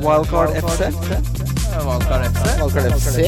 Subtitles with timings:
[0.00, 0.80] Wildcard FC.
[1.86, 2.44] Wildcard FC.
[2.60, 3.18] Wildcard FC.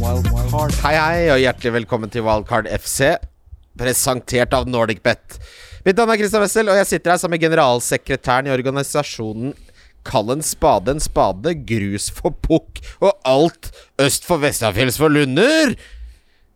[0.00, 3.12] Wildcard Hei, hei, og hjertelig velkommen til Wildcard FC,
[3.76, 5.36] presentert av NordicBet.
[5.84, 9.52] Mitt navn er Christian Wessel, og jeg sitter her sammen med generalsekretæren i organisasjonen
[10.06, 13.72] Kall en spade en spade, grus for pukk og alt
[14.02, 15.74] øst for Vestafjells for lunder.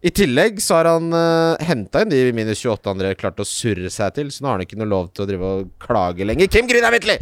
[0.01, 3.91] I tillegg så har han uh, henta inn de minus 28 andre klarte å surre
[3.93, 6.49] seg til, så nå har han ikke noe lov til å drive og klage lenger.
[6.49, 7.19] Kim Grüner Midtly!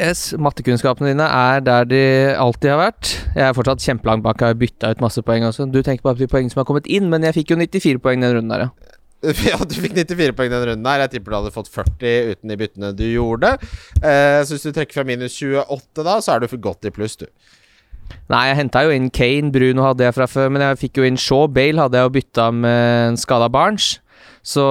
[0.00, 2.00] Yes, Mattekunnskapene dine er der de
[2.40, 3.10] alltid har vært.
[3.36, 4.40] Jeg er fortsatt kjempelangt bak.
[4.40, 5.68] Jeg har bytta ut masse poeng også.
[5.68, 8.24] Du tenker på de poengene som har kommet inn, men jeg fikk jo 94 poeng
[8.24, 8.98] den runden der, ja.
[9.52, 11.04] Ja, du fikk 94 poeng den runden her.
[11.04, 13.52] Jeg tipper du hadde fått 40 uten de byttene du gjorde.
[14.00, 16.94] Eh, så hvis du trekker fra minus 28 da, så er du for godt i
[16.96, 17.28] pluss, du.
[18.32, 21.06] Nei, jeg henta jo inn Kane, Bruno hadde jeg fra før, men jeg fikk jo
[21.08, 21.48] inn Shaw.
[21.52, 23.94] Bale hadde jeg jo bytta med en skada Barnes.
[24.46, 24.64] Så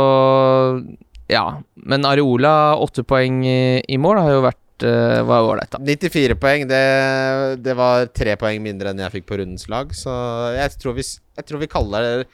[1.32, 1.46] ja.
[1.76, 5.82] Men Areola, åtte poeng i, mål, har jo vært uh, var ålreit, da.
[5.86, 6.82] 94 poeng, det,
[7.64, 10.14] det var tre poeng mindre enn jeg fikk på rundens lag, så
[10.58, 11.06] jeg tror vi,
[11.40, 12.30] jeg tror vi kaller det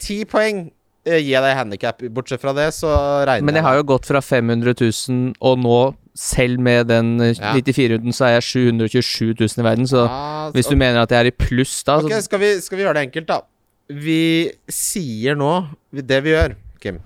[0.00, 0.62] Ti poeng
[1.04, 1.98] eh, gir jeg deg handikap.
[2.16, 2.88] Bortsett fra det, så
[3.28, 5.80] regner Men jeg har jo gått fra 500 000, og nå,
[6.16, 7.52] selv med den eh, Ja.
[7.54, 9.86] 94-runden, så er jeg 727 000 i verden.
[9.88, 12.78] Så Ja, hvis du mener at jeg er i pluss da okay, skal vi, skal
[12.78, 13.40] vi gjøre det enkelt, da?
[13.86, 15.50] Vi sier nå
[15.94, 16.98] Det vi gjør, Kim,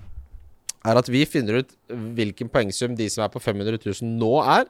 [0.85, 1.75] er at vi finner ut
[2.17, 4.65] hvilken poengsum de som er på 500 000 nå er.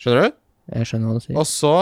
[0.00, 0.36] Skjønner du?
[0.74, 1.36] Jeg skjønner hva du sier.
[1.38, 1.74] Og så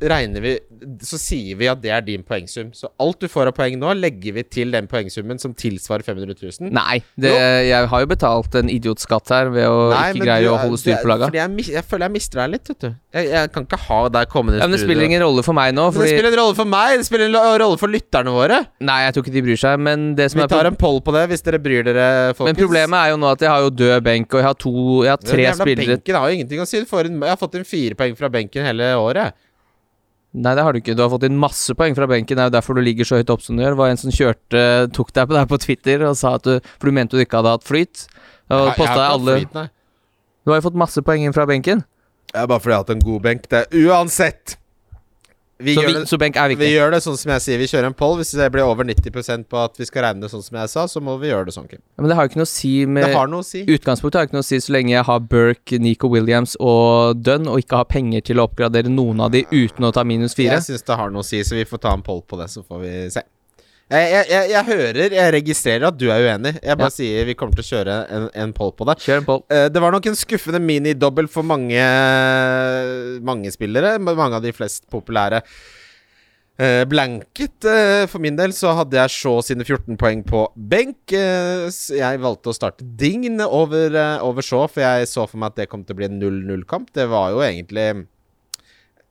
[0.00, 0.52] regner vi
[1.00, 2.72] Så sier vi at det er din poengsum.
[2.76, 6.36] Så alt du får av poeng nå, legger vi til den poengsummen som tilsvarer 500
[6.36, 6.72] 000.
[6.74, 7.32] Nei, det,
[7.68, 10.80] jeg har jo betalt en idiotskatt her ved å Nei, ikke greie du å holde
[10.80, 11.30] styr på laga.
[11.34, 12.88] Jeg, jeg føler jeg mister deg litt, vet du.
[13.16, 15.72] Jeg, jeg kan ikke ha deg kommende Ja, men det spiller ingen rolle for meg
[15.76, 16.10] nå, Fordi...
[16.10, 18.60] det spiller en rolle for meg, det spiller en rolle for lytterne våre.
[18.84, 21.00] Nei, jeg tror ikke de bryr seg, men det som Vi er tar en poll
[21.06, 22.52] på det hvis dere bryr dere, folkens.
[22.52, 24.74] Men problemet er jo nå at jeg har jo død benk, og jeg har to
[25.06, 26.82] Jeg har tre spillere benken har jo ingenting å si.
[26.82, 29.36] Du får en, jeg har fått inn fire poeng fra benken hele året.
[30.36, 30.92] Nei, det har du ikke.
[30.96, 32.36] Du har fått inn masse poeng fra benken.
[32.36, 33.72] Det er jo derfor du ligger så høyt opp som du gjør.
[33.72, 36.58] Det var en som kjørte Tok deg på deg på Twitter og sa at du
[36.76, 38.04] For du mente du ikke hadde hatt flyt.
[38.50, 39.66] Og Jeg- jeg posta har ikke hatt alle flyt, nei.
[40.44, 41.84] Du har jo fått masse poeng inn fra benken.
[42.32, 43.48] Det er bare fordi jeg har hatt en god benk.
[43.48, 44.56] Det er uansett.
[45.58, 47.60] Vi, Så, gjør det, så benk er vi gjør det sånn som jeg sier.
[47.60, 48.18] Vi kjører en poll.
[48.20, 50.84] Hvis det blir over 90% på at vi skal regne det sånn som jeg sa,
[50.90, 51.68] så må vi gjøre det sånn.
[51.70, 51.80] Kim.
[51.80, 53.62] Ja, Men det har jo ikke noe å si med Det har noe å si.
[53.64, 57.48] Utgangspunktet har ikke noe å si så lenge jeg har Burke, Nico Williams og Dunn,
[57.48, 60.58] og ikke har penger til å oppgradere noen av de uten å ta minus fire.
[60.60, 62.50] Jeg syns det har noe å si, så vi får ta en poll på det,
[62.52, 63.24] så får vi se.
[63.86, 66.56] Jeg, jeg, jeg, hører, jeg registrerer at du er uenig.
[66.58, 66.94] Jeg bare Ja.
[66.96, 68.96] sier vi kommer til å kjøre en, en poll på det.
[69.04, 69.42] Kjør en poll.
[69.46, 71.84] Eh, det var nok en skuffende minidobbel for mange
[73.22, 73.96] Mange spillere.
[74.02, 75.42] Mange av de flest populære.
[76.58, 77.62] Eh, blanket.
[77.68, 81.12] eh, for min del så hadde jeg Shaw sine 14 poeng på benk.
[81.12, 85.68] jeg valgte å starte Dign over, over Shaw, for jeg så for meg at det
[85.70, 86.90] kom til å bli en 0-0-kamp.
[86.96, 88.06] Det var jo egentlig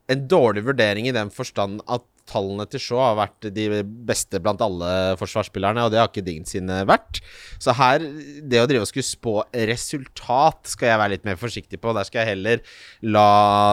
[0.10, 4.62] en dårlig vurdering i den forstand at tallene til Shaw har vært de beste blant
[4.64, 7.22] alle forsvarsspillerne, og det har ikke Dign sine vært.
[7.62, 8.04] Så her,
[8.44, 9.36] det å drive og skulle spå
[9.70, 11.94] resultat, skal jeg være litt mer forsiktig på.
[11.96, 12.64] Der skal jeg heller
[13.06, 13.28] la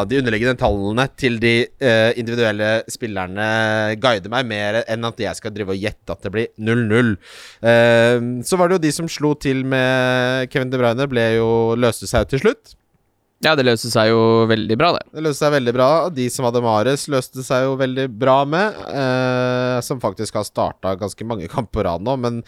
[0.09, 3.49] de underliggende tallene til de uh, individuelle spillerne
[4.03, 7.15] guide meg mer enn at jeg skal drive og gjette at det blir 0-0.
[7.65, 11.51] Uh, så var det jo de som slo til med Kevin De Bruyne, ble jo,
[11.79, 12.77] løste seg til slutt.
[13.43, 15.07] Ja, det løste seg jo veldig bra, det.
[15.17, 15.89] Det løste seg veldig bra.
[16.15, 18.77] De som hadde Mares, løste seg jo veldig bra med.
[18.87, 22.15] Eh, som faktisk har starta ganske mange kamper på rad nå.
[22.23, 22.39] Men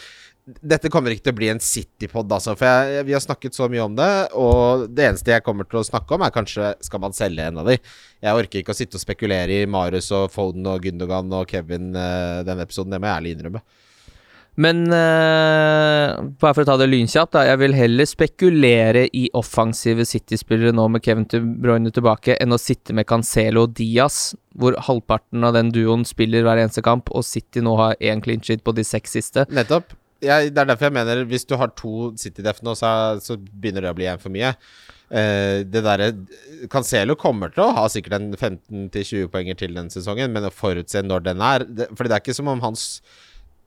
[0.45, 2.55] dette kommer ikke til å bli en City-pod, altså.
[2.61, 4.11] For jeg, vi har snakket så mye om det.
[4.39, 7.63] Og det eneste jeg kommer til å snakke om, er kanskje skal man selge en
[7.65, 7.79] av de.
[8.23, 11.91] Jeg orker ikke å sitte og spekulere i Marius og Foden og Gundogan og Kevin
[11.97, 12.95] eh, denne episoden.
[12.95, 13.65] Det må jeg ærlig innrømme.
[14.55, 17.43] Men uh, bare for å ta det lynkjapt, da.
[17.49, 22.61] Jeg vil heller spekulere i offensive City-spillere nå med Kevin De Bruyne tilbake, enn å
[22.61, 27.27] sitte med Cancelo og Diaz, hvor halvparten av den duoen spiller hver eneste kamp, og
[27.27, 29.49] City nå har én clean sheet på de seks siste.
[29.55, 29.97] Nettopp.
[30.25, 33.85] Jeg, det er derfor jeg mener hvis du har to City-deff nå, så, så begynner
[33.85, 34.55] det å bli én for mye.
[35.11, 36.13] Uh, det derre
[36.73, 41.03] Cancelo kommer til å ha sikkert en 15-20 poenger til den sesongen, men å forutse
[41.03, 42.87] når den er det, Fordi det er ikke som om hans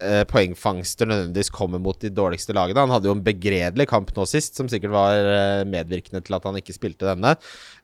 [0.04, 2.86] eh, poengfangster nødvendigvis kommer mot de dårligste lagene.
[2.86, 6.48] Han hadde jo en begredelig kamp nå sist, som sikkert var eh, medvirkende til at
[6.48, 7.36] han ikke spilte denne.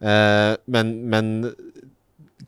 [0.02, 1.36] Eh, men men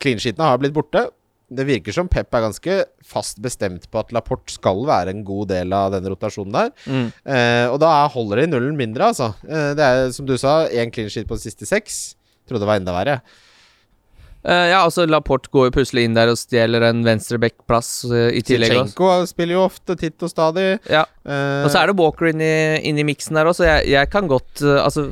[0.02, 1.08] clean sheetene har blitt borte.
[1.56, 2.76] Det virker som Pep er ganske
[3.06, 6.72] fast bestemt på at Laporte skal være en god del av den rotasjonen der.
[6.90, 7.08] Mm.
[7.22, 9.32] Eh, og da holder holder de nullen mindre, altså.
[9.46, 12.16] Eh, det er som du sa, én clean sheet på de siste seks.
[12.50, 13.20] Trodde det var enda verre.
[14.46, 18.44] Eh, ja, altså Laporte går jo plutselig inn der og stjeler en venstreback-plass uh, i
[18.46, 18.76] tillegg.
[18.76, 20.68] Zinchenko spiller jo ofte, titt og stadig.
[20.92, 22.48] Ja, Uh, Og så er det Walker inni
[22.86, 25.08] inn i miksen der også, så jeg, jeg kan godt eh, Altså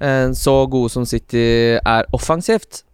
[0.00, 1.42] eh, så gode som City
[1.76, 2.86] er offensivt,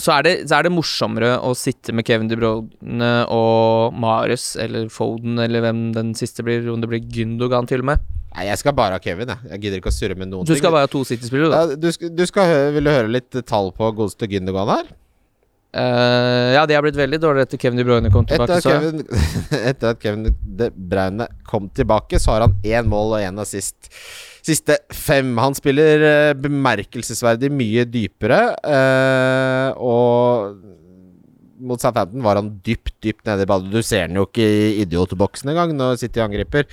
[0.00, 4.54] så er, det, så er det morsommere å sitte med Kevin De Bruyne og Marius
[4.56, 8.08] eller Foden eller hvem den siste blir, om det blir Gundogan til og med.
[8.34, 9.50] Nei, jeg skal bare ha Kevin, jeg.
[9.52, 10.74] Jeg gidder ikke å surre med noen Du skal ting.
[10.74, 11.62] bare ha to City-spillere, da.
[11.62, 14.92] Ja, du, skal, du skal Vil du høre litt tall på godeste Gündogan her?
[15.74, 18.60] Uh, ja, de har blitt veldig dårlige etter Kevin De Bruyne kom Etter tilbake.
[18.60, 18.74] at, så.
[18.78, 19.00] Kevin,
[19.72, 23.90] etter at Kevin De Bruyne kom tilbake, så har han én mål og én assist.
[24.44, 25.32] Siste fem.
[25.40, 30.60] Han spiller eh, bemerkelsesverdig mye dypere, uh, og
[31.66, 33.72] mot Southampton var han dypt, dypt nede i ballen.
[33.72, 36.68] Du ser han jo ikke i idiotboksen engang når City angriper.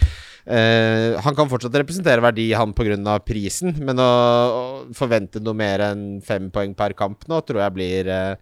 [0.46, 3.20] Eh, han kan fortsatt representere verdi, han pga.
[3.26, 4.64] prisen, men å, å
[4.98, 8.36] forvente noe mer enn fem poeng per kamp nå, tror jeg blir eh,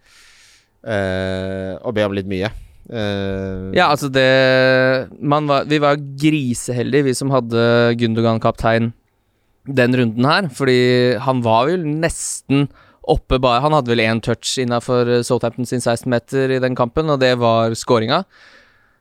[0.85, 2.51] eh, å be om litt mye.
[2.89, 4.29] Eh, Ja, altså det
[5.21, 8.93] var, Vi var griseheldige, vi som hadde Gundogan kaptein
[9.69, 10.49] den runden her.
[10.49, 10.79] Fordi
[11.21, 12.69] han var vel nesten
[13.09, 17.19] oppe bare Han hadde vel én touch innafor Southampton sin 16-meter i den kampen, og
[17.21, 18.23] det var scoringa.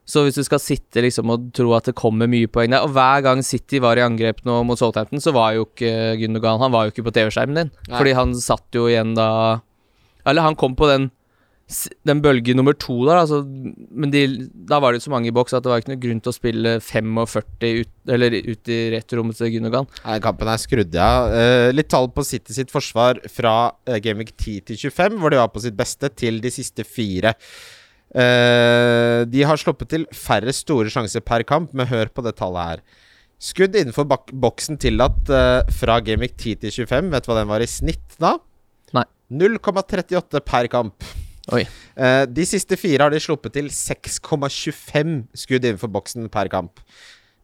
[0.09, 2.95] Så hvis du skal sitte liksom og tro at det kommer mye poeng der Og
[2.97, 6.73] hver gang City var i angrep nå mot Southampton, så var jo ikke Gundogan Han
[6.73, 7.73] var jo ikke på TV-skjermen din.
[7.91, 7.97] Nei.
[7.99, 9.29] Fordi han satt jo igjen da
[10.25, 11.11] Eller han kom på den
[12.09, 14.23] den bølge nummer to der, altså, men de,
[14.69, 16.37] da var det så mange i boks at det var ikke noe grunn til å
[16.37, 19.89] spille 45 ut, eller ut i returrommet til Gundogan.
[20.07, 21.35] Nei, kampen er skrudd av.
[21.37, 25.43] Eh, litt tall på City sitt forsvar fra uh, Gameweek 10 til 25, hvor de
[25.43, 27.35] var på sitt beste, til de siste fire.
[28.17, 32.73] Uh, de har sluppet til færre store sjanser per kamp, men hør på det tallet
[32.73, 32.85] her.
[33.45, 37.13] Skudd innenfor boksen tillatt uh, fra Gameweek 10 til 25.
[37.13, 38.39] Vet du hva den var i snitt da?
[38.97, 39.05] Nei.
[39.29, 41.05] 0,38 per kamp.
[41.55, 41.63] Oi.
[41.97, 46.83] Eh, de siste fire har de sluppet til 6,25 skudd innenfor boksen per kamp.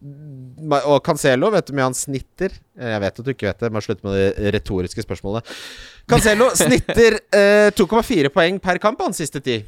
[0.04, 2.52] Og Cancelo, vet du hvor mye han snitter?
[2.76, 5.48] Eh, Jeg vet at du ikke vet det, må slutte med det retoriske spørsmålet.
[6.10, 9.62] Cancelo snitter eh, 2,4 poeng per kamp han siste ti.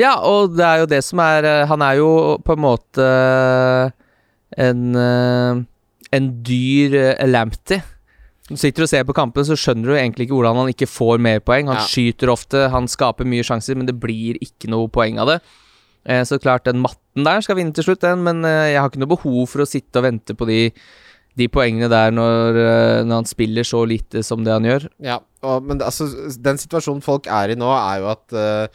[0.00, 2.08] Ja, og det er jo det som er eh, Han er jo
[2.42, 3.92] på en måte eh,
[4.64, 5.60] en eh,
[6.14, 7.26] En dyr uh,
[8.48, 8.54] Lamptey.
[8.54, 11.18] Du sitter og ser på kampene, så skjønner du egentlig ikke hvordan han ikke får
[11.20, 11.66] mer poeng.
[11.68, 11.86] Han Ja.
[11.86, 15.40] skyter ofte, han skaper mye sjanser, men det blir ikke noe poeng av det.
[16.06, 18.90] Eh, så klart, den matten der skal vinne til slutt, den, men eh, jeg har
[18.90, 20.70] ikke noe behov for å sitte og vente på de,
[21.34, 24.88] de poengene der når, eh, når han spiller så lite som det han gjør.
[25.00, 26.04] Ja, og, men altså,
[26.36, 28.68] den situasjonen folk er i nå, er jo at eh,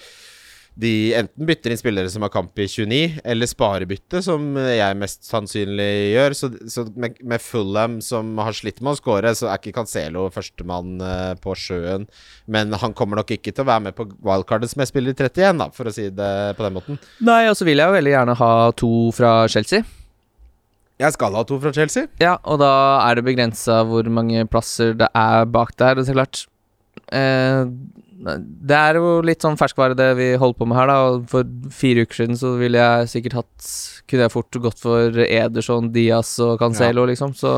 [0.80, 5.28] de enten bytter inn spillere som har kamp i 29, eller sparebytte, som jeg mest
[5.28, 6.36] sannsynlig gjør.
[6.38, 10.28] Så, så med, med Fulham, som har slitt med å score, så er ikke Cancelo
[10.34, 12.08] førstemann eh, på sjøen.
[12.48, 15.20] Men han kommer nok ikke til å være med på wildcardet som jeg spiller i
[15.20, 17.02] 31, da, for å si det på den måten.
[17.28, 19.88] Nei, og så vil jeg jo veldig gjerne ha to fra Chelsea.
[21.00, 22.10] Jeg skal ha to fra Chelsea.
[22.20, 22.72] Ja, og da
[23.06, 26.42] er det begrensa hvor mange plasser det er bak der, så klart.
[27.12, 27.66] Eh,
[28.20, 30.98] det er jo litt sånn ferskvare det vi holder på med her, da.
[31.32, 33.70] For fire uker siden så ville jeg sikkert hatt
[34.10, 37.36] Kunne jeg fort gått for Ederson, Diaz og Cancelo, liksom.
[37.38, 37.52] Så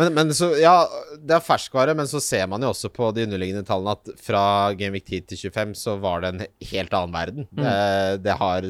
[0.00, 0.74] Men, men så, ja,
[1.16, 4.42] det er ferskvare, men så ser man jo også på de underliggende tallene at fra
[4.76, 7.48] Gamevik 10 til 25 så var det en helt annen verden.
[7.54, 7.78] Det,
[8.26, 8.68] det har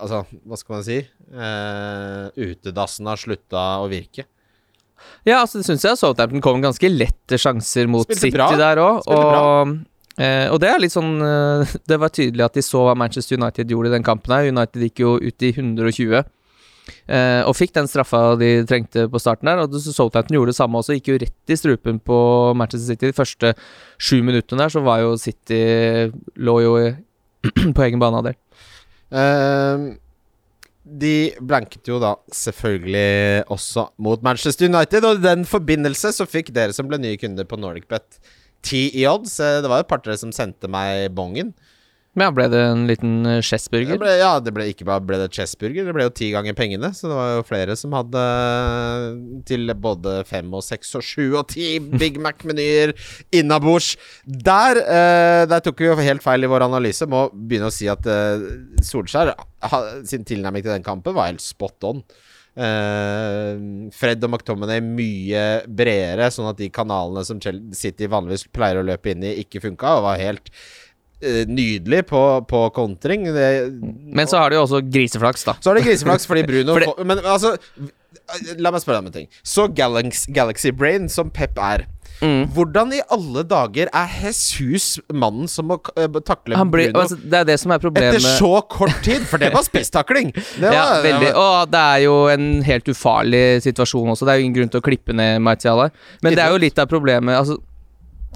[0.00, 0.94] Altså, hva skal man si?
[1.36, 4.24] Eh, utedassen har slutta å virke.
[5.26, 8.48] Ja, altså det syns jeg Southampton kom ganske lette sjanser mot Spilte City bra.
[8.56, 9.02] der òg.
[9.10, 9.74] Og,
[10.18, 13.36] eh, og det er litt sånn eh, Det var tydelig at de så hva Manchester
[13.40, 14.48] United gjorde i den kampen her.
[14.52, 16.24] United gikk jo ut i 120.
[17.10, 19.64] eh, og fikk den straffa de trengte på starten der.
[19.66, 20.94] Og Southampton gjorde det samme også.
[20.98, 22.18] Gikk jo rett i strupen på
[22.54, 23.10] Manchester City.
[23.10, 23.52] De første
[23.98, 25.60] sju minuttene der så var jo City
[26.38, 26.88] Lå jo i,
[27.76, 28.38] på egen banehalvdel.
[29.10, 29.86] Eh,
[30.86, 36.52] de blanket jo da selvfølgelig også mot Manchester United, og i den forbindelse så fikk
[36.54, 38.20] dere som ble nye kunder på NordicBet
[38.66, 39.38] ti i odds.
[39.42, 41.52] Eh, Det var et par dere som sendte meg bongen.
[42.16, 44.00] Ja, ble det en liten eh, chessburger?
[44.16, 46.88] ja, det ble ikke bare ble det Chessburger, det ble jo ti ganger pengene.
[46.96, 48.22] Så det var jo flere som hadde
[49.48, 52.94] til både fem og seks og sju og ti Big Mac-menyer
[53.36, 53.94] innabords.
[54.24, 57.08] Der, eh, der tok vi jo helt feil i vår analyse.
[57.10, 58.48] Må begynne å si at eh,
[58.80, 62.00] Solskjær ha, sin tilnærming til den kampen var helt spot on.
[62.56, 67.36] Uh, Fred og McTominay mye bredere, sånn at de kanalene som
[67.76, 70.85] City vanligvis pleier å løpe inn i, ikke funka, og var helt eh,
[71.48, 73.24] nydelig på, på kontring.
[73.32, 73.46] Det,
[74.14, 75.54] Men så har du jo også griseflaks, da.
[75.60, 77.56] så har du griseflaks fordi Bruno For det- Men altså
[78.58, 79.26] La meg spørre deg om en ting.
[79.46, 81.86] Så Galaxy, Galaxy Brain, som Pep er
[82.24, 82.46] Mm.
[82.56, 87.18] Hvordan i alle dager er Jesus mannen som må eh, takle Han blir, Bruno altså,
[87.20, 88.14] det er det som er problemet.
[88.16, 89.20] etter så kort tid?
[89.28, 90.30] For det var spisstakling!
[90.56, 94.24] Det var, Ja, det var- det er jo en helt ufarlig situasjon også.
[94.24, 95.92] Det er jo ingen grunn til å klippe ned Martial her.
[96.24, 97.36] Men det er jo litt av problemet.
[97.36, 97.58] Altså,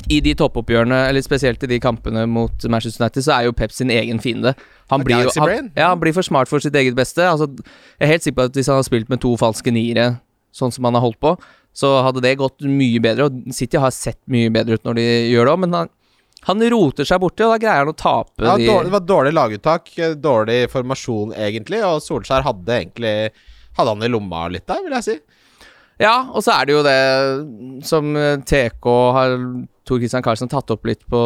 [0.08, 3.74] I de toppoppgjørene, eller spesielt i de kampene mot Manchester United, så er jo Pep
[3.74, 4.54] sin egen fiende.
[4.90, 7.22] Han blir, jo, han, ja, han blir for smart for sitt eget beste.
[7.26, 7.50] Altså,
[7.98, 10.12] jeg er helt sikker på at hvis han har spilt med to falske niere,
[10.56, 11.36] sånn som han har holdt på,
[11.76, 13.28] så hadde det gått mye bedre.
[13.28, 15.92] Og City har sett mye bedre ut når de gjør det òg, men han,
[16.48, 19.34] han roter seg borti, og da greier han å tape ja, dårlig, det var dårlig
[19.36, 21.84] laguttak, dårlig formasjon, egentlig.
[21.86, 23.14] Og Solskjær hadde egentlig
[23.78, 25.12] Hadde han i lomma litt der, vil jeg si.
[26.02, 29.34] Ja, og så er det jo det som eh, TK har
[29.88, 31.22] Tor Christian Karlsen tatt opp litt på,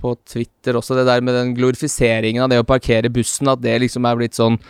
[0.00, 3.76] på Twitter også, det der med den glorifiseringen av det å parkere bussen, at det
[3.84, 4.60] liksom er blitt sånn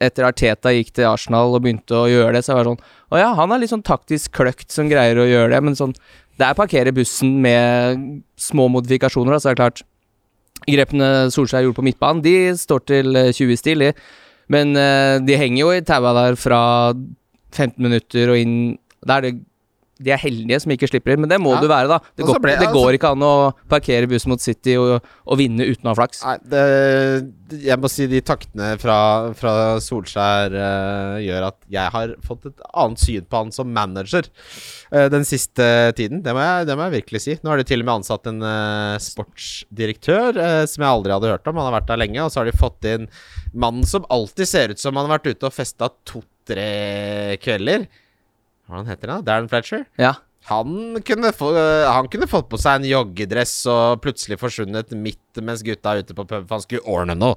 [0.00, 3.20] Etter Arteta gikk til Arsenal og begynte å gjøre det, så var det sånn Å
[3.20, 5.92] ja, han er litt sånn taktisk kløkt som greier å gjøre det, men sånn
[6.40, 8.06] Det er parkere bussen med
[8.40, 9.84] små modifikasjoner, da, så er det klart
[10.68, 13.92] Grepene Solskjær gjorde på midtbanen, de står til eh, 20 stil, de.
[14.52, 16.60] Men eh, de henger jo i taua der fra
[17.54, 18.56] 15 minutter og inn
[19.00, 19.32] Da er det
[20.00, 21.60] De er heldige som ikke slipper inn, men det må Ja.
[21.60, 21.98] du være, da.
[22.16, 23.32] Det, går, ble- det altså- går ikke an å
[23.68, 26.22] parkere bussen mot City og, og vinne uten å ha flaks.
[26.24, 26.62] Nei, det,
[27.66, 28.96] jeg må si de taktene fra,
[29.36, 29.52] fra
[29.82, 34.28] Solskjær uh, gjør at jeg har fått et annet syn på han som manager
[34.94, 35.66] uh, den siste
[35.98, 36.22] tiden.
[36.24, 37.36] Det må, jeg, det må jeg virkelig si.
[37.42, 40.38] Nå har de til og med ansatt en uh, sportsdirektør
[40.70, 41.58] som jeg aldri hadde hørt om.
[41.60, 42.22] Han har vært der lenge.
[42.24, 43.08] Og så har de fått inn
[43.52, 47.88] mannen som alltid ser ut som han har vært ute og festa to-tre kvelder.
[48.70, 49.24] Hva heter han?
[49.26, 49.86] Darren Fletcher?
[50.00, 50.14] Ja.
[50.48, 51.50] Han kunne, få,
[51.84, 56.16] han kunne fått på seg en joggedress og plutselig forsvunnet midt mens gutta er ute
[56.16, 57.36] på pub, for han skulle ordne noe.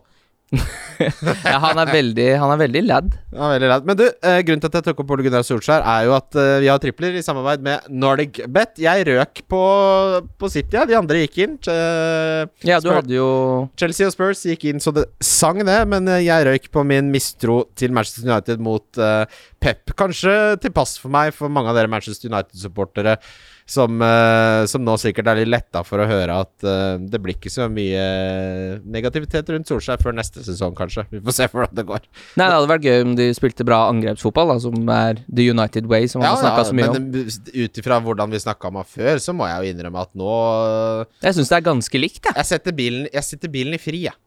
[0.53, 3.07] Ja, han er veldig Han er veldig lad.
[3.33, 3.85] Ja, veldig rart.
[3.89, 6.37] Men du, eh, grunnen til at jeg tok opp Ole Gunnar Solskjær, er jo at
[6.39, 8.77] eh, vi har tripler i samarbeid med Nordic Bet.
[8.81, 9.61] Jeg røk på,
[10.39, 10.85] på City, ja.
[10.89, 11.55] De andre gikk inn.
[11.71, 13.27] Eh, Ja, du hadde jo
[13.79, 17.09] Chelsea og Spurs gikk inn så det sang det, men eh, jeg røyk på min
[17.13, 19.25] mistro til Manchester United mot eh,
[19.63, 19.95] Pep.
[19.97, 23.17] Kanskje til pass for meg, for mange av dere Manchester United-supportere
[23.69, 27.37] som, uh, som nå sikkert er litt letta for å høre at uh, det blir
[27.37, 28.03] ikke så mye
[28.83, 31.05] negativitet rundt Solskjær før neste sesong, kanskje.
[31.13, 32.03] Vi får se hvordan det går.
[32.39, 35.87] Nei, det hadde vært gøy om de spilte bra angrepsfotball, da, som er The United
[35.91, 37.07] Way, som han har snakka så mye om.
[37.07, 40.13] men ut ifra hvordan vi snakka om det før, så må jeg jo innrømme at
[40.19, 40.35] nå
[41.23, 42.37] Jeg syns det er ganske likt, jeg.
[42.41, 44.19] Jeg setter bilen, jeg setter bilen i fri, jeg.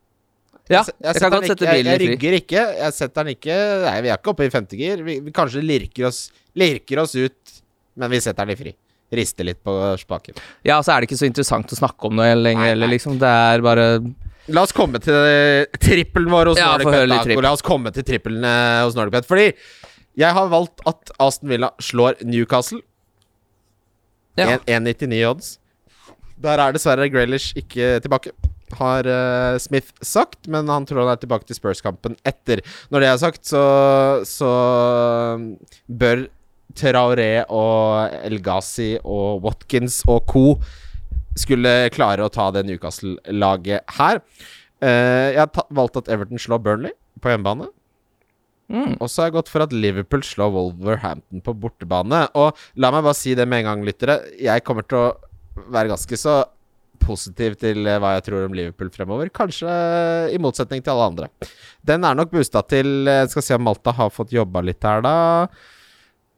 [0.67, 2.09] Ja, jeg, jeg, setter kan godt sette bilen i i jeg fri.
[2.11, 2.63] rygger ikke.
[2.81, 5.05] Jeg setter den ikke Nei, vi er ikke oppe i femtegir.
[5.07, 6.25] Vi, vi kanskje lirker oss,
[6.59, 7.61] lirker oss ut,
[8.01, 8.73] men vi setter den i fri.
[9.15, 10.39] Rister litt på spaken.
[10.67, 13.21] Ja, så er det ikke så interessant å snakke om noe lenger, heller, eller liksom.
[13.23, 13.85] Det er bare
[14.55, 17.33] La oss komme til eh, trippelen vår hos Ja, Nordic.
[17.43, 19.29] La oss komme til trippelen eh, hos Nordic Bet.
[19.29, 19.49] Fordi
[20.17, 22.81] jeg har valgt at Aston Villa slår Newcastle.
[24.39, 24.59] Ja.
[24.69, 25.57] 1,99 odds.
[26.41, 28.33] Der er dessverre Graylish ikke tilbake,
[28.77, 30.47] har uh, Smith sagt.
[30.53, 32.63] Men han tror han er tilbake til Spurs-kampen etter.
[32.93, 33.65] Når det er sagt, så,
[34.29, 34.51] så
[35.37, 35.53] um,
[35.89, 36.27] bør
[36.77, 40.45] Traoré og El Ghazi og Watkins og co.
[41.37, 44.23] skulle klare å ta det Newcastle-laget her.
[44.81, 47.69] Uh, jeg har valgt at Everton slår Burnley på hjemmebane.
[48.73, 48.97] mm.
[49.01, 52.27] Og så har jeg gått for at Liverpool slår Wolverhampton på bortebane.
[52.41, 54.21] Og la meg bare si det med en gang, lyttere.
[54.41, 56.43] Jeg kommer til å være ganske så
[57.05, 59.29] positiv til eh, hva jeg tror om Liverpool fremover.
[59.29, 61.31] Kanskje eh, i motsetning til alle andre.
[61.87, 65.17] Den er nok boosta til Skal se om Malta har fått jobba litt her, da.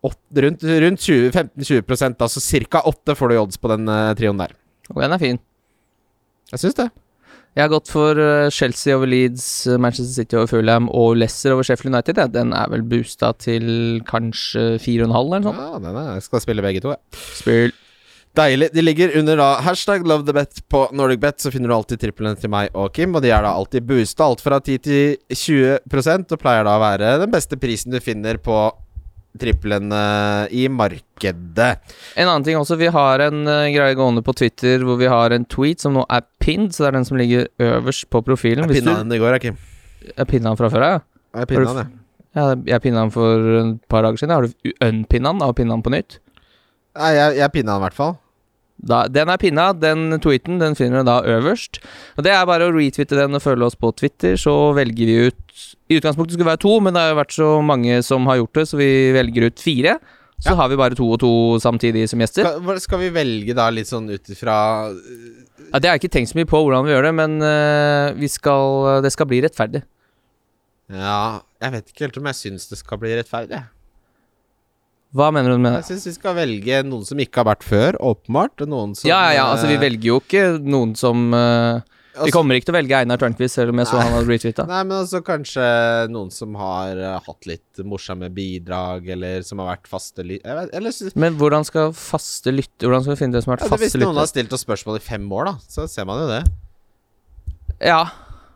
[0.07, 2.85] Åt, rundt rundt 15-20% altså ca.
[2.87, 4.55] 8 får du i odds på den uh, trioen der.
[4.95, 5.41] Og den er fin.
[6.53, 6.89] Jeg syns det.
[7.57, 11.67] Jeg har gått for eh, Chelsea over Leeds, Manchester City over Fulham og Leicester over
[11.67, 12.21] Sheffield United.
[12.21, 12.29] Ja.
[12.31, 15.59] Den er vel boosta til kanskje 4,5 eller noe sånt.
[15.65, 17.21] Ja, den er, jeg skal spille begge to, jeg.
[17.41, 17.75] Spill.
[18.39, 18.69] Deilig.
[18.77, 22.39] De ligger under da hashtag love the bet på NordicBet, så finner du alltid triplene
[22.39, 25.81] til meg og Kim, og de er da alltid boosta alt fra 10 til 20
[25.81, 28.61] og pleier da å være den beste prisen du finner på
[29.39, 31.71] trippelen eh, i markedet.
[32.17, 35.35] En annen ting også, vi har en uh, greie gående på Twitter hvor vi har
[35.35, 38.67] en tweet som nå er pinned, så det er den som ligger øverst på profilen.
[38.69, 39.59] Jeg pinna den i går, jeg, Kim.
[40.17, 40.95] er pinna den fra før ja?
[41.43, 42.05] Jeg pinna den, jeg.
[42.39, 44.35] Ja, jeg pinna den for et par dager siden.
[44.37, 45.45] Har du unpinna den?
[45.45, 46.19] du pinna den på nytt?
[46.99, 48.17] Nei, jeg, jeg pinna den i hvert fall.
[48.79, 51.81] Da, den er pinna, den tweeten den finner du da øverst.
[52.17, 55.17] Og Det er bare å retwitte den og følge oss på Twitter, så velger vi
[55.27, 58.27] ut I utgangspunktet skulle det være to, men det har jo vært så mange som
[58.31, 59.97] har gjort det, så vi velger ut fire.
[60.39, 60.55] Så Ja.
[60.55, 62.47] har vi bare to og to samtidig som gjester.
[62.47, 66.31] Skal, skal vi velge da litt sånn ut ifra Ja, det har jeg ikke tenkt
[66.31, 69.83] så mye på hvordan vi gjør det, men vi skal, det skal bli rettferdig.
[70.89, 73.65] Ja, jeg vet ikke helt om jeg syns det skal bli rettferdig.
[75.17, 75.79] Hva mener du med det?
[75.87, 78.61] Jeg syns vi skal velge noen som ikke har vært før, åpenbart.
[78.69, 81.79] Noen som Ja, ja, ja, altså vi eh, velger jo ikke noen som eh,
[82.19, 84.29] Vi altså- kommer ikke til å velge Einar Tørnquist, selv om jeg så han hadde
[84.29, 84.67] retweeta.
[84.69, 85.65] Nei, men altså kanskje
[86.13, 90.41] noen som har uh, hatt litt morsomme bidrag, eller som har vært faste ly...
[90.43, 93.55] Jeg vet, eller sy- Men hvordan skal faste lytte Hvordan skal vi finne det som
[93.55, 93.89] har ja, faste lyttere?
[93.89, 96.29] Hvis noen noen har stilt oss spørsmål i fem år, da, så ser man jo
[96.35, 96.43] det.
[97.87, 98.03] Ja,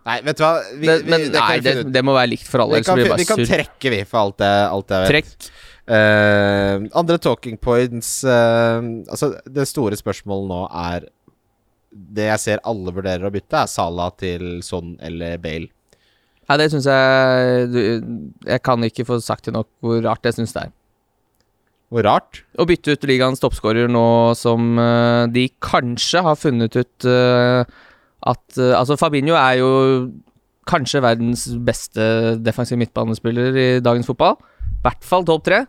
[0.02, 2.64] Nei, vet du hva vi, det, vi, det nei, det, det må være likt for
[2.64, 5.12] alle, Vi kan, vi kan trekke, vi, for alt jeg, alt jeg vet.
[5.12, 5.52] Trekk.
[5.82, 8.78] Uh, andre talking points uh,
[9.10, 11.08] Altså, det store spørsmålet nå er
[11.90, 15.72] Det jeg ser alle vurderer å bytte, er Salah til Son eller Bale.
[16.46, 17.80] Nei, det syns jeg du,
[18.46, 20.72] Jeg kan ikke få sagt det nok hvor rart jeg syns det er.
[21.92, 22.42] Hvor rart.
[22.56, 24.06] Å bytte ut ligaens toppskårer nå
[24.38, 27.68] som uh, de kanskje har funnet ut eh,
[28.28, 29.70] at eh, Altså, Fabinho er jo
[30.68, 34.36] kanskje verdens beste defensive midtbanespiller i dagens fotball.
[34.62, 35.64] I hvert fall topp tre.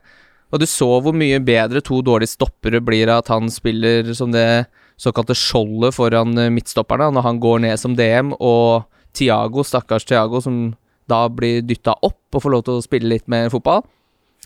[0.54, 4.30] Og du så hvor mye bedre to dårlige stoppere blir av at han spiller som
[4.34, 4.68] det
[5.02, 8.86] såkalte skjoldet foran eh, midtstopperne, når han går ned som DM, og
[9.18, 10.76] Tiago, stakkars Tiago, som
[11.10, 13.84] da blir dytta opp og får lov til å spille litt mer fotball.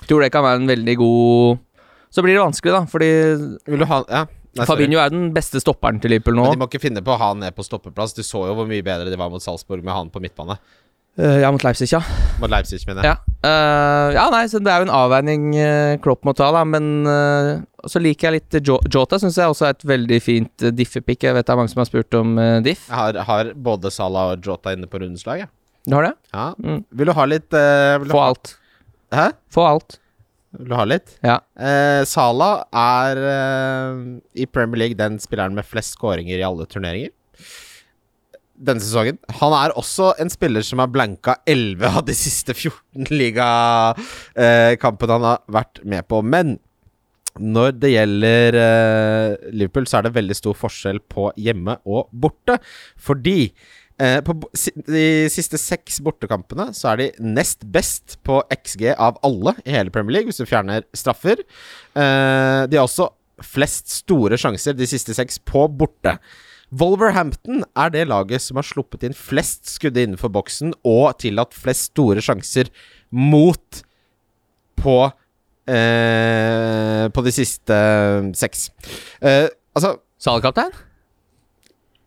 [0.07, 1.63] Tror det kan være en veldig god
[2.13, 3.07] Så blir det vanskelig, da, fordi
[3.65, 4.19] Vil du ha Ja.
[4.65, 6.47] Fabinho er den beste stopperen til Liverpool nå.
[6.47, 8.15] Men de må ikke finne på å ha han ned på stoppeplass.
[8.17, 10.57] Du så jo hvor mye bedre de var mot Salzburg med han på midtbane.
[11.17, 11.99] Uh, ja, mot Leipzig, ja.
[12.37, 13.17] Mot Leipzig, mener jeg.
[13.17, 13.49] Ja.
[13.49, 17.09] uh, ja, nei, så det er jo en avveining uh, Klopp må ta, da, men
[17.09, 17.55] uh,
[17.89, 19.17] så liker jeg litt jo Jota.
[19.21, 21.25] Syns jeg også er et veldig fint diffepick.
[21.25, 22.85] Jeg vet det er mange som har spurt om diff.
[22.85, 25.53] Jeg har, har både Salah og Jota inne på rundens lag, jeg.
[25.87, 26.15] Du har det?
[26.35, 26.47] Ja.
[26.59, 26.81] Mm.
[26.99, 28.57] Vil du ha litt eh, Få alt.
[29.15, 29.29] Hæ?
[29.55, 29.97] Få alt.
[30.57, 31.11] Vil du ha litt?
[31.25, 31.37] Ja.
[31.53, 33.95] Eh, Salah er eh,
[34.41, 37.11] i Premier League den spilleren med flest skåringer i alle turneringer.
[38.57, 39.19] Denne sesongen.
[39.37, 45.27] Han er også en spiller som har blanka 11 av de siste 14 ligakampene han
[45.29, 46.23] har vært med på.
[46.25, 46.57] Men
[47.37, 52.57] når det gjelder eh, Liverpool, så er det veldig stor forskjell på hjemme og borte.
[52.97, 53.53] Fordi
[54.01, 54.35] eh, på
[54.87, 59.93] de siste seks bortekampene så er de nest best på XG av alle i hele
[59.93, 61.41] Premier League, hvis du fjerner straffer.
[61.97, 63.11] Eh, de har også
[63.45, 66.17] flest store sjanser de siste seks på borte.
[66.77, 71.93] Wolverhampton er det laget som har sluppet inn flest skudd innenfor boksen og tillatt flest
[71.93, 72.71] store sjanser
[73.15, 73.83] mot
[74.77, 74.97] på
[75.69, 77.77] eh, På de siste
[78.37, 78.67] seks.
[79.21, 80.75] Eh, altså, Salkaptein?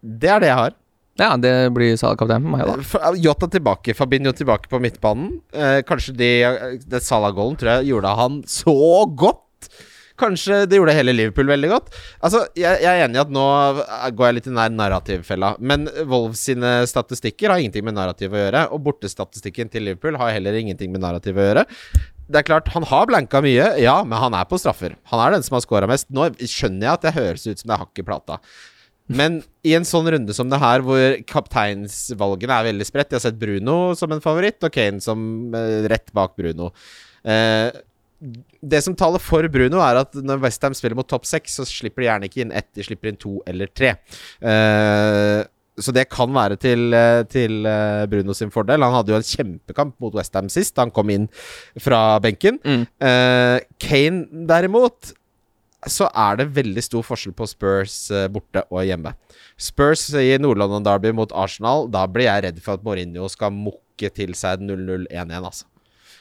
[0.00, 0.76] det er det jeg har.
[1.20, 2.78] Ja, det blir Salkaptein på meg, da.
[2.80, 5.35] F- Jota tilbake, Fabinho tilbake på midtbanen.
[5.52, 6.30] Eh, kanskje de,
[6.88, 8.74] det Salah-goalen tror jeg gjorde han så
[9.20, 9.68] godt.
[10.20, 11.87] Kanskje det gjorde hele Liverpool veldig godt.
[12.24, 13.44] Altså, jeg, jeg er enig i at nå
[14.16, 18.40] går jeg litt i nær narrativfella, men Wolves sine statistikker har ingenting med narrativ å
[18.42, 21.64] gjøre, og bortestatistikken til Liverpool har heller ingenting med narrativ å gjøre.
[22.30, 24.92] Det er klart, Han har blanka mye, ja, men han er på straffer.
[25.11, 26.06] Han er den som har scora mest.
[26.14, 28.37] Nå skjønner jeg at det høres ut som det er hakk i plata.
[29.11, 33.27] Men i en sånn runde som det her, hvor kapteinsvalgene er veldig spredt Jeg har
[33.27, 36.70] sett Bruno som en favoritt, og Kane som eh, rett bak Bruno.
[37.27, 37.68] Eh,
[38.61, 42.05] det som taler for Bruno, er at når Westham spiller mot topp seks, så slipper
[42.05, 43.94] de gjerne ikke inn ett, de slipper inn to eller tre.
[44.44, 45.40] Eh,
[45.81, 48.85] så det kan være til, eh, til eh, Bruno sin fordel.
[48.85, 51.29] Han hadde jo en kjempekamp mot Westham sist, han kom inn
[51.81, 52.61] fra benken.
[52.64, 52.85] Mm.
[53.01, 55.14] Eh, Kane derimot
[55.88, 59.14] så er det veldig stor forskjell på Spurs eh, borte og hjemme.
[59.61, 64.12] Spurs i Nord-London Derby mot Arsenal, da blir jeg redd for at Mourinho skal mukke
[64.12, 65.66] til seg 0-0-1-1, altså.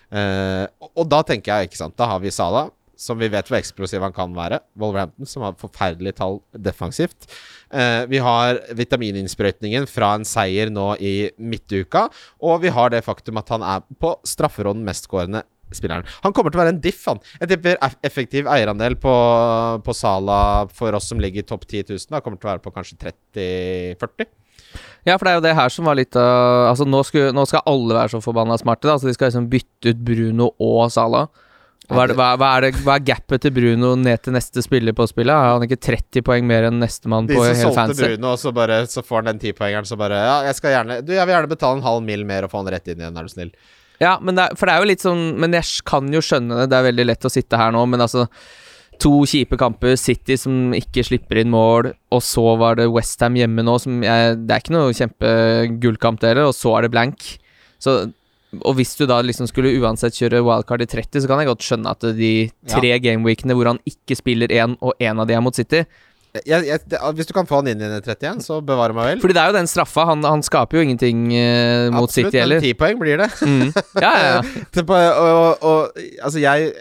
[0.10, 0.66] Uh,
[0.98, 4.04] og- da tenker jeg, ikke sant, da har vi Salah, som vi vet hvor eksplosiv
[4.04, 4.60] han kan være.
[4.80, 7.30] Wolverhampton, som har forferdelige tall defensivt.
[7.72, 12.10] Eh, vi har vitamininnsprøytningen fra en seier nå i midtuka,
[12.44, 16.08] og vi har det faktum at han er på strafferånden mestskårende spilleren.
[16.26, 17.22] Han kommer til å være en diff, han.
[17.42, 19.16] Jeg tipper effektiv eierandel på,
[19.86, 20.42] på Sala
[20.74, 23.00] for oss som ligger i topp 10 000, da, kommer til å være på kanskje
[23.36, 24.32] 30-40.
[25.08, 27.46] Ja, for det er jo det her som var litt av Altså, nå, skulle, nå
[27.50, 28.98] skal alle være så forbanna smarte, da.
[28.98, 31.30] Altså, de skal liksom bytte ut Bruno og Salah.
[31.90, 34.62] Hva er, det, hva, hva, er det, hva er gapet til Bruno ned til neste
[34.62, 35.34] spiller på spillet?
[35.34, 37.96] Har han ikke 30 poeng mer enn nestemann De som solgte?
[38.04, 41.00] Bruno, og så, bare, så får han den tipoengeren, så bare Ja, jeg skal gjerne
[41.02, 43.18] Du, jeg vil gjerne betale en halv mil mer og få han rett inn igjen,
[43.18, 43.50] er du snill.
[44.00, 46.70] Ja, men det for det er jo litt sånn Men jeg kan jo skjønne det,
[46.72, 48.30] det er veldig lett å sitte her nå, men altså
[49.00, 53.64] To kjipe kamper, City som ikke slipper inn mål, og så var det Westham hjemme
[53.64, 57.24] nå, som jeg Det er ikke noe kjempegullkamp, heller, og så er det blank.
[57.80, 57.94] Så
[58.66, 61.66] og hvis du da liksom skulle uansett kjøre wildcard i 30, så kan jeg godt
[61.68, 62.32] skjønne at de
[62.72, 65.84] tre gameweekene hvor han ikke spiller én, og én av de er mot City,
[66.48, 69.08] jeg, jeg, det, Hvis du kan få han inn i den 31, så bevare meg
[69.14, 69.22] vel.
[69.24, 70.06] Fordi det er jo den straffa.
[70.12, 72.64] Han, han skaper jo ingenting eh, mot Absolutt, City men heller.
[72.64, 73.30] ti poeng blir det.
[73.44, 73.72] Mm.
[74.04, 74.42] Ja, ja, ja.
[74.90, 76.72] Og, og, og altså jeg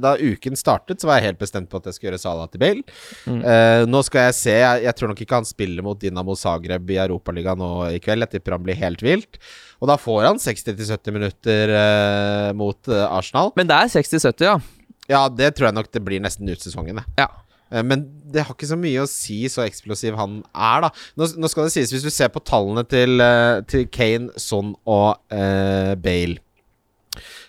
[0.00, 2.62] Da uken startet, så var jeg helt bestemt på at jeg skulle gjøre Salah til
[2.62, 2.84] Bale.
[3.26, 3.40] Mm.
[3.42, 6.90] Uh, nå skal jeg se jeg, jeg tror nok ikke han spiller mot Dinamo Zagreb
[6.94, 8.24] i Europaligaen nå i kveld.
[8.26, 9.40] Jeg tipper han blir helt vilt.
[9.82, 13.52] Og da får han 60-70 minutter uh, mot uh, Arsenal.
[13.58, 14.56] Men det er 60-70, ja.
[15.10, 17.02] Ja, det tror jeg nok det blir nesten ut sesongen.
[17.02, 17.06] det.
[17.22, 17.28] ja.
[17.72, 20.90] Eh, Men det har ikke så mye å si så eksplosiv han er, da.
[21.18, 24.74] Nå, nå skal det sies, hvis du ser på tallene til, eh, til Kane, Son
[24.84, 26.38] og uh, Bale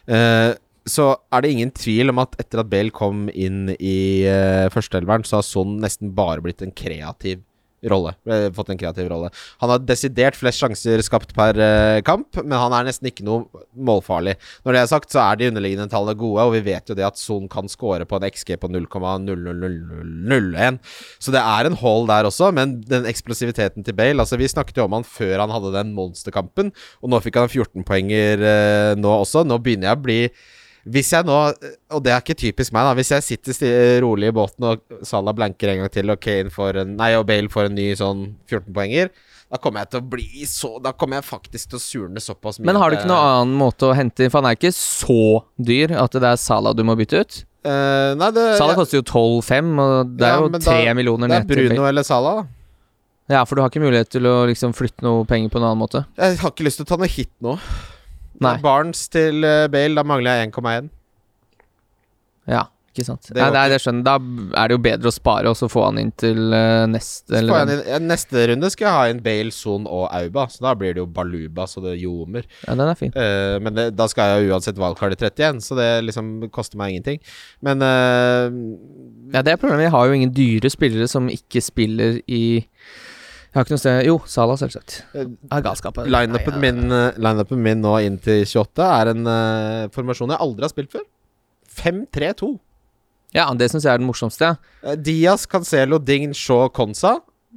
[0.08, 0.54] uh,
[0.88, 5.26] så er det ingen tvil om at etter at Bale kom inn i uh, førsteelveren,
[5.28, 7.44] så har Son nesten bare blitt en kreativ
[7.92, 8.14] rolle.
[8.28, 9.30] eh, fått en kreativ rolle.
[9.64, 13.46] Han har desidert flest sjanser skapt per eh, kamp, men han er nesten ikke noe
[13.74, 14.36] målfarlig.
[14.66, 17.06] Når det er sagt, så er de underliggende tallene gode, og vi vet jo det
[17.08, 20.80] at Son kan score på en XG på 0,00001.
[21.20, 24.78] Så det er en hold der også, men den eksplosiviteten til Bale Altså Vi snakket
[24.80, 26.72] jo om han før han hadde den monsterkampen,
[27.02, 29.46] og nå fikk han 14 poenger eh, nå også.
[29.48, 30.22] Nå begynner jeg å bli
[30.94, 31.36] hvis jeg nå,
[31.96, 35.34] og det er ikke typisk meg, da Hvis jeg sitter rolig i båten og Salah
[35.36, 38.22] blanker en gang til, og Kane får en Nei, og Bale får en ny sånn
[38.50, 39.10] 14-poenger,
[39.48, 42.60] da kommer jeg til å bli så Da kommer jeg faktisk til å surne såpass
[42.60, 42.68] mye.
[42.68, 44.32] Men har du ikke noen annen måte å hente inn?
[44.34, 45.20] For han er ikke så
[45.56, 47.40] dyr at det er Salah du må bytte ut.
[47.68, 50.78] Uh, Nei, det Salah ja, koster jo 12,5, og det Ja, er jo men tre
[50.86, 52.54] da- millioner er ned til Bruno eller Salah, da.
[53.28, 55.82] Ja, for du har ikke mulighet til å liksom flytte noe penger på en annen
[55.82, 56.06] måte.
[56.16, 57.58] Jeg har ikke lyst til å ta noe hit nå.
[58.46, 58.58] Nei.
[58.62, 60.90] Barnes til eh, Bale, da mangler jeg 1,1.
[62.48, 63.28] Ja, ikke sant.
[63.30, 64.04] Det Nei, det er det skjønner.
[64.08, 64.14] Da
[64.62, 67.66] er det jo bedre å spare og så få han inn til uh, neste eller,
[67.74, 70.96] inn- ja, Neste runde skal jeg ha inn Bale, Son og Auba, så da blir
[70.96, 72.48] det jo Baluba så det ljomer.
[72.64, 73.12] Ja, den er fin.
[73.18, 76.80] Uh, men det, da skal jeg jo uansett wildcard i 31, så det liksom koster
[76.82, 77.20] meg ingenting.
[77.68, 78.48] Men uh,
[79.36, 79.90] Ja, det er problemet.
[79.90, 82.44] Jeg har jo ingen dyre spillere som ikke spiller i
[83.58, 85.00] Jeg har ikke noe sted Jo, Salah, selvsagt.
[85.18, 85.96] eh, Det er galskap.
[86.06, 86.84] lineupen min,
[87.18, 91.02] line min nå inn til 28 er en uh, formasjon jeg aldri har spilt før.
[91.74, 92.52] 5-3-2.
[93.34, 94.52] Ja, det syns jeg er den morsomste.
[94.86, 97.16] Uh, Diaz, Cancelo, Ding, Shaw, Konsa.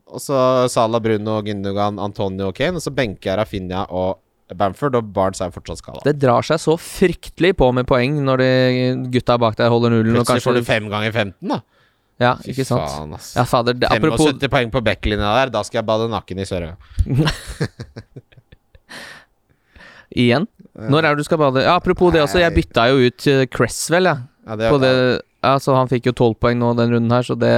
[0.08, 0.40] Og så
[0.72, 2.80] Salah, Bruno, Gündogan, Antonio og Kane.
[2.80, 4.22] Og så benker jeg Rafinha og
[4.56, 6.00] Bamford, og Barnes er fortsatt skada.
[6.08, 8.48] Det drar seg så fryktelig på med poeng når de
[9.12, 11.60] gutta bak deg holder nullen Plutselig får du fem ganger 15, da.
[12.20, 12.84] Ja, Fy ikke sant.
[12.84, 13.30] faen, ass.
[13.38, 13.78] Ja, fader.
[13.80, 16.74] Det, apropos 75 poeng på backlinja der, da skal jeg bade nakken i Sørøya.
[20.20, 20.46] Igjen?
[20.90, 21.62] Når er det du skal bade?
[21.64, 24.24] Ja, apropos det også, jeg bytta jo ut eh, Cresswell, jeg.
[24.46, 24.92] Ja, det, På det,
[25.44, 27.52] ja, så han fikk jo tolv poeng nå den runden her, så det,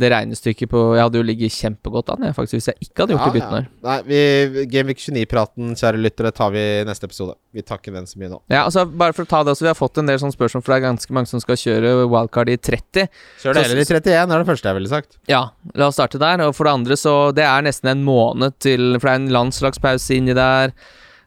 [0.00, 3.14] det regnestykket på Jeg hadde jo ligget kjempegodt an, jeg, faktisk, hvis jeg ikke hadde
[3.16, 3.66] gjort de byttene her.
[3.84, 7.36] Nei, Gameweek 29-praten, kjære lyttere, tar vi i neste episode.
[7.52, 8.40] Vi takker den så mye nå.
[8.52, 10.64] Ja, altså Bare for å ta det også, vi har fått en del sånne spørsmål,
[10.64, 13.10] for det er ganske mange som skal kjøre wildcard i 30.
[13.44, 15.20] Kjør det heller i 31, er det første jeg ville sagt.
[15.30, 15.42] Ja,
[15.76, 16.46] la oss starte der.
[16.48, 19.32] Og for det andre, så Det er nesten en måned til For det er en
[19.36, 20.72] landslagspause inni der.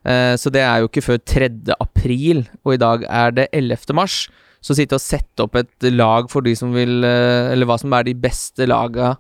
[0.06, 1.49] Eh, så det er jo ikke før 3.
[1.80, 3.93] april, og i dag er det 11.
[3.97, 4.25] mars.
[4.65, 7.93] Så sitte og sette opp et lag for de som vil eh, Eller hva som
[7.93, 9.13] er de beste laga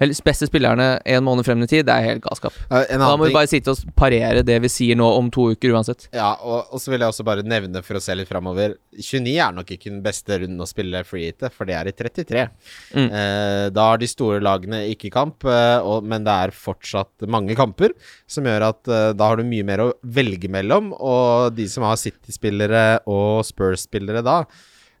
[0.00, 2.54] Eller beste spillerne en måned frem i tid, det er helt galskap.
[2.70, 6.06] Da må vi bare sitte og parere det vi sier nå om to uker uansett.
[6.14, 9.32] Ja, og, og så vil jeg også bare nevne for å se litt framover 29
[9.42, 12.46] er nok ikke den beste runden å spille free hit, for det er i 33.
[12.94, 13.08] Mm.
[13.08, 17.58] Eh, da har de store lagene ikke kamp, eh, og, men det er fortsatt mange
[17.58, 17.94] kamper,
[18.30, 20.94] som gjør at eh, da har du mye mer å velge mellom.
[20.94, 24.44] Og de som har City-spillere og Spurs-spillere da,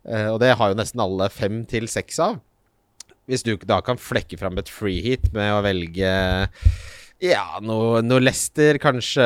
[0.08, 2.38] og det har jo nesten alle fem til seks av.
[3.28, 6.12] Hvis du da kan flekke fram et free hit med å velge
[7.18, 9.24] ja, noe, noe Leicester, kanskje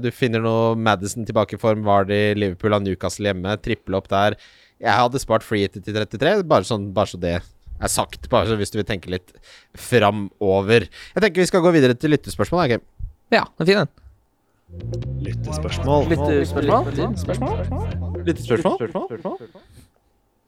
[0.00, 1.82] du finner noe Madison tilbake i form.
[1.84, 3.52] Var det Liverpool av Newcastle hjemme?
[3.60, 4.38] Triple opp der.
[4.80, 8.30] Jeg hadde spart free hit til 33, bare, sånn, bare så det er sagt.
[8.32, 9.30] Bare så hvis du vil tenke litt
[9.76, 10.88] framover.
[11.14, 12.64] Jeg tenker vi skal gå videre til lyttespørsmål.
[12.64, 12.80] Okay?
[13.34, 13.90] Ja, den er fin, den.
[15.28, 16.00] Lyttespørsmål.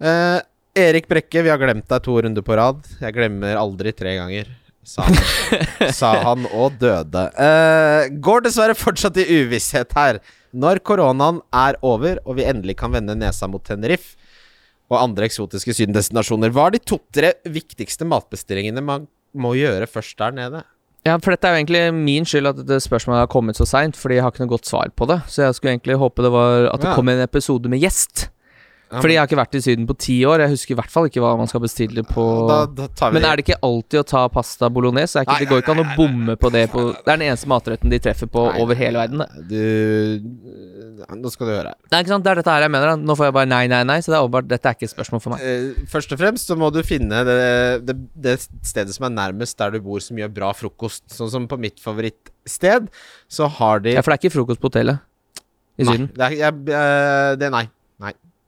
[0.01, 0.41] Eh,
[0.81, 2.81] Erik Brekke, vi har glemt deg to runder på rad.
[3.03, 4.49] Jeg glemmer aldri tre ganger.
[4.87, 5.19] Sa han,
[5.99, 7.27] sa han og døde.
[7.37, 10.23] Uh, går dessverre fortsatt i uvisshet her.
[10.57, 14.17] Når koronaen er over og vi endelig kan vende nesa mot Tenerife
[14.91, 19.07] og andre eksotiske sydendestinasjoner, hva er de to-tre viktigste matbestillingene man
[19.39, 20.65] må gjøre først der nede?
[21.07, 23.97] Ja, for dette er jo egentlig min skyld at dette spørsmålet har kommet så seint,
[23.97, 25.21] fordi jeg har ikke noe godt svar på det.
[25.31, 28.27] Så jeg skulle egentlig håpe det var at det kom en episode med gjest.
[28.91, 30.43] Fordi jeg har ikke vært i Syden på ti år.
[30.43, 33.39] Jeg husker i hvert fall ikke hva man skal bestille på da, da Men er
[33.39, 35.21] det ikke alltid å ta pasta bolognese?
[35.21, 37.27] Er ikke, Nei, det går ikke an å bomme på det på Det er den
[37.29, 39.23] eneste matretten de treffer på Nei, over hele verden.
[39.47, 39.61] Du
[41.21, 41.75] Nå skal du høre.
[41.93, 42.93] Nei, ikke sant, det er dette her jeg mener.
[42.93, 43.07] da.
[43.11, 43.99] Nå får jeg bare nei, nei, nei.
[44.03, 45.45] Så det er åpenbart dette er ikke et spørsmål for meg.
[45.47, 47.39] Eh, først og fremst så må du finne det,
[47.87, 51.07] det, det stedet som er nærmest der du bor, som gjør bra frokost.
[51.15, 52.91] Sånn som på mitt favorittsted,
[53.31, 55.01] så har de Ja, For det er ikke frokost på hotellet
[55.81, 56.11] i nei, Syden?
[56.17, 57.69] Det er, jeg, eh, det, nei.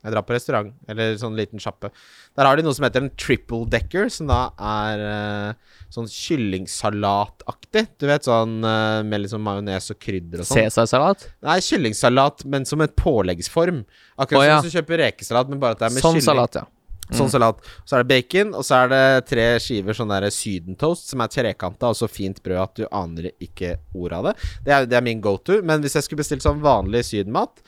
[0.03, 1.93] Jeg drar på restaurant, eller sånn liten sjappe.
[2.35, 7.85] Der har de noe som heter en triple decker, som da er uh, sånn kyllingsalataktig.
[8.03, 10.65] Du vet sånn uh, med liksom majones og krydder og sånn.
[10.67, 11.29] Cæsarsalat?
[11.47, 13.85] Nei, kyllingsalat, men som et påleggsform.
[14.17, 14.57] Akkurat oh, ja.
[14.59, 16.27] som hvis du kjøper rekesalat, men bare at det er med Sånn kylling.
[16.33, 16.67] salat, ja.
[17.13, 17.61] Sånn salat.
[17.85, 21.31] Så er det bacon, og så er det tre skiver sånn der sydentoast som er
[21.31, 24.35] trekanta, og så fint brød at du aner ikke ordet av det.
[24.67, 25.61] Det er, det er min go to.
[25.67, 27.63] Men hvis jeg skulle bestilt sånn vanlig sydenmat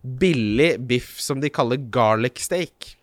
[0.00, 2.94] Billig biff som de kaller garlic steak.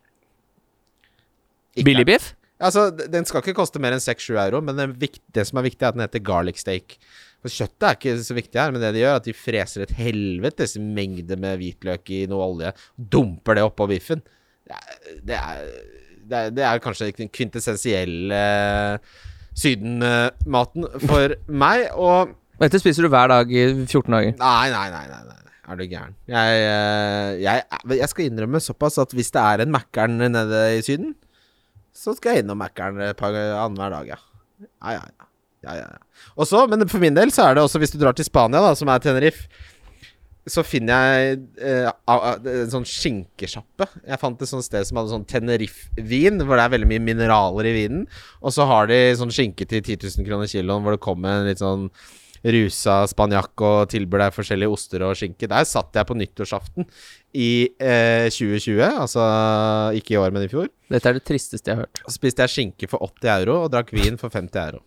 [1.86, 2.34] Billig biff?
[2.58, 5.84] Altså, den skal ikke koste mer enn 6-7 euro, men det, det som er viktig,
[5.84, 6.98] er at den heter garlic steak.
[7.46, 9.86] For Kjøttet er ikke så viktig her, men det de gjør, er at de freser
[9.86, 14.26] et helvetes mengde med hvitløk i noe olje, dumper det oppå biffen.
[14.66, 15.70] Det er,
[16.26, 18.42] det er, det er, kanskje den kvintessensielle
[19.58, 24.34] sydenmaten for meg, Og Dette spiser du hver dag i 14 dager.
[24.42, 25.47] Nei, nei, nei, nei, nei.
[25.68, 26.16] Er du gæren?
[26.32, 27.64] Jeg, eh, jeg,
[28.00, 31.16] jeg skal innrømme såpass at hvis det er en Mækkern nede i Syden,
[31.92, 34.20] så skal jeg innom Mækkern annenhver dag, ja.
[34.62, 35.26] Ja, ja, ja.
[35.66, 36.30] ja, ja, ja.
[36.38, 38.62] Og så, men for min del så er det også hvis du drar til Spania,
[38.64, 39.50] da, som er Tenerife,
[40.48, 43.90] så finner jeg eh, en sånn skinkesjappe.
[44.08, 47.68] Jeg fant et sånt sted som hadde sånn Tenerife-vin, hvor det er veldig mye mineraler
[47.68, 48.06] i vinen.
[48.40, 51.50] Og så har de sånn skinke til 10 000 kroner kiloen, hvor det kommer en
[51.50, 51.90] litt sånn
[52.44, 55.50] rusa spanjakk og tilbyr deg forskjellige oster og skinke.
[55.50, 56.88] Der satt jeg på nyttårsaften
[57.38, 59.26] i eh, 2020, altså
[59.98, 60.70] ikke i år, men i fjor.
[60.94, 62.04] Dette er det tristeste jeg har hørt.
[62.14, 64.84] Spiste jeg skinke for 80 euro og drakk vin for 50 euro.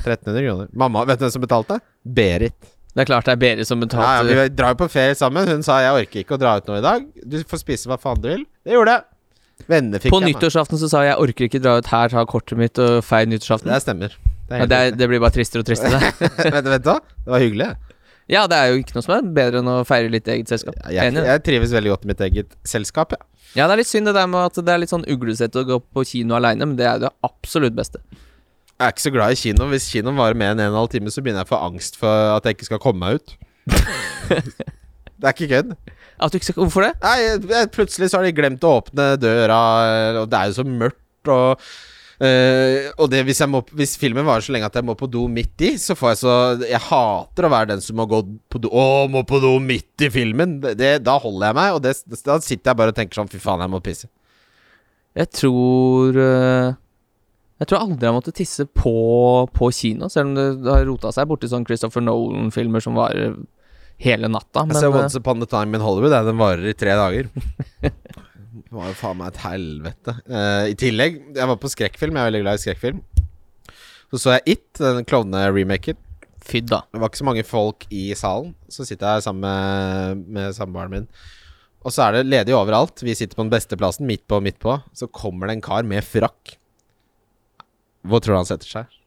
[0.00, 0.70] 1300 kroner.
[0.72, 1.78] Mamma, vet du hvem som betalte?
[2.02, 2.72] Berit.
[2.92, 5.48] Det er klart det er Berit som Ja, ja, vi drar jo på ferie sammen.
[5.48, 7.06] Hun sa jeg orker ikke å dra ut nå i dag.
[7.24, 8.44] Du får spise hva faen du vil.
[8.66, 9.08] Det gjorde jeg.
[9.70, 12.12] Venner fikk På jeg På nyttårsaften så sa jeg jeg orker ikke dra ut her,
[12.12, 13.72] ta kortet mitt og feir nyttårsaften.
[13.72, 14.16] Det stemmer.
[14.52, 15.98] Det Ja, det, er, det blir bare tristere og tristere.
[15.98, 16.22] Vent
[16.56, 16.98] vet, du- vet du hva?
[17.24, 17.68] Det var hyggelig.
[18.32, 20.76] ja, det er jo ikke noe som er bedre enn å feire litt eget selskap.
[20.86, 21.24] Jeg, Enig.
[21.28, 23.16] jeg trives veldig godt i mitt eget selskap.
[23.16, 23.24] Ja.
[23.52, 25.64] Ja, det er litt synd det der med at det er litt sånn uglesett å
[25.68, 27.98] gå på kino aleine, men det er det absolutt beste.
[28.80, 29.66] Jeg er ikke så glad i kino.
[29.68, 31.60] Hvis kinoen varer mer enn en og en halv time, så begynner jeg å få
[31.66, 33.34] angst for at jeg ikke skal komme meg ut.
[34.32, 35.74] det er ikke kødd.
[36.32, 36.92] Skal, hvorfor det?
[37.02, 39.58] Nei, jeg- jeg- plutselig så har de glemt å åpne døra,
[40.22, 41.60] og det er jo så mørkt, og
[42.22, 45.26] eh, og det hvis, må, hvis filmen varer så lenge at jeg må på do
[45.30, 46.34] midt i, så får jeg så
[46.68, 50.06] Jeg hater å være den som må gå på do Å, må på do midt
[50.06, 50.58] i filmen!
[50.62, 53.42] Det, da holder jeg meg, og det, da sitter jeg bare og tenker sånn Fy
[53.42, 54.10] faen, jeg må pisse.
[55.18, 56.72] Jeg tror øh,
[57.60, 58.94] Jeg tror aldri jeg måtte tisse på,
[59.52, 63.36] på kino, selv om det, har rota seg borti sånn Christopher Nolan-filmer som varer
[64.02, 64.64] hele natta.
[64.72, 66.14] Jeg ser øh, Once Upon a Time in Hollywood.
[66.26, 67.30] Den varer i tre dager.
[68.52, 70.14] Det var jo faen meg et helvete.
[70.28, 72.16] Uh, I tillegg, jeg var på skrekkfilm.
[72.18, 73.02] Jeg er veldig glad i skrekkfilm.
[74.12, 75.96] Så så jeg It, den klovne-remaken.
[76.42, 76.82] fy da.
[76.92, 78.50] Det var ikke så mange folk i salen.
[78.68, 81.06] Så sitter jeg sammen med, med samboeren min.
[81.82, 83.00] Og så er det ledig overalt.
[83.02, 84.74] Vi sitter på den beste plassen, midt på, midt på.
[84.92, 86.56] Så kommer det en kar med frakk.
[88.02, 88.98] Hvor tror du han setter seg?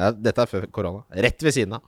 [0.00, 1.04] Ja, dette er før korona.
[1.12, 1.84] Rett ved siden av.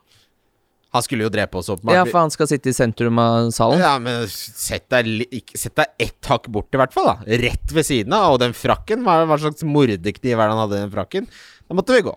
[0.93, 1.95] Han skulle jo drepe oss, åpenbart.
[1.97, 3.79] Ja, for han skal sitte i sentrum av salen.
[3.81, 5.23] Ja, men sett deg,
[5.57, 7.07] sett deg ett hakk bort, i hvert fall.
[7.09, 8.35] da Rett ved siden av.
[8.35, 11.25] Og den frakken, hva, hva slags morderkniv er det han hadde i den frakken?
[11.65, 12.13] Da måtte vi gå.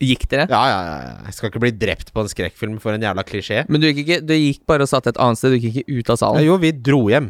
[0.00, 0.46] Gikk dere?
[0.48, 0.94] Ja, ja, ja.
[1.04, 1.14] ja.
[1.28, 3.66] Jeg skal ikke bli drept på en skrekkfilm for en jævla klisjé.
[3.68, 5.98] Men du gikk, ikke, du gikk bare og satt et annet sted, du gikk ikke
[6.00, 6.46] ut av Ja, salen.
[6.48, 7.28] jo, vi dro hjem.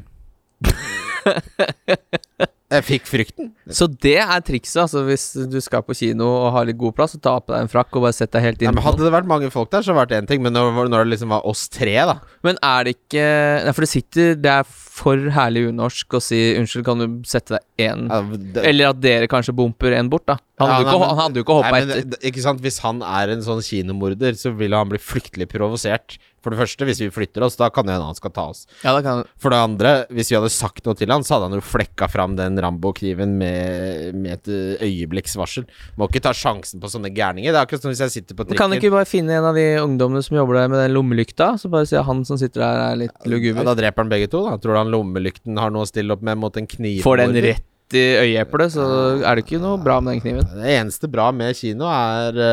[2.70, 3.52] Jeg fikk frykten.
[3.68, 7.16] Så det er trikset, altså, hvis du skal på kino og har litt god plass,
[7.16, 8.78] så ta på deg en frakk og bare sett deg helt inn inn.
[8.78, 10.44] men hadde det vært mange folk der, så hadde det vært én ting.
[10.44, 13.26] Men når, når det liksom var oss tre, da Men er det ikke
[13.66, 17.56] Nei, for det sitter Det er for herlig unorsk å si unnskyld, kan du sette
[17.56, 20.36] deg én ja, det, Eller at dere kanskje bumper en bort, da.
[20.60, 22.18] Han hadde nei, ikke, han hadde jo ikke hoppa etter.
[22.30, 26.18] Ikke sant, Hvis han er en sånn kinomorder, så vil han bli fryktelig provosert.
[26.40, 28.62] For det første, hvis vi flytter oss, da kan det hende han skal ta oss.
[28.80, 31.50] Ja, da kan For det andre, hvis vi hadde sagt noe til han, så hadde
[31.50, 34.52] han jo flekka fram den Rambo-kniven med, med et
[34.86, 35.66] øyeblikksvarsel.
[36.00, 37.52] Må ikke ta sjansen på sånne gærninger.
[37.52, 39.48] Det er akkurat som hvis jeg sitter på trikken Kan du ikke bare finne en
[39.50, 42.40] av de ungdommene som jobber der med den lommelykta, så bare si at han som
[42.40, 44.56] sitter der, er litt Ja, da dreper han begge to, da.
[44.60, 47.02] Tror du han lommelykten har noe å stille opp med mot en kniv?
[47.04, 48.84] Får den rett i øyeeplet, så
[49.26, 50.48] er det ikke noe bra med den kniven.
[50.54, 52.50] Det eneste bra med kino er ø,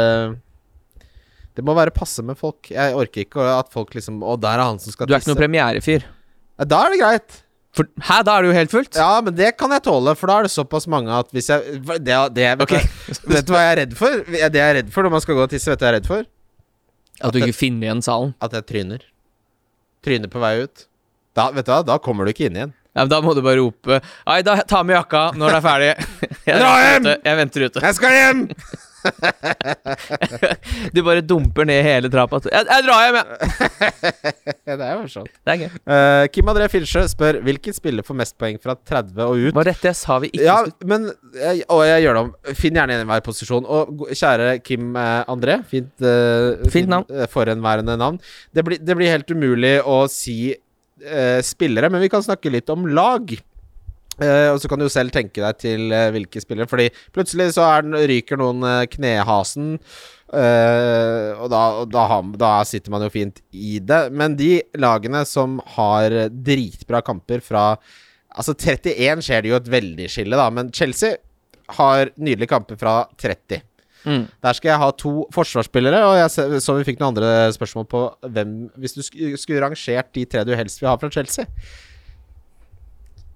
[1.57, 2.69] Det må være passe med folk.
[2.69, 5.09] Jeg orker ikke at folk liksom Å, der er han som skal tisse.
[5.09, 6.07] Du er ikke noen premierefyr.
[6.61, 7.39] Ja, Da er det greit.
[7.77, 8.97] For Hæ, da er det jo helt fullt?
[8.97, 11.81] Ja, men det kan jeg tåle, for da er det såpass mange at hvis jeg
[11.85, 12.87] Det, det vet, okay.
[13.09, 14.23] du, vet du hva jeg er redd for?
[14.25, 15.95] Det jeg er redd for når man skal gå og tisse, vet du hva jeg
[15.95, 16.25] er redd for?
[17.17, 18.33] At du ikke finner igjen salen.
[18.45, 19.05] At jeg tryner.
[20.05, 20.85] Tryner på vei ut.
[21.37, 22.73] Da, vet du hva, da kommer du ikke inn igjen.
[22.97, 25.65] Ja, men da må du bare rope Ai, da ta med jakka når det er
[25.65, 25.89] ferdig.
[26.49, 27.09] Jeg Dra hjem!
[27.13, 27.83] Jeg venter ute.
[27.85, 28.45] Jeg skal hjem!
[30.95, 32.39] Du bare dumper ned hele trappa.
[32.47, 33.25] Jeg, jeg drar hjem, jeg!
[34.67, 35.31] det er jo morsomt.
[35.43, 35.69] Det er gøy.
[35.89, 39.57] Uh, Kim André Filsjø spør hvilken spiller får mest poeng fra 30 og ut.
[39.57, 42.31] Var dette jeg sa vi ikke Ja, skulle men jeg, Og jeg gjør det om.
[42.57, 43.67] Finn gjerne en i hver posisjon.
[43.67, 47.07] Og kjære Kim eh, André, fint, uh, Fint navn.
[47.11, 48.21] Uh, forhenværende navn.
[48.55, 52.69] Det blir, det blir helt umulig å si eh, spillere, men vi kan snakke litt
[52.73, 53.35] om lag.
[54.17, 57.51] Eh, og så kan du jo selv tenke deg til uh, hvilke spillere, Fordi plutselig
[57.53, 59.77] så er den, ryker noen uh, knehasen.
[60.33, 64.07] eh, og da, og da, har, da sitter man jo fint i det.
[64.11, 67.69] Men de lagene som har dritbra kamper fra
[68.37, 70.51] Altså 31 skjer det jo et veldig skille, da.
[70.53, 71.15] Men Chelsea
[71.79, 73.63] har nydelige kamper fra 30.
[74.05, 74.27] Mm.
[74.45, 78.03] Der skal jeg ha to forsvarsspillere, og jeg så vi fikk noen andre spørsmål på
[78.29, 81.49] hvem Hvis du skulle rangert de tre du helst vil ha fra Chelsea.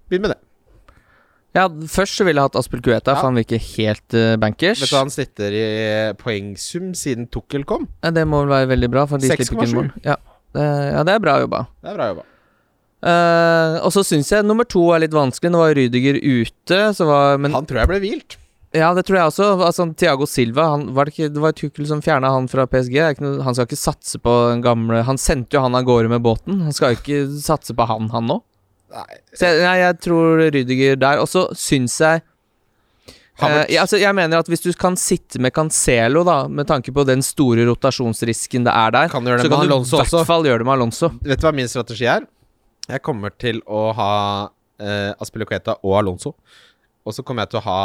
[0.06, 0.51] Begynn med det.
[1.52, 3.18] Ja, først så ville jeg hatt Aspelkueta, Ja.
[3.20, 4.80] for han virker helt uh, bankers.
[4.80, 5.64] Vet du hva han sitter i
[6.16, 7.88] poengsum siden Tukkel kom?
[8.02, 10.04] Ja, det må vel være veldig bra, for de slipper ikke inn 6,7.
[10.08, 10.16] Ja.
[10.52, 11.66] Det, ja, det er bra jobba.
[11.84, 12.24] Det er bra jobba.
[13.02, 15.50] Uh, og så syns jeg nummer to er litt vanskelig.
[15.52, 18.36] Nå var Rydiger ute, så var Men Han tror jeg ble hvilt.
[18.72, 19.48] ja, det tror jeg også.
[19.66, 22.96] Altså, Thiago Silva han, var det, ikke, det var Tukkel som fjerna han fra PSG.
[23.42, 26.62] Han skal ikke satse på den gamle Han sendte jo han av gårde med båten.
[26.68, 28.38] Han skal ikke satse på han, han nå.
[28.92, 29.18] Nei.
[29.32, 31.22] Så jeg, nei, jeg tror Rydiger der.
[31.22, 32.22] Og så syns jeg.
[33.42, 36.92] Eh, ja, altså, jeg mener at hvis du kan sitte med Cancelo, da, med tanke
[36.94, 40.46] på den store rotasjonsrisken det er der, Kan det så kan du i hvert fall
[40.46, 41.10] gjøre det med Alonso.
[41.24, 42.28] Vet du hva min strategi er?
[42.90, 44.12] Jeg kommer til å ha
[44.50, 46.34] uh, Aspilicueta og Alonso.
[47.02, 47.80] Og så kommer jeg til å ha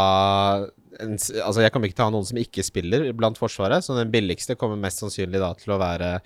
[1.01, 3.95] en, Altså, jeg kommer ikke til å ha noen som ikke spiller blant Forsvaret, så
[3.97, 6.17] den billigste kommer mest sannsynlig da til å være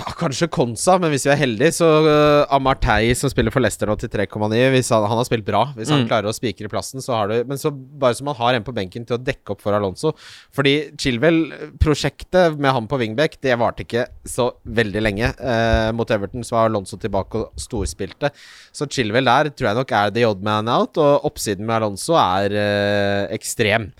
[0.00, 3.86] ja, Kanskje Konsa, men hvis vi er heldige, så uh, Amartey, som spiller for Leicester
[3.90, 5.66] nå til 3,9 Hvis han, han har spilt bra.
[5.76, 6.08] Hvis han Mm.
[6.08, 8.72] klarer å spikre plassen, så har du Men så bare som han har en på
[8.76, 10.14] benken til å dekke opp for Alonso.
[10.56, 15.32] Fordi Chilwell-prosjektet med han på wingback, det varte ikke så veldig lenge.
[15.40, 18.30] Uh, mot Everton så var Alonso tilbake og storspilte.
[18.72, 22.16] Så Chilwell der tror jeg nok er the odd man out, og oppsiden med Alonso
[22.20, 23.90] er uh, ekstrem.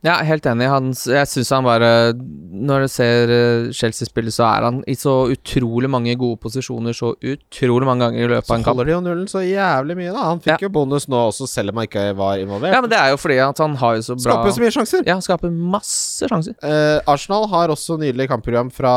[0.00, 0.64] Ja, helt enig.
[0.72, 4.94] Han, jeg syns han bare Når du ser eh, Chelsea spille, så er han i
[4.96, 8.70] så utrolig mange gode posisjoner så utrolig mange ganger i løpet Så av en kamp.
[8.70, 10.22] Så holder de jo nullen så jævlig mye, da.
[10.30, 12.72] Han fikk jo bonus nå også, selv om han ikke var involvert.
[12.76, 14.76] Ja, men det er jo fordi at han har jo så bra Skaper så mye
[14.78, 15.04] sjanser.
[15.04, 16.56] Ja, han skaper masse sjanser.
[16.64, 18.94] Eh, Arsenal har også nydelig kampprogram fra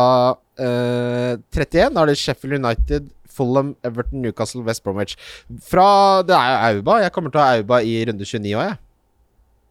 [0.55, 1.91] eh, 31.
[1.91, 5.17] Da har de Sheffield United, Fulham, Everton, Newcastle, West Bromwich.
[5.67, 7.01] Fra Det er jo Auba.
[7.03, 8.79] Jeg kommer til å ha Auba i runde 29 òg, jeg.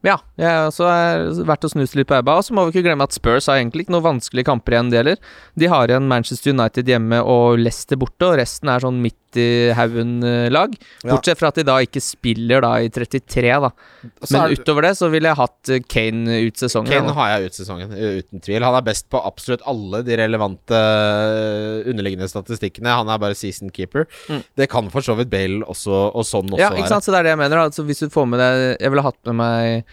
[0.03, 2.41] Ja, jeg er er verdt å snuse litt på Auba.
[2.41, 4.91] Og så må vi ikke glemme at Spurs har egentlig ikke noen vanskelige kamper igjen,
[4.91, 5.21] det heller.
[5.55, 9.73] De har igjen Manchester United hjemme og Leicester borte, og resten er sånn midt i
[9.77, 10.75] haugen-lag.
[11.03, 11.11] Ja.
[11.13, 13.71] Bortsett fra at de da ikke spiller da i 33, da.
[14.03, 16.91] Men er- utover det så ville jeg hatt eh, Kane ut sesongen.
[16.93, 18.63] Kane har jeg ut sesongen, uten tvil.
[18.67, 22.93] Han er best på absolutt alle de relevante øh, underliggende statistikkene.
[23.03, 24.07] Han er bare season keeper.
[24.29, 24.43] Mm.
[24.59, 27.21] Det kan for så vidt Bale også, og sånn også Ja, ikke sant, så det
[27.23, 27.57] er det jeg mener.
[27.57, 27.69] da.
[27.71, 29.85] Altså, hvis du får med deg Jeg ville hatt med meg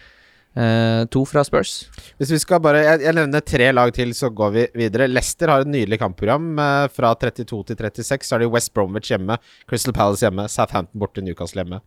[0.56, 1.74] eh, to fra Spurs.
[2.18, 5.08] Hvis vi skal bare Jeg, jeg nevner tre lag til, så går vi videre.
[5.10, 6.52] Leicester har et nydelig kampprogram.
[6.58, 11.00] Uh, fra 32 til 36 så har de West Bromwich hjemme, Crystal Palace hjemme, Southampton
[11.00, 11.80] borte, Newcastle hjemme.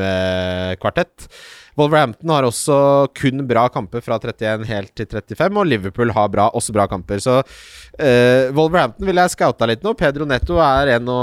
[0.00, 1.28] Drømmekvartett.
[1.78, 2.74] Wolverhampton har også
[3.16, 7.22] kun bra kamper fra 31 helt til 35, og Liverpool har bra, også bra kamper.
[7.22, 9.94] Så uh, Wolverhampton ville jeg scouta litt nå.
[9.98, 11.20] Pedro Netto er en å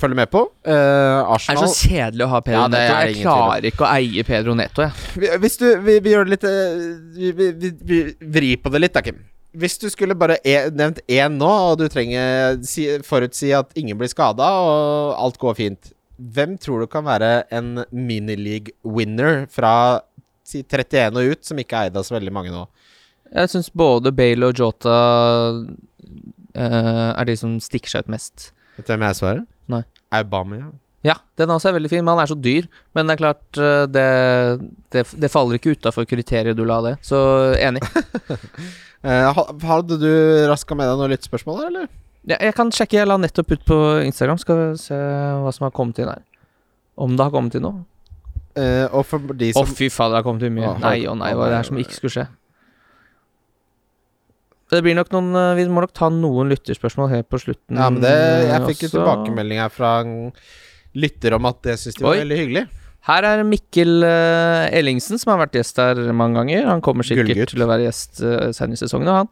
[0.00, 0.42] følge med på.
[0.66, 2.94] Arsenal Det er så kjedelig å ha Pedro Ja, Netto.
[2.96, 3.10] Neto.
[3.12, 4.92] Jeg klarer ikke å eie Pedro Neto, jeg.
[5.20, 6.50] Vi- Hvis du Vi, vi gjør det litt eh,
[7.16, 8.00] vi, vi, vi, vi
[8.38, 9.20] vrir på det litt, da, Kim.
[9.56, 13.98] Hvis du skulle bare e nevnt én nå, og du trenger si, forutsi at ingen
[13.98, 15.90] blir skada, og alt går fint,
[16.20, 19.72] hvem tror du kan være en minileague-winner fra
[20.50, 22.66] 31 og ut, som ikke er eid av så veldig mange nå?
[23.30, 24.96] Jeg syns både Bale og Jota
[25.54, 28.50] uh, er de som stikker seg ut mest.
[28.76, 29.44] Vet du hvem jeg svarer?
[29.70, 29.84] Nei.
[30.18, 30.74] Aubameyang.
[31.06, 32.66] Ja, den også er veldig fin, men han er så dyr.
[32.96, 34.08] Men det er klart, eh, det,
[34.92, 36.94] det, det faller ikke utafor kriteriet du la det.
[37.06, 37.18] Så
[37.56, 37.84] enig.
[39.00, 40.10] Eh, hadde du
[40.44, 41.86] raska med deg noen lyttespørsmål, eller?
[42.30, 44.38] Ja, jeg kan sjekke, jeg la nettopp ut på Instagram.
[44.38, 46.22] Skal vi se hva som har kommet inn her.
[47.00, 47.82] Om det har kommet inn noe.
[48.58, 50.68] Eh, og for de Å, som fy faen, det har kommet inn mye.
[50.74, 52.26] Å, Nei og nei, hva er det her som ikke skulle skje?
[54.70, 57.78] Det blir nok noen eh, Vi må nok ta noen lytterspørsmål helt på slutten.
[57.78, 58.96] Ja, men det Jeg fikk en også.
[58.98, 60.12] tilbakemelding her fra en
[60.94, 62.20] lytter om at det syns de var Oi.
[62.24, 62.62] veldig hyggelig.
[63.08, 66.66] Her er Mikkel eh, Ellingsen, som har vært gjest her mange ganger.
[66.68, 67.54] Han kommer sikkert Gullgutt.
[67.54, 69.08] til å være gjest uh, senere i sesongen.
[69.08, 69.30] Han.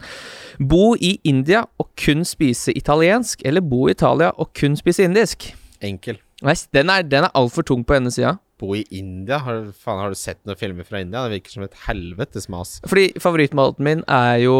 [0.70, 5.50] Bo i India og kun spise italiensk, eller bo i Italia og kun spise indisk?
[5.84, 6.16] Enkel.
[6.42, 8.36] Nei, den er, den er altfor tung på ene sida.
[8.58, 9.38] Bo i India?
[9.44, 11.26] Har, du- faen, har du sett noen filmer fra India?
[11.28, 12.78] Det virker som et helvetes mas.
[12.88, 14.56] Fordi favorittmaten min er jo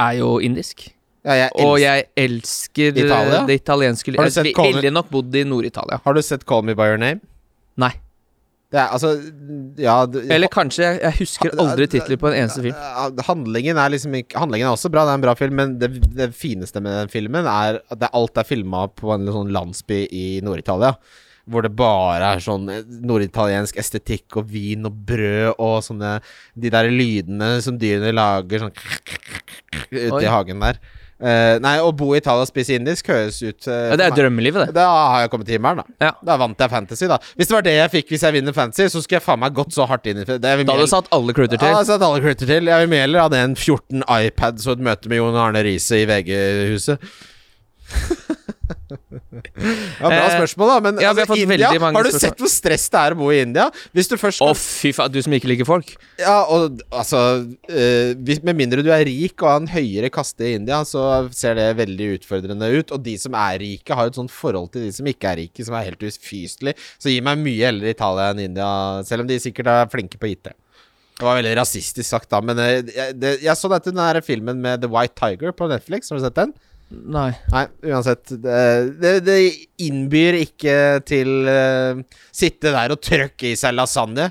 [0.00, 0.88] Er jo indisk.
[1.22, 3.42] Ja, jeg Og jeg elsker eh, Italia?
[3.46, 6.00] det italienske Har du sett heldig nok bodd i Nord-Italia.
[6.02, 7.20] Har du sett Call Me By Your Name?
[7.80, 7.92] Nei.
[8.72, 9.10] Det er altså
[9.80, 12.78] Ja det, Eller kanskje Jeg, jeg husker aldri titler på en eneste film.
[13.26, 15.90] Handlingen er liksom ikke Handlingen er også bra, det er en bra film, men det,
[16.16, 20.06] det fineste med den filmen er at det, alt er filma på en sånn landsby
[20.08, 20.94] i Nord-Italia.
[21.50, 22.68] Hvor det bare er sånn
[23.02, 26.14] norditaliensk estetikk og vin og brød og sånne
[26.54, 28.76] De der lydene som dyrene lager sånn
[29.90, 30.78] ute i hagen der.
[31.22, 34.14] Eh, nei, å bo i Italia og spise indisk høres ut uh, Ja, det er
[34.16, 34.74] drømmelivet, det.
[34.74, 36.08] Da har jeg kommet til himmelen, da.
[36.08, 36.10] Ja.
[36.26, 37.20] Da vant jeg Fantasy, da.
[37.38, 39.54] Hvis det var det jeg fikk hvis jeg vinner Fantasy, så skulle jeg faen meg
[39.54, 40.40] gått så hardt inn i det.
[40.42, 41.90] Da hadde du satt alle kluter Ja, jeg til.
[41.92, 42.72] satt alle kluter til.
[42.72, 45.62] Jeg vil mye heller ha det enn 14 iPads og et møte med Jon Arne
[45.62, 46.98] Riise i VG-huset.
[48.92, 50.76] ja, bra Eh, spørsmål, da.
[50.86, 52.20] Men ja, altså, India, har du spørsmål.
[52.24, 53.66] sett hvor stress det er å bo i India?
[53.96, 55.94] Hvis du først Å, oh, fy faen, du som ikke liker folk.
[56.20, 60.54] Ja, og altså uh, Med mindre du er rik og har en høyere kaste i
[60.60, 62.94] India, så ser det veldig utfordrende ut.
[62.94, 65.66] Og de som er rike, har et sånt forhold til de som ikke er rike,
[65.66, 66.76] som er helt ufyselig.
[66.98, 68.68] Så gi meg mye heller Italia enn India,
[69.08, 70.52] selv om de sikkert er flinke på IT.
[71.22, 74.18] Det var veldig rasistisk sagt, da, men eh, jeg, det, jeg så dette den der
[74.24, 76.10] filmen med The White Tiger på Netflix.
[76.10, 76.54] Har du sett den?
[76.92, 77.30] Nei.
[77.52, 78.34] Nei, uansett.
[78.42, 78.62] Det,
[79.02, 79.38] det, det
[79.82, 80.76] innbyr ikke
[81.08, 82.02] til uh,
[82.34, 84.30] sitte der og trøkke i seg lasagne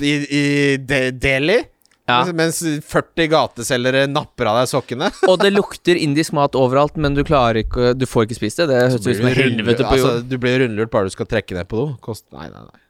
[0.00, 0.44] i, i
[0.80, 1.60] De Delhi.
[2.04, 2.20] Ja.
[2.36, 5.08] Mens 40 gateselgere napper av deg sokkene.
[5.30, 8.68] Og det lukter indisk mat overalt, men du klarer ikke Du får ikke spist det.
[8.68, 10.26] Det høres ut som et helvete på altså, jord.
[10.28, 11.86] du blir rundlurt bare du skal trekke ned på.
[12.04, 12.83] Kost, nei, nei, nei.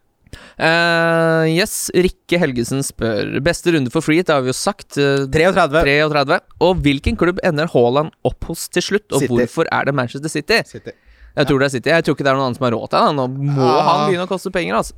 [0.58, 4.96] Eh, yes, Rikke Helgesen spør Beste runde for free, det har vi jo sagt.
[4.98, 5.82] Uh, 33.
[5.84, 6.40] 33.
[6.64, 9.32] Og hvilken klubb ender Haaland opp hos til slutt, og City.
[9.34, 10.60] hvorfor er det Manchester City?
[10.68, 10.92] City.
[11.36, 11.90] Jeg tror det er City.
[11.90, 13.14] Jeg tror ikke det er noen annen som har råd til det.
[13.18, 13.26] Nå
[13.58, 13.82] må Ah.
[13.88, 14.94] han begynne å koste penger, altså.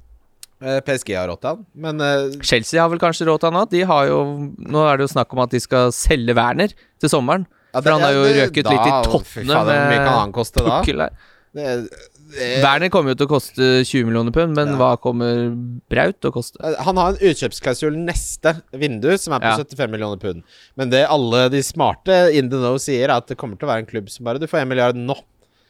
[0.62, 3.61] Eh, PSG har råd til han, men uh, Chelsea har vel kanskje råd til han
[3.61, 3.70] òg.
[3.70, 4.20] De har jo
[4.57, 7.45] Nå er det jo snakk om at de skal selge Werner til sommeren.
[7.74, 10.07] ja, For han har jo røket da- litt i fy tottene fader, Hvor mye med
[10.07, 10.80] kan han koste da?
[10.82, 11.11] Det,
[11.57, 11.91] det,
[12.34, 14.76] Werner kommer jo til å koste 20 millioner pund, men Ja.
[14.80, 15.52] hva kommer
[15.88, 16.56] Braut til å koste?
[16.64, 19.56] Eh, Han har en utkjøpsklausul neste vindu, som er på Ja.
[19.62, 20.42] 75 millioner pund.
[20.76, 23.72] Men det alle de smarte in the know sier, er at det kommer til å
[23.72, 25.14] være en klubb som bare Du får 1 milliard nå.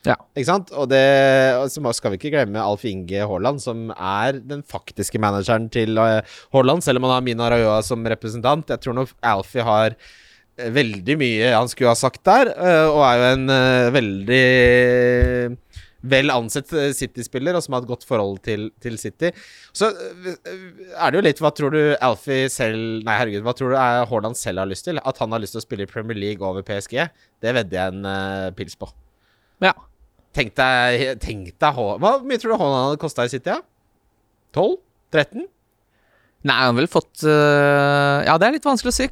[0.06, 0.14] Ja.
[0.36, 0.70] Ikke sant?
[0.72, 5.18] Og det og så skal vi ikke glemme Alf Inge Haaland, som er den faktiske
[5.18, 6.22] manageren til eh,
[6.54, 8.66] Haaland, selv om han har Mina Rayoa som representant.
[8.68, 9.96] Jeg tror nok Alfie har
[10.58, 12.46] eh, veldig mye han skulle ha sagt der,
[12.88, 13.46] og er jo en
[13.92, 15.56] veldig
[16.10, 19.32] vel ansett eh, City-spiller, og som har et godt forhold til, til City.
[19.76, 20.30] Så øh,
[20.92, 24.06] er det jo litt Hva tror du Alfie selv Nei, herregud, hva tror du er
[24.10, 25.00] Haaland selv har lyst til?
[25.02, 26.98] At han har lyst til å spille i Premier League over PSG?
[27.42, 28.88] Det vedder jeg en uh, pils på.
[29.64, 29.74] Ja.
[30.36, 33.54] Tenk deg, tenk deg Haaland Hva mye tror du Haaland hadde kosta i City?
[33.54, 33.62] Ja?
[34.56, 34.74] 12?
[35.16, 35.46] 13?
[36.46, 39.08] Nei, han har vel fått uh, Ja, det er litt vanskelig å si.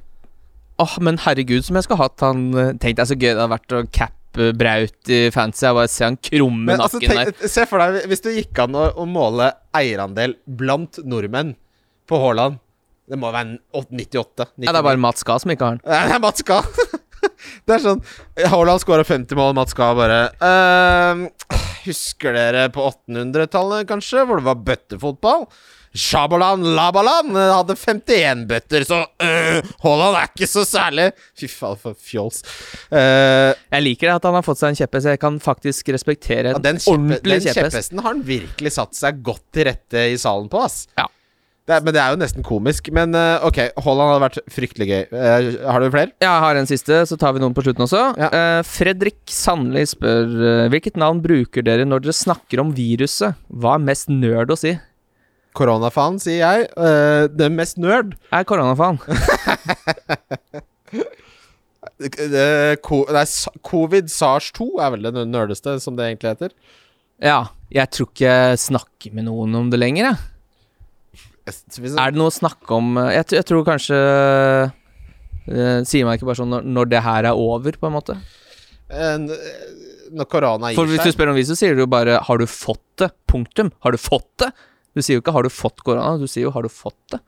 [0.83, 2.49] Åh, men herregud, som jeg skulle hatt han
[2.83, 4.24] Tenk deg så gøy det hadde vært å cappe
[4.59, 5.65] Braut fancy.
[5.67, 7.49] Jeg bare ser han krumme Men altså, nakken der.
[7.53, 11.55] se for deg hvis det gikk an å, å måle eierandel blant nordmenn
[12.09, 12.61] på Haaland.
[13.11, 14.47] Det må være 98?
[14.57, 14.65] 99.
[14.65, 15.85] Ja, det er bare Mats Gahr som ikke har den.
[15.89, 16.69] Nei, det er Mats Gahr.
[17.69, 18.03] det er sånn
[18.53, 21.27] Haaland skåra 50 mål, Mats Gahr bare ehm,
[21.85, 25.49] Husker dere på 1800-tallet, kanskje, hvor det var bøttefotball?
[25.95, 31.05] Shabalan Labalan hadde 51 bøtter, så øh, Haaland er ikke så særlig
[31.39, 32.41] Fy faen, for fjols.
[32.91, 35.13] Uh, Jeg liker det at han har fått seg en kjepphest.
[35.13, 37.61] Jeg kan faktisk respektere ja, en den kjeppe, ordentlig den kjepphest.
[37.61, 40.89] kjepphesten har han virkelig satt seg godt til rette i salen på, ass.
[40.99, 41.07] Ja.
[41.65, 42.91] Det er, men det er jo nesten komisk.
[42.93, 45.05] Men uh, ok, Haaland hadde vært fryktelig gøy.
[45.15, 46.13] Uh, har du flere?
[46.21, 48.03] Jeg har en siste, så tar vi noen på slutten også.
[48.21, 48.29] Ja.
[48.29, 53.41] Uh, Fredrik Sandli spør hvilket navn bruker dere når dere snakker om viruset?
[53.49, 54.75] Hva er mest nerd å si?
[55.55, 56.69] Koronafaen, sier jeg.
[56.77, 58.13] Uh, det mest nerd.
[58.35, 59.01] Er koronafaen.
[63.65, 66.53] Covid SARS-2 er vel det nerdeste, som det egentlig heter.
[67.23, 70.34] Ja, jeg tror ikke jeg snakker med noen om det lenger, jeg.
[71.47, 73.99] Er det noe å snakke om eh, Jeg, jeg tror kanskje
[75.51, 78.17] eh, Sier man ikke bare sånn når, når det her er over, på en måte?
[78.89, 79.29] En-
[80.15, 82.47] Når korona For gir hvis du spør om viruset, sier du jo bare 'har du
[82.47, 83.11] fått det'?
[83.27, 83.73] Punktum.
[83.83, 84.53] Har du fått det?
[84.95, 87.21] Du sier jo ikke 'har du fått korona', du sier jo 'har du fått det'?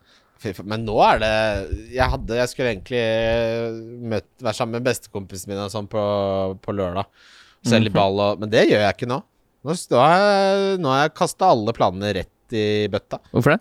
[0.64, 3.00] Men nå er det Jeg hadde Jeg skulle egentlig
[4.06, 7.06] møtt, være sammen med bestekompisen min sånn på, på lørdag.
[7.64, 7.94] Selge Mhm.
[7.94, 9.22] ball og Men det gjør jeg ikke nå.
[9.64, 13.18] Nå, nå har jeg, nå har jeg kasta alle planene rett i bøtta.
[13.32, 13.60] Hvorfor det?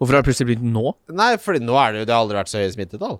[0.00, 0.94] Hvorfor har det plutselig blitt nå?
[1.12, 3.18] Nei, fordi nå er det jo Det har aldri vært så høye smittetall.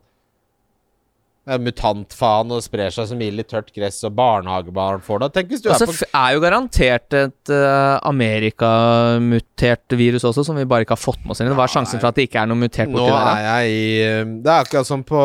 [1.40, 5.28] Det er mutantfaen og sprer seg som ild i tørt gress, og barnehagebarn får det.
[5.34, 10.60] Tenk hvis du altså, er på er jo garantert et uh, amerikamutert virus også, som
[10.60, 11.56] vi bare ikke har fått med oss ennå.
[11.58, 13.32] Hva er sjansen for at det ikke er noe mutert borti der?
[13.32, 15.24] er jeg i eh, Det er akkurat som på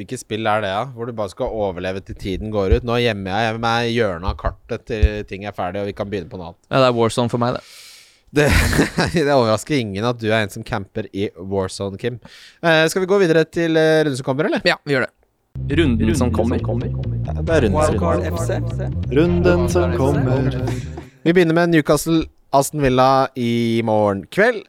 [0.00, 0.86] Hvilket spill er det, da?
[0.94, 2.86] Hvor du bare skal overleve til tiden går ut.
[2.88, 6.08] Nå gjemmer jeg meg i hjørnet av kartet til ting er ferdig, og vi kan
[6.08, 6.62] begynne på noe annet.
[6.70, 7.89] Ja, det er Warzone for meg, det.
[8.30, 8.46] Det,
[9.14, 12.20] det overrasker ingen at du er en som camper i Warzone, Kim.
[12.62, 14.62] Uh, skal vi gå videre til uh, runden som kommer, eller?
[14.68, 15.14] Ja, vi gjør det.
[15.76, 16.60] Runden, som kommer.
[16.62, 18.44] Ja, det er runden som kommer.
[19.18, 20.60] Runden som kommer.
[21.22, 22.22] Vi begynner med Newcastle
[22.54, 24.62] Aston Villa i morgen kveld.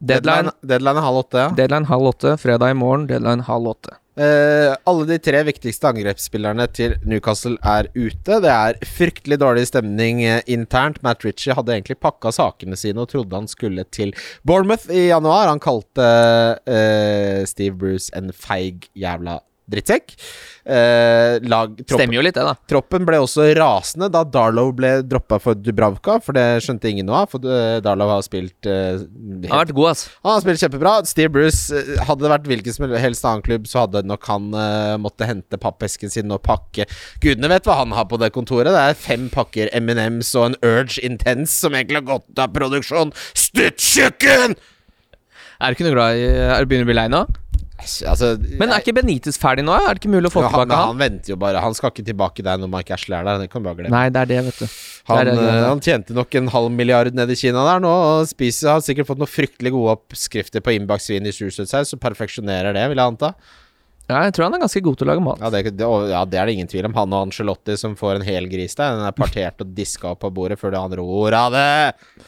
[0.00, 1.38] Deadline, deadline deadline halv åtte.
[1.38, 1.50] Ja.
[1.56, 2.36] deadline halv åtte.
[2.40, 3.98] Fredag i morgen, deadline halv åtte.
[4.20, 8.40] Eh, alle de tre viktigste angrepsspillerne til Newcastle er ute.
[8.44, 11.00] Det er fryktelig dårlig stemning eh, internt.
[11.06, 14.12] Matt Ritchie hadde egentlig pakka sakene sine og trodde han skulle til
[14.44, 15.48] Bournemouth i januar.
[15.48, 16.08] Han kalte
[16.60, 19.38] uh, Steve Bruce en feig jævla
[19.70, 20.16] drittsekk.
[20.70, 22.52] Eh, lag, troppen, Stemmer jo litt, det, da.
[22.68, 27.22] troppen ble også rasende da Darlow ble droppa for Dubravka, for det skjønte ingen noe
[27.22, 27.30] av.
[27.32, 30.12] For eh, Darlow har spilt eh, Han har vært god, altså.
[30.20, 30.94] han har spilt kjempebra.
[31.08, 34.50] Steve Bruce eh, Hadde det vært hvilken som helst annen klubb, så hadde nok han
[34.52, 36.86] eh, måtte hente pappesken sin og pakke
[37.24, 38.70] Gudene vet hva han har på det kontoret.
[38.74, 43.14] Det er fem pakker M&M's og en Urge Intense som egentlig har gått av produksjon.
[43.38, 44.58] Stuttkjøkken!
[45.60, 47.24] Er du ikke noe glad i Er du begynner å bli lei nå?
[47.80, 49.74] Altså, Men er ikke Benitez ferdig nå?
[49.74, 50.98] Er det ikke mulig å få han, tilbake han han?
[51.00, 51.62] venter jo bare.
[51.64, 53.40] Han skal ikke tilbake der når Mike Ashley er der.
[53.44, 53.94] Det kan bare glemme.
[53.94, 54.76] Nei, det er det, vet du.
[55.10, 57.94] Han, det det, eh, han tjente nok en halv milliard nede i Kina der nå,
[58.10, 62.76] og spiser har sikkert fått noen fryktelig gode oppskrifter på innbaksvin i surkjøttsaus, og perfeksjonerer
[62.76, 63.34] det, vil jeg anta.
[64.10, 65.38] Ja, jeg tror han er ganske god til å lage mat.
[65.44, 66.96] Ja det, det, ja, det er det ingen tvil om.
[66.98, 68.96] Han og Angelotti som får en hel gris der.
[68.98, 72.26] Den er partert og diska opp på bordet før han ror av det.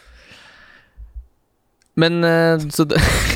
[2.00, 2.86] Men eh, så,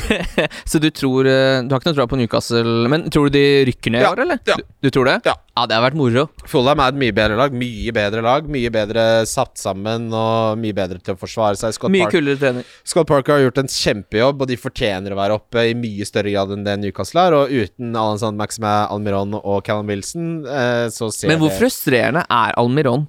[0.71, 3.43] så du tror eh, Du har ikke noe tro på Newcastle Men tror du de
[3.69, 4.39] rykker ned i Ja, år, eller?
[4.49, 4.55] ja.
[4.57, 5.17] Du, du tror det?
[5.27, 5.35] Ja.
[5.69, 6.23] det har vært moro.
[6.49, 7.53] Fulham er et mye bedre lag.
[7.53, 8.47] Mye bedre lag.
[8.49, 11.75] Mye bedre satt sammen og mye bedre til å forsvare seg.
[11.77, 12.67] Scott, Mye Park, kulere trener.
[12.87, 16.33] Scott Parker har gjort en kjempejobb, og de fortjener å være oppe i mye større
[16.33, 17.37] grad enn det Newcastle er.
[17.41, 22.25] Og uten Alansan Maxime Almiron og Callum Wilson, eh, så ser Men hvor det frustrerende
[22.29, 23.07] er Almiron?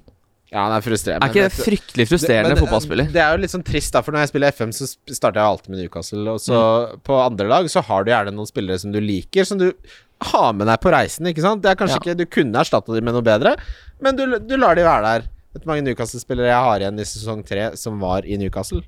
[0.51, 1.27] Ja, han er frustrerende.
[1.27, 3.11] Er ikke det fryktelig frustrerende Det- men, fotballspiller?
[3.13, 5.45] Det er jo litt sånn trist, da, for når jeg spiller FM, så starter jeg
[5.45, 6.27] alltid med Newcastle.
[6.33, 7.01] Og så Mm.
[7.05, 9.73] på andre lag så har du gjerne noen spillere som du liker, som du
[10.21, 11.61] har med deg på reisen, ikke sant.
[11.61, 12.13] Det er kanskje Ja.
[12.13, 13.55] ikke Du kunne erstatta dem med noe bedre,
[14.01, 15.21] men du, du lar de være der.
[15.53, 18.81] Vet du mange Newcastle-spillere jeg har igjen i sesong tre som var i Newcastle?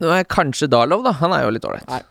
[0.00, 1.12] Nå er kanskje Darlow, da.
[1.12, 2.02] Han er jo litt ålreit.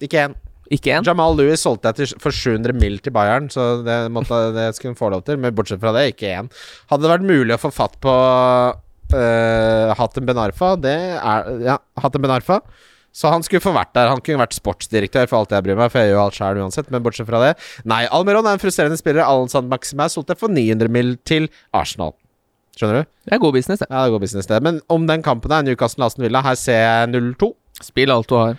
[0.00, 0.34] Ikke én.
[0.70, 1.06] Ikke én?
[1.06, 3.00] Jamal Lewis solgte jeg for 700 mill.
[3.02, 5.40] til Bayern, så det, måtte, det skulle han få lov til.
[5.42, 6.52] Men bortsett fra det, ikke én.
[6.92, 11.80] Hadde det vært mulig å få fatt på uh, Hatem Ben Arfa, det er Ja,
[12.00, 12.60] Hatem Ben Arfa.
[13.10, 14.06] Så han skulle få vært der.
[14.12, 16.62] Han kunne vært sportsdirektør for alt jeg bryr meg, for jeg gjør jo alt sjøl
[16.62, 17.52] uansett, men bortsett fra det
[17.90, 19.24] Nei, Almeron er en frustrerende spiller.
[19.26, 21.16] Alensand Sand Maxime solgte jeg for 900 mill.
[21.26, 22.14] til Arsenal.
[22.78, 23.10] Skjønner du?
[23.26, 23.90] Det er god business, det.
[23.90, 24.62] Ja, det går business, det.
[24.62, 27.50] Men om den kampen er Newcastle-Aston Villa, her ser jeg 0-2.
[27.82, 28.54] Spill alt du har.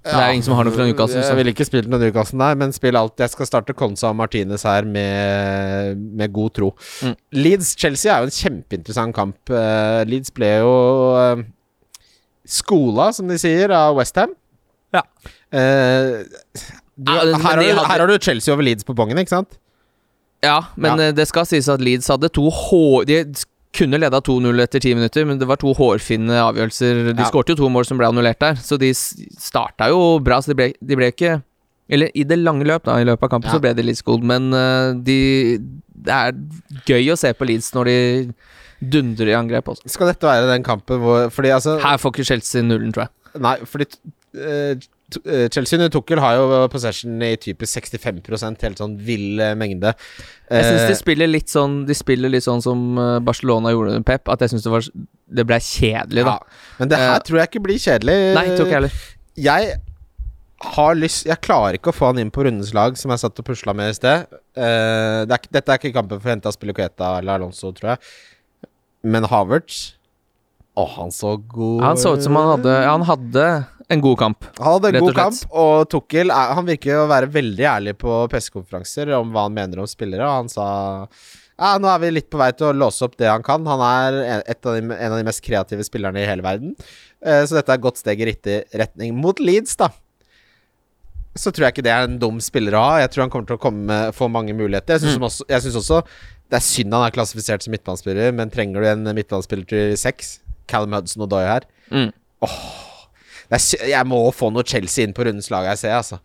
[0.00, 2.56] Det er ingen som har noe fra Newcastle, Jeg ville ikke spilt noe Newcastle der,
[2.56, 3.20] men spill alt.
[3.20, 6.70] Jeg skal starte Konsa og Martinez her med, med god tro.
[7.04, 7.16] Mm.
[7.36, 9.52] Leeds-Chelsea er jo en kjempeinteressant kamp.
[9.52, 10.72] Eh, Leeds ble jo
[11.18, 11.42] uh,
[12.48, 14.32] skola, som de sier, av Westham.
[14.96, 15.04] Ja.
[15.52, 16.24] Uh,
[16.96, 19.60] du, her, har her har du Chelsea over Leeds på bongen, ikke sant?
[20.44, 21.08] Ja, men Ja.
[21.10, 23.04] eh, det skal sies at Leeds hadde to H...
[23.04, 23.20] De
[23.80, 27.00] kunne leda 2-0 etter ti minutter, men det var to hårfine avgjørelser.
[27.14, 27.28] De Ja.
[27.30, 30.38] skårte jo to mål som ble annullert der, så de starta jo bra.
[30.44, 31.42] Så de ble, de ble ikke
[31.90, 33.56] Eller i det lange løp, da, i løpet av kampen, Ja.
[33.56, 35.58] så ble de litt skodd, men eh, de
[36.00, 36.32] Det er
[36.86, 38.34] gøy å se på Leeds når de
[38.80, 39.90] dundrer i angrep også.
[39.90, 43.42] Skal dette være den kampen hvor Fordi altså Her får ikke Chelsea nullen, tror jeg.
[43.42, 43.86] Nei, fordi
[44.38, 44.76] eh,
[45.52, 49.94] Chelsea under Tukkel har jo possession i typisk 65% helt sånn vill eh, mengde.
[50.50, 53.94] Jeg syns Eh, de spiller litt sånn De spiller litt sånn som eh, Barcelona gjorde
[53.94, 54.88] under Pep, at jeg syns det var
[55.40, 56.38] Det ble kjedelig, da.
[56.38, 56.74] ja.
[56.80, 58.16] Men det her uh, tror jeg ikke blir kjedelig.
[58.36, 58.98] Nei, tror ikke heller.
[59.40, 59.70] Jeg
[60.74, 63.40] har lyst Jeg klarer ikke å få han inn på rundens lag, som jeg satt
[63.42, 64.26] og pusla med i sted.
[64.58, 68.12] Uh, det er, dette er ikke kampen for å hente Aspilicueta eller Alonso, tror jeg.
[69.06, 69.94] Men Havertz
[70.76, 73.44] Å, han så god Han så ut som han hadde han hadde
[73.90, 74.44] en god kamp.
[74.60, 78.20] Han hadde en god kamp, og Tukkel er, Han virker å være veldig ærlig på
[78.30, 80.66] pressekonferanser om hva han mener om spillere, og han sa
[81.60, 83.66] ja, nå er vi litt på vei til å låse opp det han kan.
[83.68, 84.14] Han er
[84.48, 86.70] av de, en av de mest kreative spillerne i hele verden.
[87.20, 89.12] Eh, så dette er et godt steg i riktig retning.
[89.20, 89.90] Mot Leeds, da,
[91.36, 92.94] så tror jeg ikke det er en dum spiller å ha.
[93.02, 94.96] Jeg tror han kommer til å komme, få mange muligheter.
[94.96, 95.26] Jeg syns Mm.
[95.28, 96.00] også, jeg synes også
[96.50, 100.38] det er synd han er klassifisert som midtbanespiller, men trenger du en midtbanespiller til seks?
[100.66, 101.68] Callum Hudson og Doy her.
[101.92, 102.08] Mm.
[102.48, 102.89] Sy-
[103.50, 106.20] jeg må få noe Chelsea inn på rundens lag, jeg ser, altså.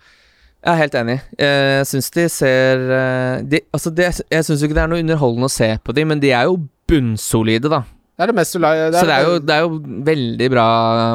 [0.66, 1.16] Jeg er helt enig.
[1.38, 5.04] Eh, Jeg syns de ser eh, de, Altså, de, jeg syns ikke det er noe
[5.04, 6.56] underholdende å se på de, men de er jo
[6.90, 7.84] bunnsolide, da.
[8.16, 9.72] Det er det mest det er, Så det er, jo, det er jo
[10.08, 10.68] veldig bra,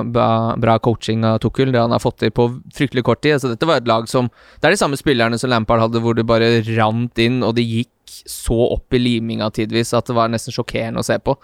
[0.05, 0.27] bra,
[0.61, 2.45] bra coaching av Tukul, det han har fått til på
[2.77, 3.39] fryktelig kort tid.
[3.39, 4.29] Altså, dette var et lag som
[4.61, 7.65] Det er de samme spillerne som Lampard hadde, hvor det bare rant inn, og det
[7.65, 11.39] gikk så opp i liminga tidvis at det var nesten sjokkerende å se på.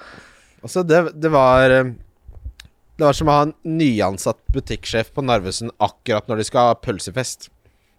[0.60, 1.94] Altså, det, det var eh,
[2.96, 6.76] Det var som å ha en nyansatt butikksjef på Narvesen akkurat når de skal ha
[6.80, 7.50] pølsefest.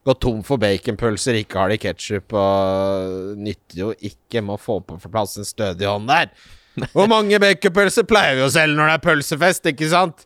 [0.08, 4.80] Gå tom for baconpølser, ikke har de ketsjup, og nytter jo ikke med å få
[4.88, 6.32] på plass en stødig hånd der.
[6.96, 10.26] Hvor mange baconpølser pleier vi å selge når det er pølsefest, ikke sant?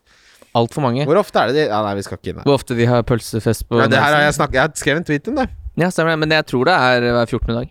[0.56, 1.04] Altfor mange.
[1.08, 2.48] Hvor ofte er det de Ja, nei, vi skal ikke inn her.
[2.48, 5.00] Hvor ofte de har pølsefest på Ja, det her har jeg snakket Jeg har skrevet
[5.02, 5.46] en tweet om det.
[5.80, 6.18] Ja, stemmer det.
[6.24, 7.54] Men jeg tror det er hver 14.
[7.56, 7.70] dag.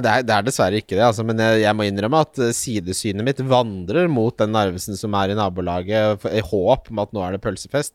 [0.00, 2.52] Det, er, det er dessverre ikke det, altså, men jeg, jeg må innrømme at eh,
[2.56, 7.24] sidesynet mitt vandrer mot den Narvesen som er i nabolaget, i håp om at nå
[7.26, 7.94] er det pølsefest.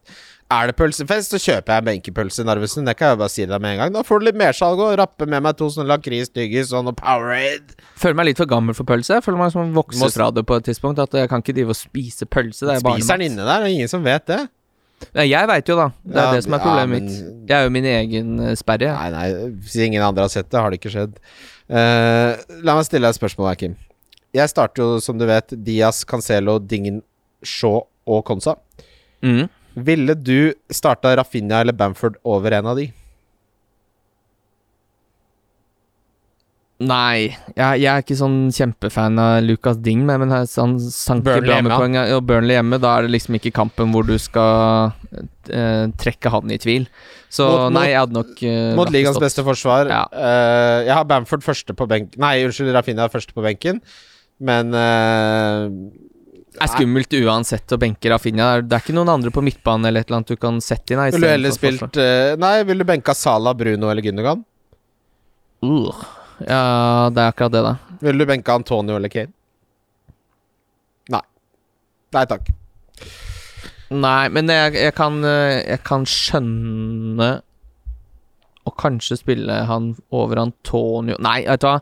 [0.53, 2.87] Er det pølsefest, så kjøper jeg benkepølse Narvesen.
[2.87, 3.95] Det kan jeg bare si deg med en gang.
[3.97, 6.95] Da får du litt mersalg og rappe med meg to sånne lakris, tyggis og noe
[6.95, 7.75] Powerade.
[7.99, 9.17] Føler meg litt for gammel for pølse.
[9.17, 11.01] Jeg føler meg som en vokser fra det på et tidspunkt.
[11.03, 12.63] At jeg kan ikke drive og spise pølse.
[12.63, 14.45] Det er Spiser den inne der, det er ingen som vet det.
[15.13, 15.87] Nei, jeg veit jo, da.
[16.03, 17.49] Det er Ja, det som er ja, problemet men- mitt.
[17.49, 18.89] Jeg er jo min egen eh, sperre.
[18.97, 19.27] Nei, nei,
[19.61, 21.19] hvis ingen andre har sett det, har det ikke skjedd.
[21.69, 23.75] Uh, la meg stille deg et spørsmål her, Kim.
[24.33, 27.01] Jeg starter jo, som du vet, Diaz, Cancelo, Dingen,
[27.43, 28.55] Shaw og Konsa.
[29.23, 29.47] Mm.
[29.75, 32.87] Ville du starta Rafinha eller Bamford over en av de?
[36.77, 41.55] Nei, jeg, jeg er ikke sånn kjempefan av Lucas Ding, men, han sank Burnley bra
[41.55, 41.95] hjemme, med poeng.
[42.13, 44.91] Og Burnley hjemme, da er det liksom ikke kampen hvor du skal
[45.49, 46.85] eh, trekke han i tvil.
[47.33, 49.89] Så Mot- nei, jeg hadde nok eh, Mot ligaens beste forsvar.
[49.89, 50.03] Ja.
[50.13, 53.81] Uh, jeg har Bamford første på benken Nei, unnskyld, Rafinha første på benken,
[54.37, 55.65] men uh,
[56.53, 58.51] Det er skummelt uansett å benke Rafinha.
[58.61, 61.01] Det er ikke noen andre på midtbanen eller et eller annet du kan sette inn.
[61.17, 64.45] Vil du heller spilt eh, Nei, vil du benka Salah, Bruno eller Gundogan?
[65.65, 66.05] Uh,
[66.45, 67.75] ja, det er akkurat det, da.
[68.01, 69.31] Ville du benka Antonio eller Kane?
[71.09, 71.21] Nei.
[72.13, 72.51] Nei takk.
[73.89, 77.29] Nei, men jeg, jeg, kan, jeg kan skjønne
[78.67, 81.77] Og kanskje spille han over Antonio Nei, vet du hva.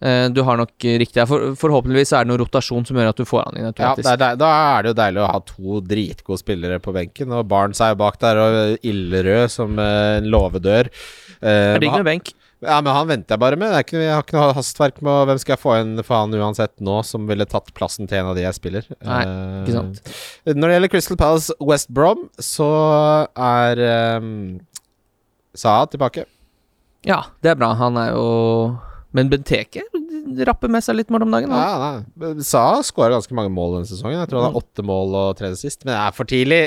[0.00, 0.72] Eh, Du har nok
[1.02, 1.26] riktig.
[1.28, 4.08] For, forhåpentligvis er det noe rotasjon som gjør at du får han inn Ja, automatisk.
[4.08, 7.44] det er, da er det jo deilig å ha to dritgode spillere på benken, og
[7.52, 10.88] Barents er jo bak der og ildrød som eh, en låvedør.
[11.36, 12.32] Eh, det digg han- med benk.
[12.62, 13.72] Ja, men han venter jeg bare med.
[13.82, 16.72] Ikke, jeg har ikke noe hastverk med hvem skal jeg få inn for han uansett
[16.84, 18.86] nå, som ville tatt plassen til en av de jeg spiller.
[19.02, 20.12] Nei, Eh, Ikke sant.
[20.46, 22.68] Når det gjelder Crystal Palace West Brom, så
[23.34, 23.82] er
[24.22, 24.60] um,
[25.58, 26.24] Saha tilbake.
[27.04, 27.72] Ja, det er bra.
[27.80, 28.26] Han er jo
[29.12, 29.82] Men Benteke
[30.46, 31.50] rapper med seg litt mål om dagen.
[31.50, 31.60] han.
[31.66, 31.90] Ja,
[32.30, 32.30] nei.
[32.46, 34.20] Saha skåra ganske mange mål denne sesongen.
[34.22, 36.60] Jeg tror han har åtte mål og tre sist, men det er for tidlig.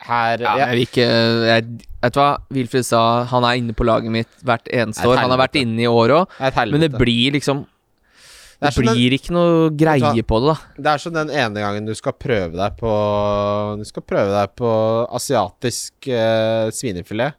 [0.00, 1.64] Her Ja, jeg ikke jeg,
[2.00, 2.30] Vet du hva?
[2.56, 5.18] Wilfred sa han er inne på laget mitt hvert eneste år.
[5.20, 6.38] Han har vært inne i år òg,
[6.72, 7.66] men det blir liksom
[8.60, 10.82] Det Det blir den- ikke noe greie hva, på det, da.
[10.82, 14.54] Det er som den ene gangen du skal prøve deg på Du skal prøve deg
[14.56, 14.72] på
[15.16, 17.34] asiatisk eh, svinefilet.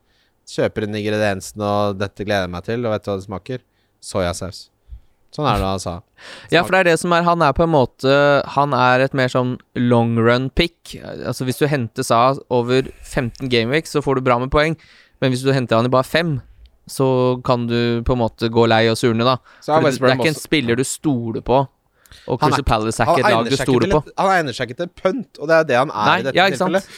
[0.50, 3.60] Kjøper inn ingrediensene, og 'dette gleder jeg meg til', og vet du hva det smaker?
[4.02, 4.71] Soyasaus.
[5.32, 5.94] Sånn er det han sa.
[6.52, 8.12] Ja, for det er det som er Han er på en måte
[8.54, 10.94] Han er et mer sånn long run pick.
[11.02, 14.76] Altså Hvis du henter Sa over 15 gameweeks, så får du bra med poeng.
[15.24, 16.40] Men hvis du henter han i bare fem,
[16.90, 19.38] så kan du på en måte gå lei og surne, da.
[19.64, 21.62] For det, det er ikke en spiller du stoler på.
[22.28, 24.02] Og Crystal Palace er ikke et lag du stoler på.
[24.20, 26.40] Han egner seg ikke til punt, og det er det han er Nei, i dette
[26.40, 26.90] ja, tilfellet.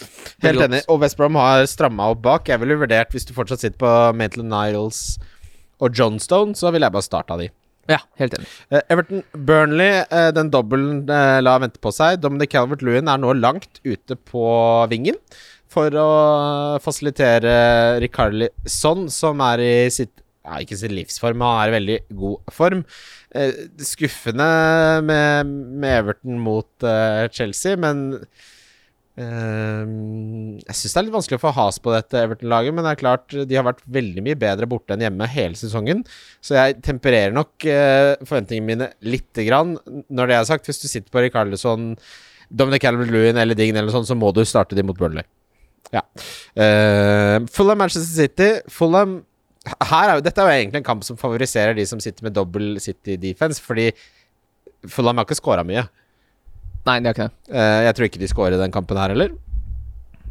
[0.45, 0.81] Helt enig.
[0.89, 2.49] Og West Brom har stramma opp bak.
[2.49, 5.03] Jeg ville vurdert, hvis du fortsatt sitter på Maitland Niles
[5.83, 7.51] og Johnstone, så ville jeg bare starta de.
[7.91, 8.51] Ja, helt enig.
[8.71, 12.21] Eh, Everton Burnley, eh, den dobbelen eh, la vente på seg.
[12.23, 14.45] Dominic Calvert-Lewin er nå langt ute på
[14.91, 15.19] vingen
[15.73, 16.09] for å
[16.83, 20.13] fasilitere Ricarli Son, som er i sitt
[20.43, 22.81] ja, ikke sin livsform, han er i veldig god form.
[23.79, 24.47] Skuffende
[25.07, 26.85] med, med Everton mot
[27.31, 28.19] Chelsea, men
[29.21, 29.83] eh,
[30.63, 33.01] Jeg syns det er litt vanskelig å få has på dette Everton-laget, men det er
[33.01, 36.03] klart de har vært veldig mye bedre borte enn hjemme hele sesongen.
[36.43, 39.75] Så jeg tempererer nok uh, forventningene mine lite grann.
[40.09, 41.93] Når det er sagt, hvis du sitter på Ricarlison,
[42.53, 45.25] Dominic Calvert-Lewin eller Dign eller sånn, så må du starte de mot Burnley.
[45.93, 46.01] Ja.
[46.57, 48.49] Uh, Fulham Manchester City.
[48.71, 49.21] Fulham
[49.63, 52.77] er jo, Dette er jo egentlig en kamp som favoriserer de som sitter med dobbel
[52.83, 53.91] City defense, fordi
[54.91, 55.85] Fulham har ikke scora mye.
[56.87, 57.55] Nei, det er ikke det.
[57.55, 59.31] Eh, jeg tror ikke de scorer den kampen her heller.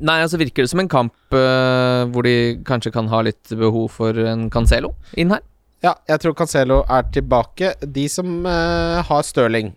[0.02, 2.34] Nei, altså virker det som en kamp øh, hvor de
[2.66, 5.40] kanskje kan ha litt behov for en Cancelo inn her.
[5.82, 7.72] Ja, jeg tror Cancelo er tilbake.
[7.82, 9.72] De som eh, har Stirling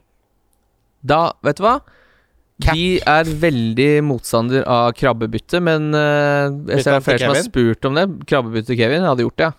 [1.05, 1.75] Da, vet du hva?
[2.63, 2.71] Cap.
[2.77, 7.25] De er veldig motstander av krabbebytte, men eh, jeg ser Bytte det er flere til
[7.25, 7.49] som har Kevin?
[7.51, 8.05] spurt om det.
[8.31, 9.57] Krabbebytte Kevin, hadde gjort det, ja.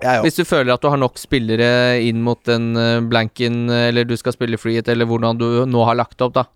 [0.00, 3.88] Jeg Hvis du føler at du har nok spillere inn mot den eh, blanken, eh,
[3.90, 6.46] eller du skal spille freehet, eller hvordan du nå har lagt opp, da.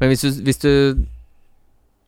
[0.00, 0.70] Men hvis du, hvis du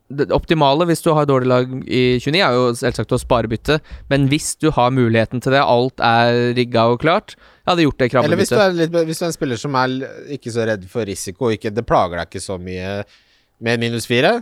[0.07, 3.81] Det optimale hvis du har dårlig lag i 29, er jo selvsagt å spare bytte,
[4.11, 7.35] men hvis du har muligheten til det, alt er rigga og klart,
[7.67, 9.75] jeg hadde gjort det Eller hvis du, er litt, hvis du er en spiller som
[9.75, 9.97] er
[10.37, 13.01] ikke så redd for risiko, ikke, det plager deg ikke så mye
[13.59, 14.37] med minus fire.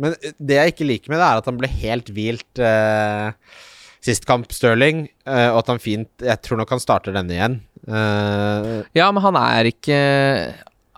[0.00, 3.34] Men det jeg ikke liker med det, er at han ble helt hvilt eh,
[4.04, 7.60] sist kamp, Stirling, eh, og at han fint Jeg tror nok han starter denne igjen.
[7.88, 9.98] Uh, Ja, men han er ikke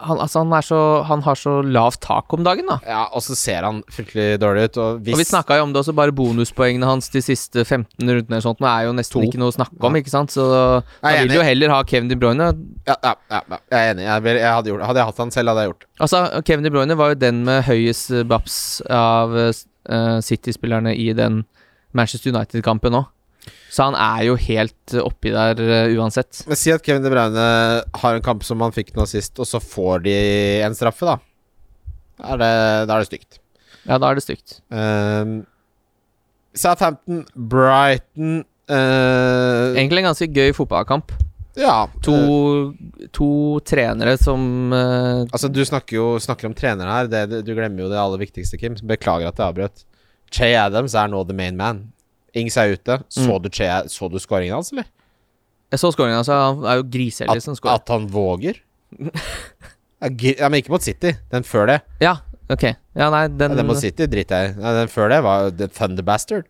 [0.01, 2.79] han, altså han, er så, han har så lavt tak om dagen, da.
[2.89, 5.75] ja, og så ser han fryktelig dårlig ut, og hvis Og vi snakka jo om
[5.75, 9.19] det også, bare bonuspoengene hans de siste 15 rundene eller sånt, nå er jo nesten
[9.19, 9.27] To.
[9.29, 10.33] ikke noe å snakke om, ikke sant?
[10.33, 12.49] Så da vil du jo heller ha Kevin De Bruyne.
[12.89, 14.07] ja, ja, ja, jeg er enig.
[14.09, 15.89] Jeg, jeg hadde, gjort, hadde jeg hatt han selv, hadde jeg gjort.
[16.09, 21.43] Altså, Kevin De Bruyne var jo den med høyest baps av uh, City-spillerne i den
[21.97, 23.09] Manchester United-kampen òg.
[23.73, 26.43] Så han er jo helt oppi der uh, uansett.
[26.51, 27.47] Men si at Kevin De Bruyne
[28.03, 30.17] har en kamp som han fikk nå sist, og så får de
[30.67, 31.17] en straffe, da.
[32.21, 32.53] Da er det,
[32.91, 33.41] da er det stygt.
[33.87, 34.59] Ja, da er det stygt.
[34.69, 35.41] Um,
[36.53, 41.15] Southampton, Brighton uh, Egentlig en ganske gøy fotballkamp.
[41.59, 41.89] Ja.
[42.07, 43.31] To, eh, to
[43.67, 47.11] trenere som uh, altså, du snakker jo snakker om trenere her.
[47.11, 48.79] Det, det, du glemmer jo det aller viktigste, Kim.
[48.87, 49.85] Beklager at jeg avbrøt.
[50.31, 51.93] Che Adams er nå the main man.
[52.37, 53.01] Ings er ute.
[53.11, 53.43] Så Mm.
[53.43, 54.85] du, che, så du scoringen hans, eller?
[55.73, 56.33] Jeg så skåringa, altså.
[56.35, 57.75] Han er jo griseheldig som scorer.
[57.75, 58.57] at han våger?
[60.01, 61.13] ja, men ikke mot City.
[61.31, 61.77] Den før det.
[62.03, 62.17] Ja,
[62.51, 62.65] ok.
[62.97, 64.63] Ja, nei, den, Ja, den mot City driter jeg i.
[64.81, 66.49] Den før det var The Thunder Bastard.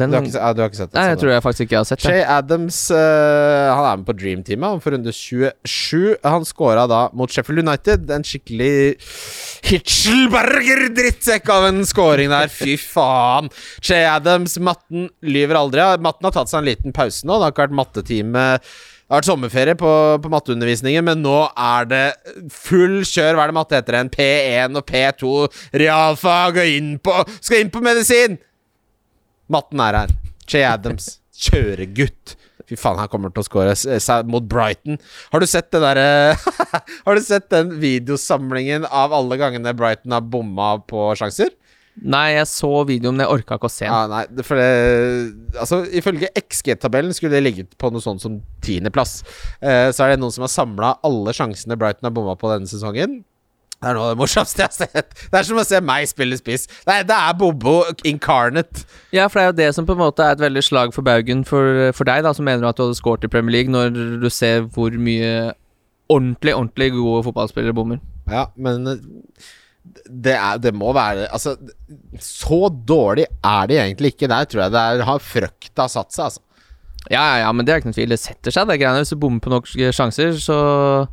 [0.00, 0.98] Den Du har ikke, du har ikke sett den?
[0.98, 2.08] Nei, jeg tror jeg faktisk ikke har sett det.
[2.08, 6.88] Shay Adams uh, Han er med på Dream Teamet Han får runde 27 Han scora
[6.90, 8.74] da mot Sheffield United En skikkelig
[9.68, 16.36] Hitchelberger drittsekk av en scoring der Fy faen Shay Adams, matten lyver aldri Matten har
[16.36, 18.46] tatt seg en liten pause nå Det har ikke vært mattetime
[19.08, 19.90] det har vært sommerferie på,
[20.20, 22.02] på matteundervisningen, men nå er det
[22.52, 23.38] full kjør.
[23.38, 23.96] Hva er det matte heter?
[23.96, 24.10] igjen?
[24.12, 25.30] P1 og P2
[25.80, 28.36] realfag og inn på Skal inn på medisin!
[29.48, 30.12] Matten er her.
[30.48, 31.18] Che Adams.
[31.38, 32.34] Kjøregutt.
[32.68, 34.98] Fy faen, han kommer til å score s- mot Brighton.
[35.32, 36.36] Har du sett det derre
[37.06, 41.54] Har du sett den videosamlingen av alle gangene Brighton har bomma på sjanser?
[41.98, 43.90] Nei, jeg så videoen, men jeg orka ikke å se den.
[43.90, 44.68] Ja, nei, for det
[45.58, 49.16] Altså, ifølge XG-tabellen skulle det ligget på noe sånt som tiendeplass.
[49.58, 52.70] Eh, så er det noen som har samla alle sjansene Brighton har bomma på denne
[52.70, 53.22] sesongen.
[53.78, 55.12] Det er noe av det morsomste jeg har sett.
[55.30, 56.64] Det er som å se meg spille spiss.
[56.88, 57.76] Nei, det er Bobo
[58.08, 58.82] incarnate.
[59.14, 61.06] Ja, for det er jo det som på en måte er et veldig slag for
[61.06, 63.94] baugen for, for deg, da, som mener at du hadde scoret i Premier League, når
[64.24, 65.52] du ser hvor mye
[66.10, 68.02] ordentlig, ordentlig gode fotballspillere bommer.
[68.32, 69.06] Ja, men eh,
[70.08, 71.54] det, er, det må være Altså,
[72.20, 74.28] så dårlig er det egentlig ikke.
[74.34, 76.44] Der tror jeg det er, har frøkta satt seg, altså.
[77.08, 78.10] Ja, ja, ja, men det er ikke noen tvil.
[78.10, 79.00] Det setter seg, det greiene.
[79.06, 80.56] Hvis du bommer på nok sjanser, så,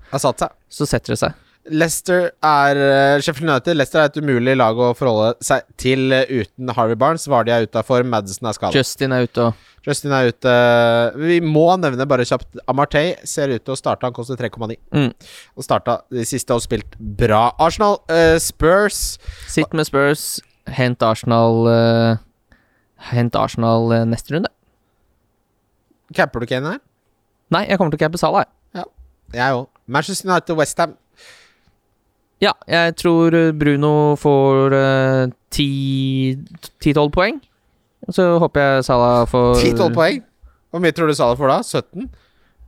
[0.09, 0.55] Har satt seg.
[0.81, 1.41] så setter det seg.
[1.65, 6.29] Leicester er eh, Sheffield United Leicester er et umulig lag å forholde seg til eh,
[6.29, 7.25] uten Harvey Barnes.
[7.31, 8.77] Vardy er ute av form, Madison er skadet.
[8.77, 9.47] Justin er ute
[9.85, 10.53] Justin er ute.
[11.21, 14.07] Vi må nevne bare kjapt Amartey ser ut til å starte.
[14.07, 14.77] Han koster 3,9.
[14.95, 15.11] mm.
[15.57, 17.51] Og starta de siste og spilt bra.
[17.61, 19.19] Arsenal, uh, Spurs
[19.51, 20.39] Sitt med Spurs,
[20.73, 22.17] hent Arsenal uh,
[23.11, 24.49] Hent Arsenal uh, neste runde.
[26.17, 26.83] Capper du Kane her?
[27.53, 28.45] Nei, jeg kommer til å cappe Salah.
[28.73, 28.89] jeg.
[29.35, 29.67] Jeg òg.
[29.85, 30.97] Manchester United, Westham.
[32.45, 37.41] Ja, jeg tror eh, Bruno får eh, ti-tolv poeng.
[38.13, 40.21] Så håper jeg Salah får 10-12 poeng.
[40.69, 41.59] Hvor mye tror du Salah får da?
[41.63, 42.09] 17?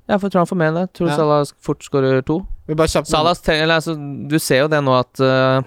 [0.07, 0.85] Jeg tror han får med det.
[0.97, 1.17] Tror Ja.
[1.19, 2.39] Salah fort skårer to.
[2.87, 3.35] Salah
[3.75, 3.95] altså,
[4.29, 5.61] Du ser jo det nå at eh,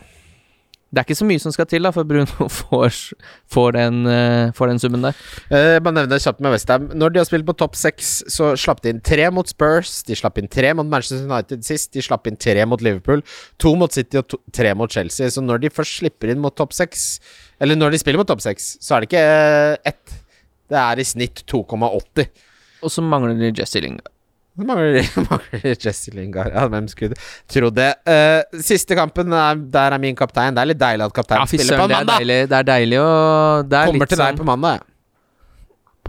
[0.91, 2.97] det er ikke så mye som skal til da for Bruno får,
[3.55, 5.19] får, den, eh, får den summen der.
[5.47, 6.89] Eh, bare nevne kjapt med Westham.
[6.99, 10.01] Når de har spilt på topp seks, så slapp de inn tre mot Spurs.
[10.09, 11.93] De slapp inn tre mot Manchester United sist.
[11.95, 13.23] De slapp inn tre mot Liverpool.
[13.63, 15.31] To mot City og to, tre mot Chelsea.
[15.31, 17.07] Så når de først slipper inn mot topp seks,
[17.63, 20.17] eller når de spiller mot topp seks, så er det ikke eh, ett.
[20.71, 22.27] Det er i snitt 2,80.
[22.83, 24.11] Og så mangler de Jesse Lingard.
[24.59, 26.51] Det mangler, mangler Jesse Lingard.
[26.53, 27.15] Ja, hvem skulle
[27.49, 27.91] trodd det?
[28.09, 30.57] Uh, siste kampen, er, der er min kaptein.
[30.57, 32.07] Det er litt deilig at kapteinen ja, spiller på mandag.
[32.07, 32.39] det er deilig.
[32.51, 33.11] Det er deilig å
[33.65, 34.83] det er Kommer litt til deg sånn- på mandag.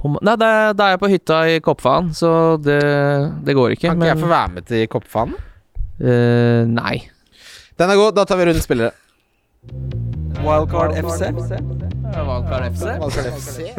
[0.01, 2.79] på Nei, da er jeg på hytta i Koppfaen, så det,
[3.45, 3.91] det går ikke.
[3.91, 5.37] Kan ikke jeg få være med til Koppfaen?
[6.01, 6.95] Uh, Nei.
[7.77, 8.15] Den er god.
[8.17, 8.91] Da tar vi rundens spillere.
[10.41, 11.29] Wildcard FC.
[12.17, 12.65] Wildcard
[13.37, 13.69] FC.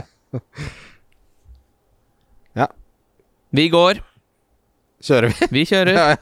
[2.55, 2.67] Ja,
[3.51, 4.01] Vi går.
[5.05, 5.49] Kjører vi?
[5.59, 5.99] Vi kjører.
[5.99, 6.17] Ja,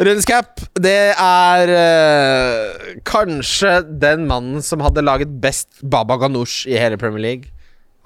[0.00, 6.78] Rundens cap, det er eh, kanskje den mannen som hadde laget best Baba Ganoush i
[6.80, 7.50] hele Premier League.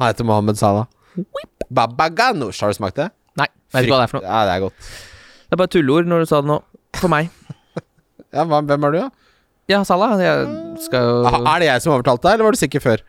[0.02, 0.88] Han heter Mohammed Salah.
[1.70, 3.12] Baba Ganoush, har du smakt det?
[3.38, 4.26] Nei, vet ikke hva det er for noe.
[4.26, 4.88] Ja, det er godt.
[5.44, 6.58] Det er bare tulleord når du sa det nå.
[6.98, 7.30] For meg.
[8.34, 9.08] Ja, hvem er du, da?
[9.70, 10.16] Ja, Salah.
[10.18, 10.46] Jeg
[10.82, 13.04] skal jo Er det jeg som overtalte deg, eller var du sikker før?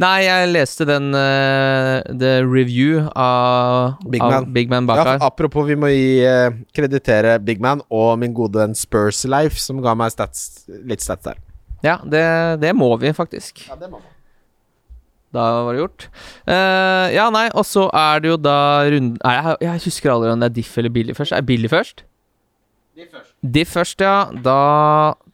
[0.00, 4.46] Nei, jeg leste den uh, The review av Big av Man.
[4.54, 5.18] Big Man Ja, Bakar.
[5.26, 9.82] apropos, vi må gi uh, kreditere Big Man og min gode venn Spurs Life, som
[9.84, 11.42] ga meg stats, litt stats der.
[11.84, 12.22] Ja, det,
[12.62, 13.66] det må vi faktisk.
[13.68, 14.08] Ja, det må vi.
[15.32, 16.06] Da var det gjort.
[16.48, 18.56] Uh, ja, nei, og så er det jo da
[18.92, 21.32] runden Nei, jeg, jeg husker aldri om det er diff eller billig først.
[21.36, 22.02] Er billig først?
[23.42, 24.16] Diff først, ja.
[24.44, 24.58] Da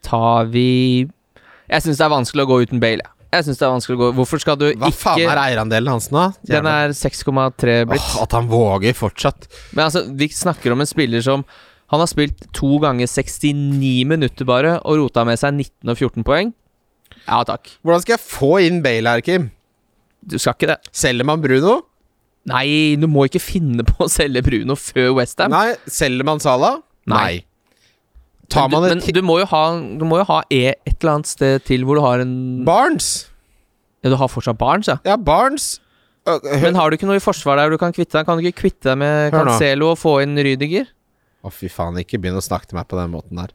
[0.07, 1.07] tar vi
[1.69, 3.03] Jeg syns det er vanskelig å gå uten Bale.
[3.07, 3.15] jeg.
[3.29, 6.07] Jeg synes det er vanskelig å gå Hvorfor skal du Hva faen er eierandelen hans
[6.15, 6.23] nå?
[6.49, 8.01] Den er 6,3 blitt.
[8.01, 9.49] Åh, At han våger fortsatt.
[9.77, 11.45] Men altså, vi snakker om en spiller som
[11.93, 16.25] Han har spilt to ganger 69 minutter bare, og rota med seg 19 og 14
[16.29, 16.51] poeng.
[17.29, 17.71] Ja takk.
[17.85, 19.47] Hvordan skal jeg få inn Bale her, Kim?
[20.21, 20.79] Du skal ikke det.
[20.93, 21.79] Selger man Bruno?
[22.49, 25.53] Nei, du må ikke finne på å selge Bruno før Westham.
[25.53, 25.77] Nei.
[25.89, 26.81] Selger man Salah?
[27.09, 27.43] Nei.
[28.49, 29.63] Tar man men, du, men du må jo ha
[30.01, 32.33] Du må jo ha e et eller annet sted til hvor du har en
[32.65, 33.29] Barnes?
[34.01, 34.97] Ja, du har fortsatt Barnes, ja.
[35.05, 35.81] Ja, Barnes.
[36.29, 38.29] Uh, Men har du ikke noe i forsvar der du kan kvitte deg?
[38.29, 40.89] Kan du ikke kvitte deg med Cancelo og få inn Rydiger?
[41.45, 43.53] Å, fy faen, ikke begynn å snakke til meg på den måten der.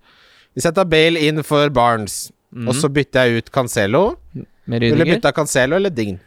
[0.53, 4.03] Hvis jeg tar Bale inn for Barnes, og så bytter jeg ut Cancelo
[4.35, 5.17] Med Ville Rydiger?
[5.17, 6.19] bytta Cancelo eller Dign?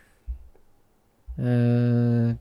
[1.36, 2.32] Uh,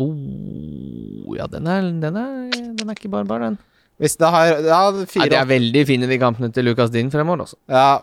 [0.00, 3.58] oh, ja, den er, den er Den er ikke barbar, den.
[4.00, 5.26] Hvis det har Ja, fire.
[5.26, 7.58] Ja, de er veldig fine, de kampene til Lucas Din fremover, også.
[7.68, 8.00] Ja,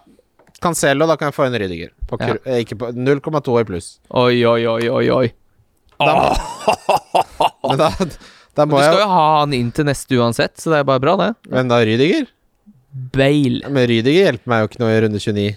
[0.62, 1.91] Cancelo, da kan jeg få en Rydiger.
[2.10, 2.36] På Ja.
[2.45, 4.00] eh, ikke på 0,2 i pluss.
[4.10, 5.28] Oi, oi, oi, oi, oi.
[7.68, 7.89] Men da,
[8.56, 10.88] da Men jeg du skal jo ha han inn til neste uansett, så det er
[10.89, 11.30] bare bra, det.
[11.54, 12.28] Men da Rydiger?
[13.14, 13.62] Bale.
[13.70, 15.48] Men Rydiger hjelper meg jo ikke noe i runde 29.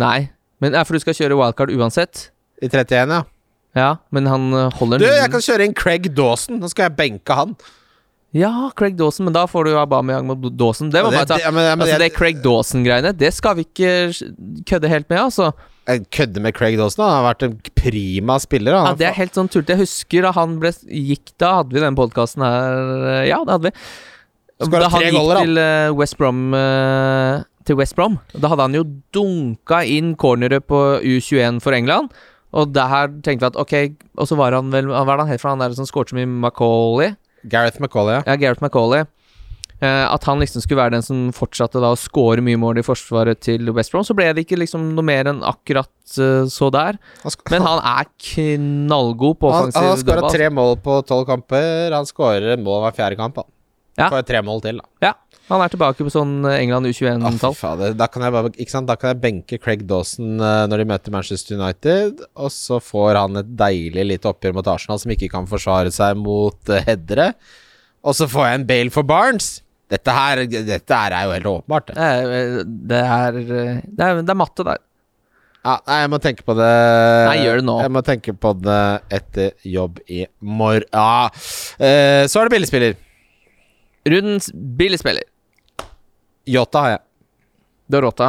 [0.00, 0.18] Nei,
[0.60, 2.30] men ja, for du skal kjøre wildcard uansett.
[2.60, 3.22] I 31, ja.
[3.76, 6.58] Ja, men han øh, holder Du, jeg kan kjøre inn Craig Dawson.
[6.60, 7.52] Nå skal jeg benke han.
[8.32, 10.90] Ja, Craig Dawson, men da får du Aubameyang mot Dawson.
[10.90, 11.34] Det må bare ta.
[11.36, 15.08] det- ja, men- ja, men altså, det Craig Dawson-greiene, det skal vi ikke kødde helt
[15.10, 15.52] med, altså.
[15.88, 17.04] Jeg kødder med Craig Dawson.
[17.04, 18.72] Han har vært en prima spiller.
[18.76, 19.74] Han Ja, det er helt sånn tullete.
[19.74, 23.62] Jeg husker da han ble, gikk Da hadde vi den podkasten her Ja, det hadde
[23.62, 23.72] vi.
[24.60, 28.20] Da han gikk goller, til eh, West Brom eh, Til West Brom.
[28.38, 32.10] Da hadde han jo dunka inn corneret på U21 for England.
[32.52, 33.74] Og der tenkte vi at ok
[34.18, 36.10] Og så var han vel Hva er det han het for han der som skåret
[36.10, 37.16] så mye Macauley?
[37.48, 38.22] Gareth McCauley, ja.
[38.26, 39.06] Ja, Gareth McCauley.
[39.80, 42.84] Eh, at han liksom skulle være den som fortsatte da å score mye mål i
[42.84, 44.04] forsvaret til West Brom.
[44.04, 45.88] Så ble det ikke liksom noe mer enn akkurat
[46.20, 46.98] eh, så der.
[47.48, 49.88] Men han er knallgod på offensiv dødball.
[49.88, 51.96] han har skåra tre mål på tolv kamper.
[51.96, 53.40] Han skårer mål hver fjerde kamp.
[53.40, 53.48] Han.
[53.96, 54.10] Ja.
[54.12, 55.08] Får tre mål til, da.
[55.08, 55.14] Ja,
[55.50, 57.56] han er tilbake på sånn eh, England U21-tall.
[57.56, 58.86] Oh, Da kan jeg bare Ikke sant?
[58.90, 63.18] Da kan jeg benke Craig Dawson eh, når de møter Manchester United, og så får
[63.18, 67.32] han et deilig lite oppgjør mot Arsenal, som ikke kan forsvare seg mot uh, headere.
[68.06, 69.58] Og så får jeg en bail for Barnes.
[69.90, 71.90] Dette her Dette her er jo helt åpenbart.
[71.90, 71.96] Det.
[71.96, 74.80] Det er, det er, eh, det er, matte der.
[75.60, 76.70] Ja, nei, jeg må tenke på det
[77.28, 77.74] Nei, gjør det nå.
[77.84, 78.84] Jeg må tenke på det
[79.18, 80.86] etter jobb i morgen.
[80.94, 81.28] Ja.
[81.76, 82.96] Eh, så er det billigspiller.
[84.08, 85.26] Rundens billigspiller.
[86.48, 87.00] Yota har jeg.
[87.90, 88.26] Dorota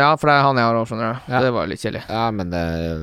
[0.00, 1.32] Ja, for det er han jeg har òg, skjønner du.
[1.32, 1.40] Ja.
[1.44, 2.04] Det var litt kjedelig.
[2.10, 3.02] Ja, men det er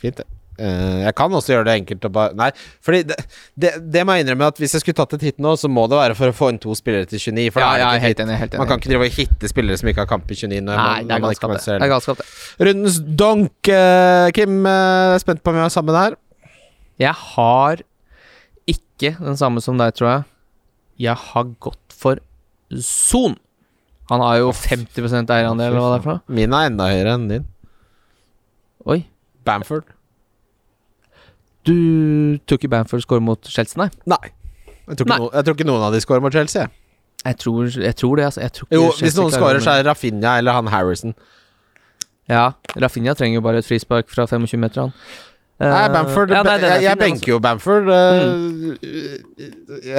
[0.00, 0.26] fint, det.
[0.62, 2.50] Eh, jeg kan også gjøre det enkelt og bare Nei,
[2.84, 3.16] fordi det,
[3.56, 5.86] det, det må jeg innrømme at hvis jeg skulle tatt et hit nå, så må
[5.88, 7.46] det være for å få inn to spillere til 29.
[7.54, 8.58] For Ja, ja, er jeg er helt enig.
[8.60, 10.60] Man kan ikke drive og hitte spillere som ikke har kamp i 29.
[10.66, 11.40] Når Nei, man, er når det.
[11.40, 12.28] kompenserer Det er galskap, det.
[12.68, 14.58] Rundens donk, Uh, Kim.
[14.68, 16.18] er spent på om vi har samme der.
[17.00, 17.80] Jeg har
[18.68, 20.28] ikke den samme som deg, tror jeg.
[21.08, 22.20] Jeg har gått for
[22.78, 23.38] Son.
[24.12, 26.22] Han har jo 50 eierandel, eller hva det er for noe.
[26.36, 27.44] Min er enda høyere enn din.
[28.92, 28.98] Oi.
[29.46, 29.86] Bamford.
[31.66, 31.74] Du
[32.50, 33.88] tok ikke Bamford scorer mot Chelsea, nei?
[34.10, 34.30] Nei.
[34.88, 35.18] Jeg tror, ikke Nei.
[35.22, 36.64] no, jeg tror ikke noen av de scorer mot Chelsea.
[37.24, 37.36] jeg.
[37.38, 38.40] Tror, jeg tror det, altså.
[38.42, 41.12] Jeg tror Jo, Chelsea hvis noen scorer, så er det Rafinha eller han Harrison.
[42.30, 42.44] Ja,
[42.82, 44.92] Rafinha trenger jo bare et frispark fra 25 meter, han.
[45.62, 47.86] Nei, Eh, Bamford ja, nei, jeg, jeg, fin, benker jo Bamford.
[47.86, 47.94] eh,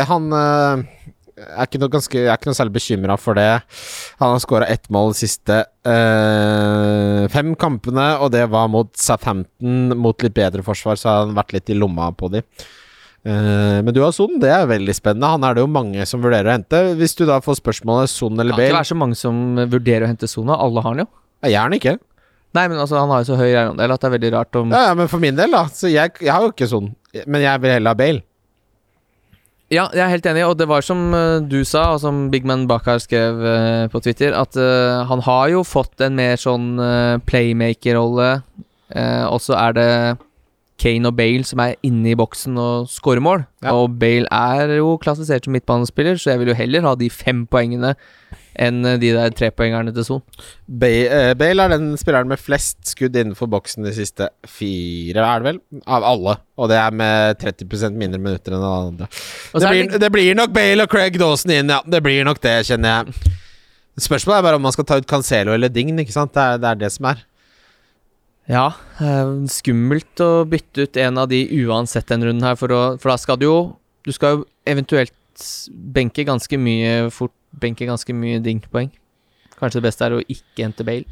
[0.10, 0.84] Han eh,
[1.40, 3.48] er ikke noe ganske Jeg er ikke noe særlig bekymra for det.
[4.22, 5.60] Han har skåra ett mål de siste
[5.90, 9.98] øh, fem kampene, og det var mot Southampton.
[9.98, 12.44] Mot litt bedre forsvar, så har han vært litt i lomma på de.
[13.24, 15.30] Uh, men du har Son, det er veldig spennende.
[15.32, 16.82] Han er det jo mange som vurderer å hente.
[17.00, 19.38] Hvis du da får spørsmålet Son Det eller kan ikke Bale være så mange som
[19.72, 20.58] vurderer å hente Sona.
[20.60, 21.08] Alle har han jo.
[21.46, 21.96] Jeg Gjerne ikke.
[22.54, 24.76] Nei, men altså, han har jo så høy eierandel at det er veldig rart om
[24.76, 25.64] Ja, ja, men for min del, da.
[25.74, 26.92] Så jeg, jeg har jo ikke Son.
[27.24, 28.22] Men jeg vil heller ha Bale.
[29.74, 32.68] Ja, jeg er helt enig, og det var som eh, du sa, og som Bigman
[32.70, 37.18] Bakar skrev uh, på Twitter, at uh, han har jo fått en mer sånn uh,
[37.26, 38.30] playmaker-rolle,
[38.94, 39.86] og så er det
[40.82, 43.46] Kane og Bale som er inne i boksen og scorer mål.
[43.64, 43.76] Ja.
[43.78, 47.46] Og Bale er jo klassifisert som midtbanespiller, så jeg vil jo heller ha de fem
[47.50, 47.94] poengene
[48.60, 50.24] enn eh, de der trepoengerne til Son.
[50.68, 55.42] Bale, eh, Bale er den spilleren med flest skudd innenfor boksen de siste fire, er
[55.42, 55.62] det vel?
[55.86, 56.38] Av alle.
[56.58, 59.10] Og det er med 30% mindre minutter enn alle andre.
[59.54, 60.02] Det blir, det...
[60.06, 61.82] det blir nok Bale og Craig Dawson inn, ja.
[61.86, 63.34] Det blir nok det, kjenner jeg.
[64.04, 66.34] Spørsmålet er bare om man skal ta ut Cancelo eller Dign, ikke sant?
[66.34, 67.22] Det er det, er det som er.
[68.50, 72.82] Ja, eh, skummelt å bytte ut en av de uansett den runden her, for, å,
[73.00, 73.60] for da skal du jo
[74.04, 75.14] Du skal jo eventuelt
[75.72, 78.90] benke ganske mye fort Benke ganske mye dinkpoeng.
[79.60, 81.06] Kanskje det beste er å ikke hente Bale.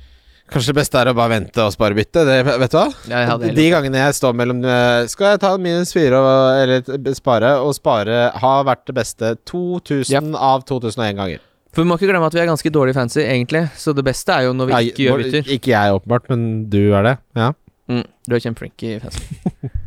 [0.51, 2.25] Kanskje det beste er å bare vente og spare byttet.
[2.27, 2.87] Det, vet du hva?
[3.29, 7.53] Hadde De gangene jeg står mellom eh, Skal jeg ta minus fire og, eller spare?
[7.61, 11.45] Og spare har vært det beste 2000 av 2001 ganger.
[11.71, 13.63] For vi må ikke glemme at vi er ganske dårlig fancy, egentlig.
[13.79, 15.51] Så det beste er jo når vi Nei, ikke gjør bytter.
[15.55, 17.13] Ikke jeg, åpenbart, men du er det?
[17.39, 17.51] Ja.
[17.91, 19.71] Mm, du er kjempeflink i fancy.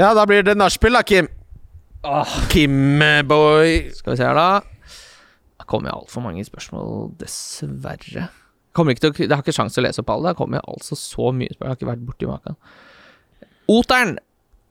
[0.00, 1.26] Ja, da blir det nachspiel, da, Kim.
[2.48, 3.90] Kim-boy.
[3.92, 4.60] Skal vi se her, da.
[5.60, 8.28] Det kommer altfor mange spørsmål, dessverre.
[8.72, 10.32] Kommer ikke til å, jeg har ikke sjanse til å lese opp alle.
[10.32, 11.66] Det kommer altså så mye spørsmål.
[11.66, 12.56] Jeg har ikke vært borti maken.
[13.70, 14.16] Oteren!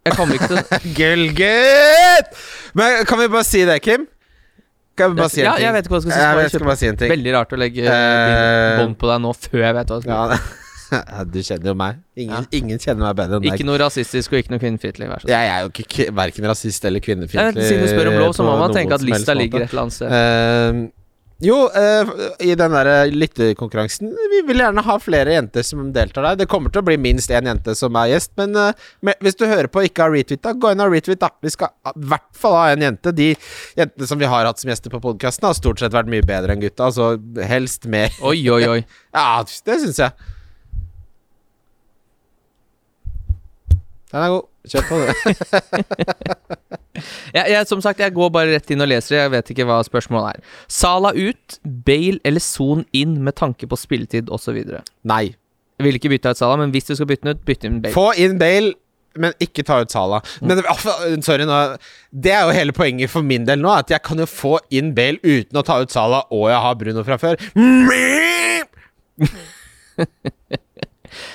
[0.07, 2.33] Jeg kommer ikke til Gullgutt!
[2.79, 4.07] Men kan vi bare si det, Kim?
[4.99, 6.23] Kan jeg bare si en Ja, jeg vet ikke hva jeg skal si.
[6.23, 7.13] Jeg, jeg skal bare si en ting.
[7.15, 10.35] Veldig rart å legge uh, bånd på deg nå før jeg vet hva jeg skal
[10.89, 11.99] Ja, ja, du kjenner jo meg.
[12.19, 13.55] Ingen, ingen kjenner meg bedre enn deg.
[13.55, 15.09] Ikke noe rasistisk og ikke noe kvinnefiendtlig.
[15.29, 17.67] Jeg er jo ikke verken rasist eller kvinnefiendtlig.
[17.69, 19.99] Siden du spør om lov, så må man tenke at lista ligger et eller annet
[19.99, 20.15] sted.
[20.19, 20.81] Eh,
[21.39, 22.09] jo, uh,
[22.43, 26.39] i den der lytterkonkurransen Vi vil gjerne ha flere jenter som deltar der.
[26.41, 29.39] Det kommer til å bli minst én jente som er gjest, men uh, med, hvis
[29.39, 31.31] du hører på og ikke har retweeta, gå inn og retweet, da.
[31.39, 33.13] Vi skal i hvert fall ha en jente.
[33.15, 33.29] De
[33.79, 36.57] jentene som vi har hatt som gjester på podkasten, har stort sett vært mye bedre
[36.57, 37.13] enn gutta, altså
[37.47, 38.11] helst mer.
[38.19, 38.81] Oi, oi, oi.
[39.15, 40.29] Ja, det syns jeg.
[44.09, 44.45] Den er god.
[44.69, 45.05] Kjør på, du.
[47.31, 49.19] Jeg, jeg, som sagt, jeg går bare rett inn og leser det.
[49.21, 50.39] Jeg vet ikke hva spørsmålet er.
[50.67, 51.55] Sala ut,
[51.85, 54.57] Bale eller Son inn med tanke på spilletid osv.
[54.59, 55.29] Jeg Nei.
[55.79, 57.95] vil ikke bytte ut Sala, men hvis du skal bytte den ut, bytte inn Bale.
[57.95, 58.73] Få inn Bale,
[59.15, 60.19] men ikke ta ut Sala.
[60.43, 60.81] Men ah,
[61.23, 61.55] sorry, nå
[62.11, 64.91] Det er jo hele poenget for min del nå, at jeg kan jo få inn
[64.97, 67.35] Bale uten å ta ut Sala, og jeg har Bruno fra før.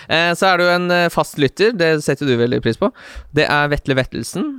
[0.08, 2.90] Eh, så er du en eh, fast lytter, det setter du veldig pris på.
[3.34, 4.54] Det er Vetle Vettelsen.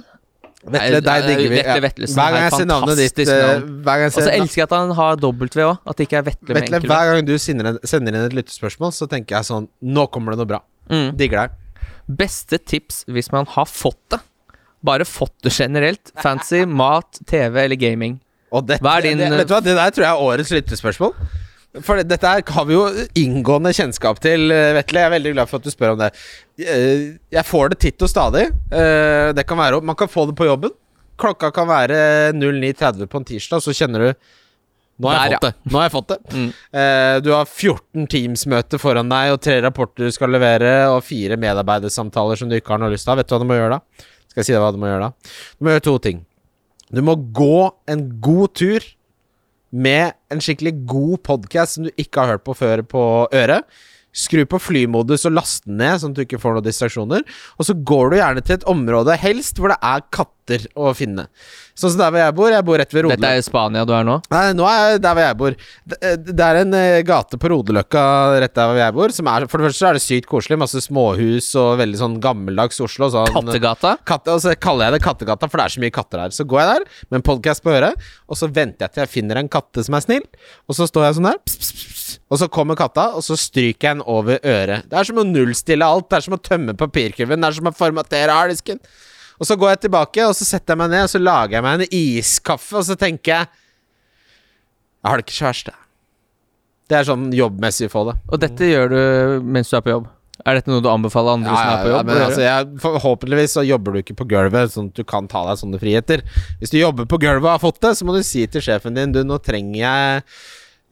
[0.65, 1.57] Vetle, deg digger vi.
[1.59, 1.81] Vetle.
[1.83, 3.59] Vettelsen Hver gang jeg ser navnet ditt eh,
[4.07, 6.61] Og så elsker jeg at han har W òg, at det ikke er Vetle med
[6.63, 6.89] Vetle, V.
[6.89, 7.75] hver gang du sender,
[8.09, 10.61] inn et lyttespørsmål, så tenker jeg sånn Nå kommer det noe bra.
[10.89, 11.11] Mm.
[11.19, 11.61] Digger deg.
[12.21, 14.21] Beste tips hvis man har fått det.
[14.85, 16.11] Bare fått det generelt.
[16.21, 18.19] Fancy, mat, TV eller gaming.
[18.53, 21.13] Hva er din- det, vet du hva, det der tror jeg er årets lyttespørsmål.
[21.83, 22.85] For dette her har vi jo
[23.19, 25.01] inngående kjennskap til, eh, Vetle.
[25.01, 26.11] Jeg er veldig glad for at du spør om det.
[26.59, 28.45] Eh, Jeg får det titt og stadig.
[28.71, 30.71] Eh, Det kan være Man kan få det på jobben.
[31.17, 34.13] Klokka kan være 09.30 på en tirsdag, så kjenner du
[34.97, 35.71] Nå har jeg Der, fått det.
[35.71, 36.19] Nå har jeg fått det.
[36.31, 37.21] Mm.
[37.23, 42.37] Du har 14 Teams-møter foran deg, og tre rapporter du skal levere, og fire medarbeidersamtaler
[42.37, 43.13] som du ikke har noe lyst til.
[43.17, 43.79] Vet du hva du må gjøre da?
[44.29, 45.11] Skal jeg si deg hva du må gjøre da?
[45.59, 46.25] Du må gjøre to ting.
[46.93, 48.79] Du må gå en god tur
[49.75, 53.03] med en skikkelig god podkast som du ikke har hørt på før på
[53.35, 53.67] øret.
[54.15, 57.25] Skru på flymodus og last den ned, sånn at du ikke får noen distraksjoner.
[57.59, 61.25] Og så går du gjerne til et område, helst hvor det er katter å finne.
[61.75, 62.51] Sånn som der hvor jeg bor.
[62.53, 64.19] Jeg bor rett ved Dette er er Spania du er nå?
[64.31, 65.57] Nei, nå er jeg der hvor jeg bor.
[65.91, 68.03] Det, det er en eh, gate på Rodeløkka
[68.45, 69.15] rett der hvor jeg bor.
[69.17, 70.59] Som er, for det første er det sykt koselig.
[70.61, 73.09] Masse småhus og veldig sånn gammeldags Oslo.
[73.11, 73.97] Sånn, Kattegata?
[74.07, 76.37] Katte, og så kaller jeg det Kattegata, for det er så mye katter her.
[76.37, 79.11] Så går jeg der med en podkast på øret, og så venter jeg til jeg
[79.17, 80.25] finner en katte som er snill,
[80.69, 83.37] og så står jeg sånn der, pss, pss, pss, og så kommer katta, og så
[83.39, 84.87] stryker jeg den over øret.
[84.89, 87.69] Det er som å nullstille alt, det er som å tømme papirkurven, det er som
[87.71, 88.81] å formatere harddisken.
[89.35, 91.65] Og så går jeg tilbake, og så setter jeg meg ned, og så lager jeg
[91.65, 93.53] meg en iskaffe, og så tenker jeg
[95.05, 95.81] Jeg har det ikke så verst, jeg.
[96.89, 98.19] Det er sånn jobbmessig å få det.
[98.29, 99.01] Og dette gjør du
[99.45, 100.07] mens du er på jobb?
[100.45, 102.09] Er dette noe du anbefaler andre som er på jobb?
[102.09, 105.45] men altså, jeg, forhåpentligvis så jobber du ikke på gulvet, sånn at du kan ta
[105.47, 106.25] deg sånne friheter.
[106.59, 108.97] Hvis du jobber på gulvet og har fått det, så må du si til sjefen
[108.97, 110.25] din Du, nå trenger jeg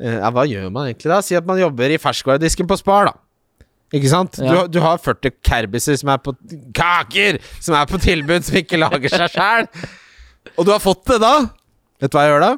[0.01, 1.19] Ja, hva gjør man egentlig da?
[1.23, 3.67] Si at man jobber i ferskvaredisken på Spar, da.
[3.93, 4.39] Ikke sant?
[4.41, 4.63] Ja.
[4.65, 6.33] Du, du har 40 kerbiser som er på
[6.73, 7.37] Kaker!
[7.61, 9.67] Som er på tilbud, som ikke lager seg sjæl!
[10.57, 11.33] Og du har fått det da!
[12.01, 12.51] Vet du hva jeg gjør da?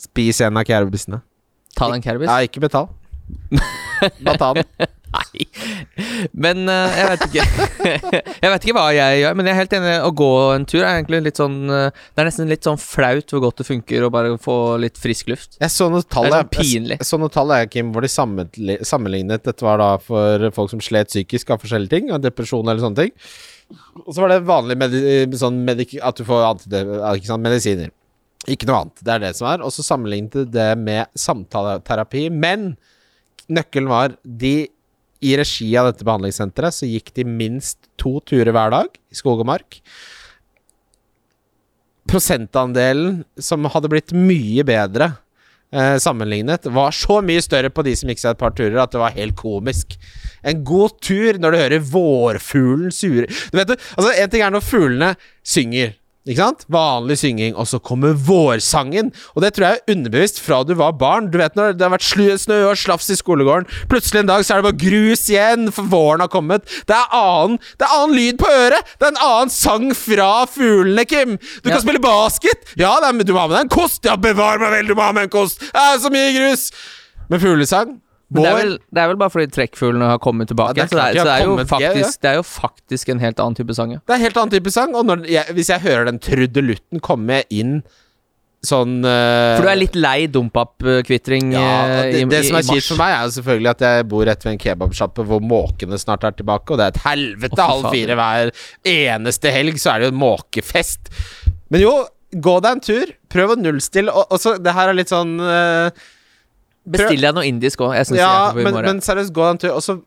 [0.00, 1.20] Spis en av kerbisene.
[1.76, 2.30] Ta den Kerbis?
[2.32, 2.88] Ja, ikke betal.
[4.24, 4.64] Bare ta den.
[5.10, 5.44] Nei.
[6.38, 7.44] Men uh, jeg vet ikke
[8.44, 9.94] Jeg vet ikke hva jeg gjør, men jeg er helt enig.
[10.06, 13.34] Å gå en tur er egentlig litt sånn eh, Det er nesten litt sånn flaut
[13.34, 15.58] hvor godt det funker å bare få litt frisk luft.
[15.60, 16.98] Jeg så noen tall sånn jeg- pinlig.
[17.00, 20.82] Jeg så noen tall jeg, Kim, hvor de sammenlignet Dette var da for folk som
[20.84, 23.14] slet psykisk av forskjellige ting, av depresjon eller sånne ting.
[24.04, 25.02] Og så var det vanlig medi
[25.38, 26.46] sånn medik at du får
[27.26, 27.90] sant, medisiner.
[28.50, 29.02] Ikke noe annet.
[29.04, 29.62] Det er det som er.
[29.64, 32.28] Og så sammenlignet de det med samtaleterapi.
[32.32, 32.72] Men
[33.52, 34.54] nøkkelen var de
[35.20, 39.42] i regi av dette behandlingssenteret så gikk de minst to turer hver dag i skog
[39.42, 39.80] og mark.
[42.10, 45.12] Prosentandelen som hadde blitt mye bedre
[45.74, 48.94] eh, sammenlignet, var så mye større på de som gikk seg et par turer, at
[48.94, 49.98] det var helt komisk.
[50.42, 54.64] En god tur når du hører vårfuglen sure Du vet altså En ting er når
[54.64, 55.10] fuglene
[55.44, 55.92] synger.
[56.28, 56.66] Ikke sant?
[56.68, 59.08] Vanlig synging, og så kommer vårsangen.
[59.32, 61.30] Og det tror jeg er underbevisst fra du var barn.
[61.32, 63.64] Du vet når det har vært snø og slafs i skolegården.
[63.88, 66.68] Plutselig en dag så er det bare grus igjen, for våren har kommet.
[66.84, 68.92] Det er annen, det er annen lyd på øret!
[69.00, 71.38] Det er en annen sang fra fuglene, Kim!
[71.64, 71.78] Du Ja.
[71.78, 72.68] kan spille basket!
[72.76, 74.04] Ja, det er, du må ha med deg en kost!
[74.04, 75.64] Ja, bevar meg vel, du må ha med en kost!
[75.64, 76.68] Det er så mye grus!
[77.32, 77.96] Men fuglesang
[78.30, 80.76] Men det er, vel, det er vel bare fordi trekkfuglene har kommet tilbake.
[80.78, 82.44] Ja, det er så det er, så det er, jo ja, faktisk, det er jo
[82.46, 84.02] faktisk en helt annen type sang, ja.
[84.04, 87.02] Det er en helt annen type sang, og når jeg, hvis jeg hører den trudelutten
[87.02, 87.80] komme inn
[88.66, 92.66] sånn uh, For du er litt lei dompap-kvitring ja, eh, det, i, det som er
[92.68, 96.00] kjipt for meg, er jo selvfølgelig at jeg bor rett ved en kebabsjappe hvor måkene
[96.00, 98.54] snart er tilbake, og det er et helvete oh, halv fire hver
[98.94, 101.10] eneste helg, så er det jo måkefest.
[101.72, 101.94] Men jo,
[102.30, 103.12] gå deg en tur.
[103.32, 104.12] Prøv å nullstille.
[104.12, 106.04] Og, og så, det her er litt sånn eh,
[106.84, 107.94] Bestill deg noe indisk òg.
[108.16, 109.98] Ja, men, men seriøst, gå en tur, og så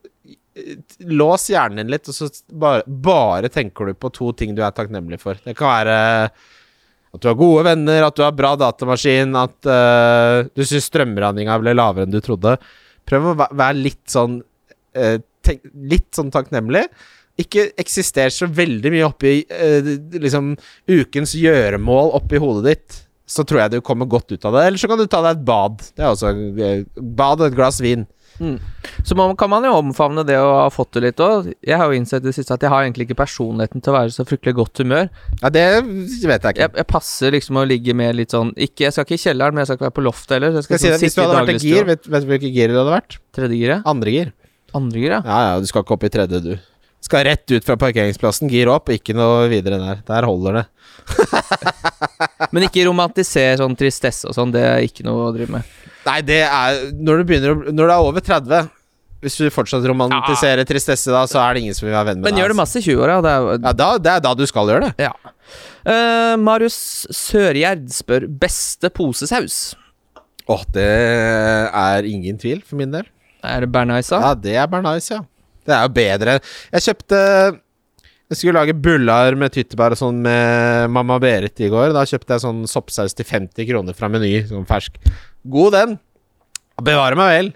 [0.58, 0.74] eh,
[1.06, 4.74] lås hjernen din litt, og så bare, bare tenker du på to ting du er
[4.74, 5.38] takknemlig for.
[5.44, 5.98] Det kan være
[7.14, 11.60] at du har gode venner, at du har bra datamaskin, at uh, du syns strømregninga
[11.62, 12.56] ble lavere enn du trodde.
[13.06, 15.16] Prøv å være litt sånn uh,
[15.46, 15.62] tenk,
[15.92, 16.88] Litt sånn takknemlig.
[17.38, 20.56] Ikke eksister så veldig mye oppi uh, liksom
[20.90, 22.98] ukens gjøremål oppi hodet ditt.
[23.26, 24.66] Så tror jeg du kommer godt ut av det.
[24.68, 25.80] Eller så kan du ta deg et bad.
[25.96, 28.04] Det er også eh, Bad og et glass vin.
[29.06, 31.52] Så man, kan man jo omfavne det å ha fått det litt òg.
[31.62, 34.14] Jeg har jo innsett det siste at jeg har egentlig ikke personligheten til å være
[34.14, 35.08] så fryktelig godt humør.
[35.40, 36.64] Ja, det vet jeg ikke.
[36.64, 39.54] Jeg, jeg passer liksom å ligge med litt sånn ikke, Jeg skal ikke i kjelleren,
[39.54, 40.54] men jeg skal ikke være på loftet heller.
[40.54, 42.10] så Jeg Skal skal, jeg si det, sånn Hvis du hadde vært i gir, vet,
[42.10, 43.18] vet du hvilket gir du hadde vært?
[43.38, 43.90] Tredje giret?
[43.94, 44.32] Andre gir.
[44.74, 45.22] Andre gir, ja.
[45.22, 46.54] Ja, ja, du skal ikke opp i tredje, du.
[47.04, 49.98] Skal rett ut fra parkeringsplassen, gir opp, ikke noe videre der.
[50.08, 50.64] Der holder det.
[52.54, 54.54] Men ikke romantiser sånn tristesse og sånn.
[54.54, 55.74] Det er ikke noe å drive med.
[56.04, 58.66] Nei, det er Når du begynner å Når du er over 30
[59.24, 62.26] Hvis du fortsatt romantiserer tristesse, da, så er det ingen som vil være venn med
[62.26, 62.42] Men deg.
[62.42, 63.14] gjør det masse i 20-åra.
[63.24, 65.06] Det er Ja, da, det er da du skal gjøre det.
[65.08, 65.12] Ja.
[65.84, 66.76] Uh, Marius
[67.12, 69.58] Sørgjerd spør beste posesaus.
[70.48, 70.88] Åh, det
[71.72, 73.08] er ingen tvil, for min del.
[73.44, 74.20] Er det Bernaysa?
[74.20, 75.22] Ja, det er Bernice, ja.
[75.64, 76.38] Det er jo bedre.
[76.74, 77.20] Jeg kjøpte
[78.30, 81.92] Jeg skulle lage bullar med tyttebær og sånn med mamma Berit i går.
[81.96, 84.96] Da kjøpte jeg sånn soppsaus til 50 kroner fra Meny, sånn fersk.
[85.44, 85.96] God den.
[86.82, 87.52] Bevare meg vel.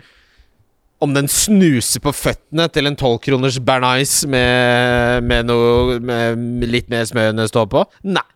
[1.02, 7.06] Om den snuser på føttene til en tolvkroners bernais med, med noe med litt mer
[7.08, 7.84] smør enn det står på?
[8.06, 8.26] Nei.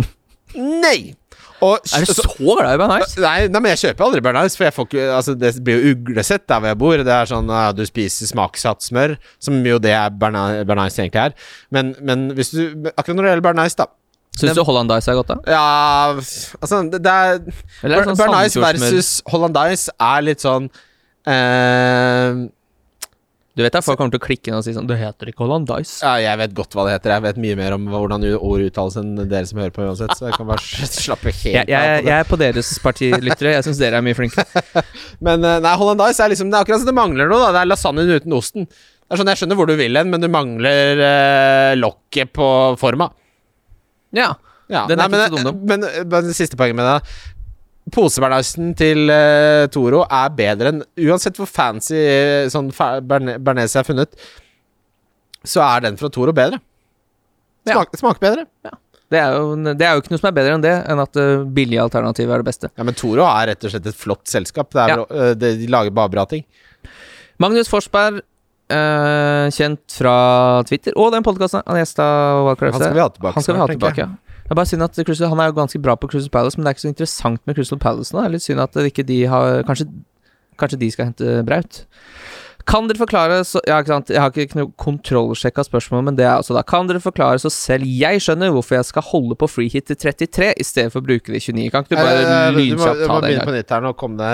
[0.84, 0.98] Nei!
[1.60, 3.20] Og, Er du så glad i Bernaysa?
[3.20, 5.94] Nei, nei, men jeg kjøper aldri Bernays, for jeg får ikke Altså, det blir jo
[5.94, 7.04] uglesett der hvor jeg bor.
[7.06, 11.36] Det er sånn ja, du spiser smaksatt smør, som jo det er Bernays egentlig er.
[11.74, 12.62] Men, men hvis du
[12.94, 13.90] Akkurat når det gjelder Bernays, da
[14.38, 15.38] Syns du Hollandaise er godt, da?
[15.50, 17.40] Ja Altså, det, det er
[17.82, 20.70] Eller er det sånn Bernays versus Hollandaise er litt sånn
[21.28, 22.46] eh,
[23.60, 25.98] Du vet at folk kommer til å klikke og si sånn Det heter ikke Hollandaise.
[26.00, 27.12] Ja, jeg vet godt hva det heter.
[27.12, 30.30] Jeg vet mye mer om hvordan ord uttales enn dere som hører på uansett, så
[30.30, 30.64] jeg kan bare
[31.04, 33.52] slappe helt Jeg, jeg, jeg er på deres parti, lyttere.
[33.58, 34.64] Jeg syns dere er mye flinkere.
[35.26, 37.52] Men eh, nei, hollandaise er liksom Det er akkurat som det mangler noe, da.
[37.58, 38.70] Det er lasagnen uten osten.
[38.70, 42.48] Det er sånn, Jeg skjønner hvor du vil hen, men du mangler eh, lokket på
[42.80, 43.10] forma.
[44.16, 44.32] Ja.
[44.70, 46.98] Ja, Den er nei, ikke men, så dum, men, men men, siste poenget med det
[47.94, 53.74] Posebernaisen til uh, Toro er bedre enn Uansett hvor fancy eh, sånn Bernese berne- bearnés
[53.74, 54.14] jeg har funnet,
[55.46, 56.60] så er den fra Toro bedre.
[57.68, 57.74] Ja.
[57.78, 58.46] Smak, Smaker bedre.
[59.10, 61.18] Det er, jo, det er jo ikke noe som er bedre enn det, enn at
[61.18, 62.70] uh, billige alternativet er det beste.
[62.78, 64.70] Ja, Men Toro er rett og slett et flott selskap.
[64.76, 65.30] Det er, Ja.
[65.34, 66.44] det, de lager bare bra ting.
[67.42, 68.20] Magnus Forsberg,
[69.50, 70.12] kjent fra
[70.68, 72.04] Twitter og den podkasten han gjesta.
[72.46, 74.29] Han skal vi ha tilbake Han skal vi ha tilbake, ja.
[74.50, 76.64] Det er bare synd at Crystal, Han er jo ganske bra på Crystal Palace, men
[76.64, 78.18] det er ikke så interessant med Crystal Palace nå.
[78.18, 79.86] Det er litt synd at ikke de har Kanskje,
[80.58, 81.84] kanskje de skal hente Braut.
[82.68, 86.36] Kan dere forklare så, Ja, ikke sant, jeg har ikke kontrollsjekka spørsmål, men det er
[86.38, 89.70] altså da Kan dere forklare så selv jeg skjønner hvorfor jeg skal holde på free
[89.72, 91.70] hit til 33 i stedet for å bruke det i 29?
[91.72, 93.84] Kan ikke du bare Eh, du må, lynkjapt du må det begynne på nytt her.
[93.84, 94.32] Nå kom det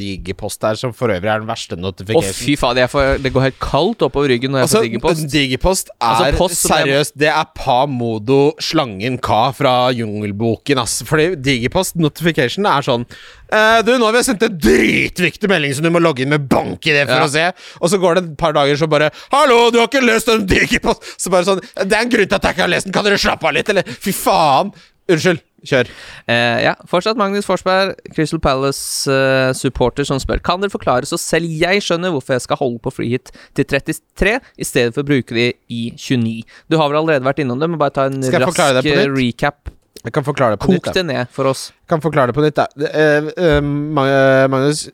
[0.00, 3.60] digipost her, som for øvrig er den verste Å, fy faen, får, det går helt
[3.62, 5.26] kaldt oppover ryggen når jeg Altså, får digipost.
[5.32, 11.00] Digipost er Altså, post seriøst Det er Pa Modo Slangen Ka fra Jungelboken, ass.
[11.08, 13.06] Fordi Digipost notification er sånn
[13.52, 16.48] eh, Du, nå har vi sendt en dritviktig melding som du må logge inn med
[16.50, 17.24] bank i det for Ja.
[17.26, 17.46] å se.
[17.80, 20.46] Og så går det et par dager, så bare 'Hallo, du har ikke løst en
[20.46, 22.92] Digipost!' Så bare sånn 'Det er en grunn til at jeg ikke har lest den,
[22.92, 24.72] kan dere slappe av litt?' Eller fy faen.
[25.08, 25.40] Unnskyld.
[25.66, 25.88] Kjør.
[26.30, 31.82] Uh, ja, fortsatt Magnus Forsberg, Crystal Palace-supporter, som spør Kan dere forklare så selv jeg
[31.82, 35.34] skjønner hvorfor jeg skal holde på free hit til 33 i stedet for å bruke
[35.34, 36.44] det i 29?
[36.70, 39.72] Du har vel allerede vært innom det, men bare ta en rask eh, recap.
[40.04, 40.84] Jeg kan forklare det på Kok nytt.
[40.88, 41.68] Kok det ned for oss.
[41.82, 42.56] Jeg kan forklare det på nytt.
[42.58, 42.66] Da.
[42.78, 44.88] Det, eh, eh, Magnus,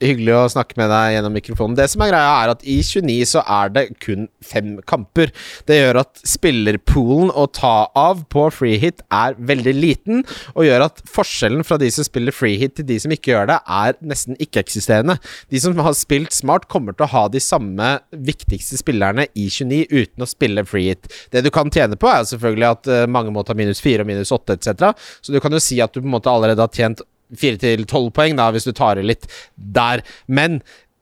[0.00, 1.76] hyggelig å snakke med deg gjennom mikrofonen.
[1.78, 5.32] Det som er greia, er at i 29 så er det kun fem kamper.
[5.68, 10.24] Det gjør at spillerpoolen å ta av på free hit er veldig liten,
[10.54, 13.50] og gjør at forskjellen fra de som spiller free hit til de som ikke gjør
[13.52, 15.18] det, er nesten ikke-eksisterende.
[15.52, 19.86] De som har spilt smart, kommer til å ha de samme viktigste spillerne i 29
[19.90, 21.10] uten å spille free hit.
[21.32, 24.10] Det du kan tjene på, er selvfølgelig at eh, mange må ta minus 4 og
[24.10, 24.90] minus 8 etc.
[25.20, 27.02] Så du kan jo si at du på en måte allerede har tjent
[27.36, 29.24] 4 til 12 poeng, da, hvis du tar i litt
[29.56, 30.02] der.
[30.26, 30.60] Men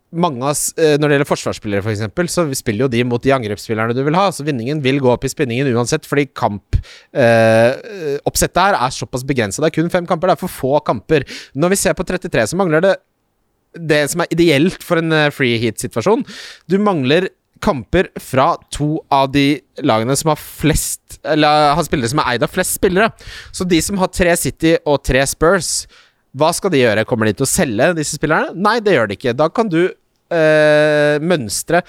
[0.09, 3.35] mange av, eh, når det gjelder forsvarsspillere, f.eks., eksempel, så spiller jo de mot de
[3.35, 4.27] angrepsspillerne du vil ha.
[4.33, 9.61] Så vinningen vil gå opp i spinningen uansett, fordi kampoppsettet her er såpass begrensa.
[9.61, 11.21] Det er kun fem kamper, det er for få kamper.
[11.55, 12.95] Når vi ser på 33, så mangler det
[13.79, 16.25] det som er ideelt for en eh, free heat-situasjon.
[16.71, 17.29] Du mangler
[17.61, 22.43] kamper fra to av de lagene som har flest Eller har spillere som er eid
[22.47, 23.11] av flest spillere.
[23.53, 25.87] Så de som har tre City og tre Spurs,
[26.37, 27.07] hva skal de gjøre?
[27.09, 28.53] Kommer de til å selge disse spillerne?
[28.57, 29.37] Nei, det gjør de ikke.
[29.39, 31.85] Da kan du øh, mønstre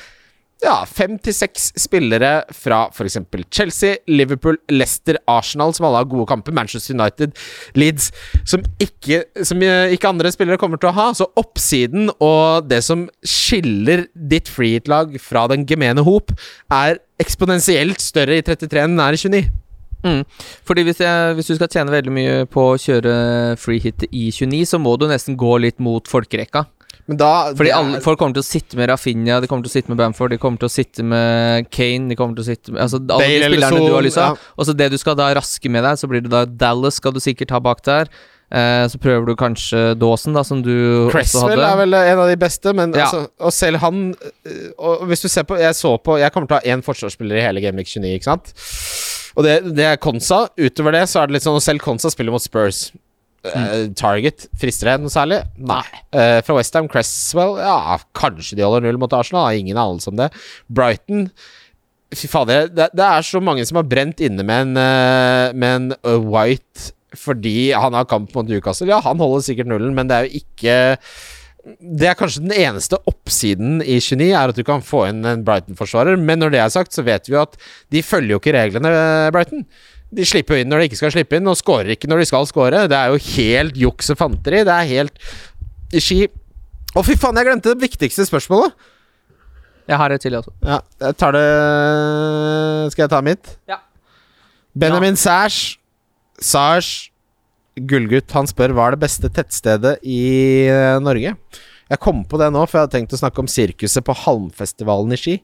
[0.59, 3.15] ja, fem til seks spillere fra f.eks.
[3.47, 7.35] Chelsea, Liverpool, Leicester, Arsenal, som alle har gode kamper, Manchester United,
[7.79, 8.09] Leeds,
[8.43, 11.07] som ikke, som eh, ikke andre spillere kommer til å ha.
[11.15, 16.35] Så oppsiden og det som skiller ditt freehit-lag fra den gemene hop,
[16.67, 19.47] er eksponentielt større i 33 enn den er i 29.
[20.05, 20.23] Mm.
[20.67, 23.13] Fordi hvis, jeg, hvis du skal tjene veldig mye på å kjøre
[23.59, 26.65] free hit i 29, så må du nesten gå litt mot folkerekka.
[27.09, 29.71] Men da Fordi alle, er- folk kommer til å sitte med Rafinha, de kommer til
[29.71, 32.49] å sitte med Bamford, de kommer til å sitte med Kane, de kommer til å
[32.51, 34.35] sitte med Altså alle de spillerne du har lyst til ja.
[34.55, 37.15] Og så det du skal da raske med deg, så blir det da Dallas skal
[37.15, 38.11] du sikkert ha bak der.
[38.51, 41.67] Eh, så prøver du kanskje Dawson, da, som du også Cresswell hadde.
[41.69, 43.05] er vel en av de beste, men Ja.
[43.05, 46.47] altså, og selv han øh, Og hvis du ser på Jeg så på Jeg kommer
[46.49, 48.53] til å ha én forsvarsspiller i hele Game Week 29, ikke sant?
[49.37, 50.47] Og det, det er Konsa.
[50.57, 52.89] Utover det så er det litt sånn Og selv Konsa spiller mot Spurs.
[53.45, 55.43] Eh, Target, frister det noe særlig?
[55.61, 55.85] Nei.
[56.11, 59.53] Eh, fra Westham, Cresswell Ja, kanskje de holder null mot Arsenal.
[59.55, 60.31] Ingen anelse om det.
[60.67, 61.29] Brighton
[62.09, 65.75] Fy fader, det, det er så mange som har brent inne med en, eh, med
[65.75, 68.89] en eh, White fordi han har kamp mot Newcastle.
[68.89, 70.77] Ja, han holder sikkert nullen, men det er jo ikke
[71.89, 75.41] Det er kanskje den eneste oppsiden i 29, er at du kan få inn en
[75.45, 76.15] Brighton-forsvarer.
[76.17, 77.57] Men når det er sagt, så vet vi jo at
[77.91, 79.65] de følger jo ikke reglene, eh, Brighton.
[80.09, 82.29] De slipper jo inn når de ikke skal slippe inn, og skårer ikke når de
[82.31, 82.85] skal skåre.
[82.89, 84.63] Det er jo helt juks og fanteri.
[84.65, 85.27] Det er helt
[85.99, 86.23] ski.
[86.95, 88.73] Å, fy faen, jeg glemte det viktigste spørsmålet!
[89.89, 90.53] Jeg har et til, også.
[90.61, 91.45] Ja, jeg tar det
[92.93, 93.55] Skal jeg ta mitt?
[93.69, 93.79] Ja.
[94.77, 95.79] Benjamin Sæsj
[96.43, 97.09] Sæsj
[97.89, 100.19] Gullgutt, han spør hva er det beste tettstedet i
[100.67, 101.35] eh, Norge.
[101.89, 105.15] Jeg kom på det nå, for jeg hadde tenkt å snakke om sirkuset på Halmfestivalen
[105.15, 105.35] i Ski.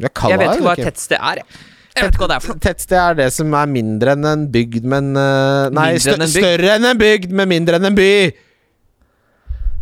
[0.00, 1.60] Jeg, Jeg vet ikke hva et tettsted er, jeg.
[1.94, 2.62] Jeg vet ikke hva det er for noe.
[2.64, 6.32] Tettsted er det som er mindre enn en bygd, men eh, Nei, stø enn en
[6.32, 6.40] bygd?
[6.48, 8.08] større enn en bygd, men mindre enn en by.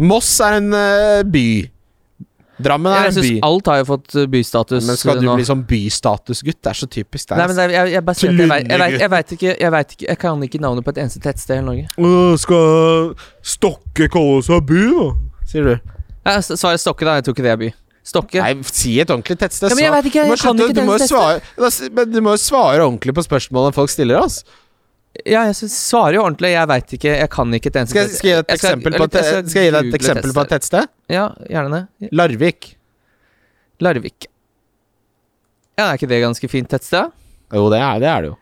[0.03, 1.47] Moss er en eh, by.
[2.61, 3.37] Drammen er Jeg en by.
[3.49, 5.37] alt har jo fått uh, bystatus Men skal du nå.
[5.39, 6.59] bli sånn bystatusgutt?
[6.61, 7.41] Det er så typisk deg.
[7.41, 9.55] Nei, men er, jeg, jeg, bare sier at jeg, vet, jeg, vet ikke,
[9.97, 11.89] ikke Jeg kan ikke navnet på et eneste tettsted i Norge.
[11.97, 13.15] Uh, Skal
[13.55, 15.07] Stokke kalle seg by, da?
[15.53, 15.95] Sier du.
[16.29, 17.17] Ja, Svaret Stokke, da.
[17.19, 17.71] Jeg tror ikke det er by.
[18.03, 18.43] Stokke.
[18.43, 19.71] Nei, si et ordentlig tettsted.
[19.71, 22.21] Ja, men jeg vet ikke, Du må jeg kan ikke du må svare, Men du
[22.21, 24.43] må jo svare ordentlig på spørsmålene folk stiller oss.
[25.29, 26.55] Ja, jeg svarer jo ordentlig.
[26.55, 27.11] Jeg veit ikke.
[27.21, 29.07] Jeg kan ikke et eneste Skal jeg, skal jeg, gi deg et skal- eksempel på,
[29.13, 30.89] jeg skal jeg gi deg et eksempel på et tettsted?
[31.13, 32.11] Ja, gjerne det.
[32.17, 32.69] Larvik.
[33.85, 34.29] Larvik.
[35.77, 37.13] Ja, er ikke det ganske fint tettsted?
[37.53, 38.39] Jo, det er det, er det jo.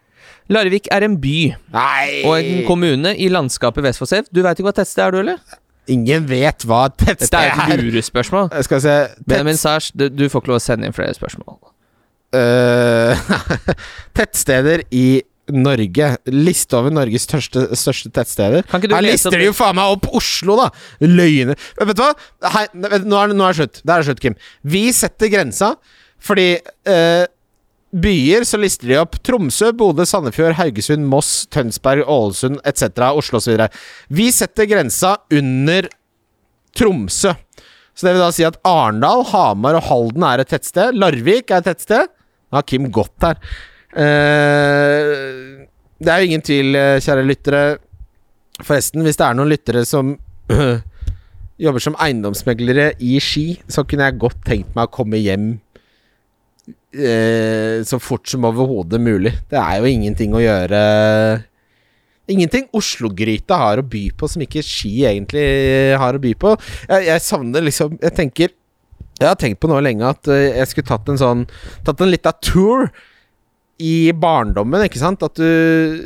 [0.50, 1.34] Larvik er en by
[1.74, 4.26] Nei og en kommune i landskapet vest for Sev.
[4.34, 5.58] Du veit ikke hva tettsted er, du, eller?
[5.90, 7.82] Ingen vet hva et tettsted Dette er et er.
[7.82, 8.50] lurespørsmål.
[8.66, 11.58] Skal vi se Benjamin Sars, du, du får ikke lov å sende inn flere spørsmål.
[12.30, 13.18] Uh,
[14.14, 15.18] Tettsteder i
[15.54, 16.10] Norge.
[16.30, 18.64] Liste over Norges største, største tettsteder.
[18.70, 20.70] Kan ikke du Her lister de jo faen meg opp Oslo, da!
[21.04, 21.58] Løgner.
[21.80, 22.12] Vet du hva?
[22.56, 23.82] Hei, er nå er det slutt.
[23.82, 24.38] Det er slutt, Kim.
[24.62, 25.74] Vi setter grensa
[26.20, 27.24] fordi eh,
[27.90, 33.08] byer så lister de opp Tromsø, Bodø, Sandefjord, Haugesund, Moss, Tønsberg, Ålesund etc.
[33.16, 33.64] Oslo osv.
[34.12, 35.88] Vi setter grensa under
[36.76, 37.34] Tromsø.
[37.96, 40.96] Så det vil da si at Arendal, Hamar og Halden er et tettsted.
[40.96, 42.12] Larvik er et tettsted.
[42.50, 43.40] Nå har Kim gått her.
[43.96, 45.66] Eh,
[46.00, 47.62] det er jo ingen tvil, eh, kjære lyttere.
[48.60, 50.14] Forresten, hvis det er noen lyttere som
[51.64, 55.52] jobber som eiendomsmeglere i Ski, så kunne jeg godt tenkt meg å komme hjem
[56.94, 59.34] eh, så fort som overhodet mulig.
[59.50, 60.82] Det er jo ingenting å gjøre
[62.30, 65.42] Ingenting Oslo-gryta har å by på som ikke Ski egentlig
[65.98, 66.54] har å by på.
[66.86, 68.52] Jeg, jeg savner liksom Jeg tenker
[69.18, 71.46] Jeg har tenkt på nå lenge at eh, jeg skulle tatt en sånn
[71.86, 72.86] Tatt en lita tour
[73.80, 75.22] i barndommen, ikke sant?
[75.24, 76.00] At du,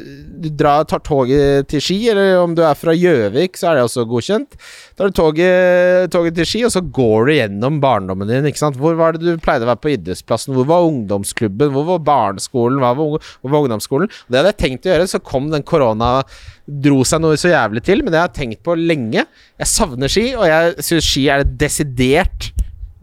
[0.44, 3.84] du drar, tar toget til Ski, eller om du er fra Gjøvik, så er det
[3.88, 4.56] også godkjent.
[4.94, 8.78] Tar du toget, toget til Ski, og så går du gjennom barndommen din, ikke sant.
[8.80, 10.54] Hvor var det du pleide å være på idrettsplassen?
[10.56, 11.72] Hvor var ungdomsklubben?
[11.74, 12.80] Hvor var barneskolen?
[12.82, 14.12] Hva var, hvor var ungdomsskolen?
[14.28, 16.16] Det hadde jeg tenkt å gjøre, så kom den korona
[16.64, 19.26] Dro seg noe så jævlig til, men det har jeg tenkt på lenge.
[19.60, 22.54] Jeg savner Ski, og jeg syns Ski er det desidert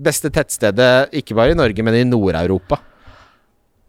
[0.01, 2.81] beste tettstedet, ikke bare i Norge, men i Nord-Europa.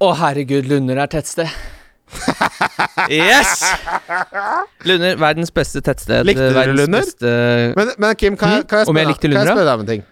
[0.03, 1.51] Å, herregud, Lunder er tettsted.
[3.13, 3.63] yes!
[4.89, 6.27] Lunder, verdens beste tettsted.
[6.29, 7.05] Likte du verdens Lunder?
[7.07, 7.35] Beste
[7.79, 9.55] Men, men Kim, kan jeg, Mm, kan jeg om jeg spørre, likte kan jeg Lundra?
[9.55, 10.03] spørre deg om en ting?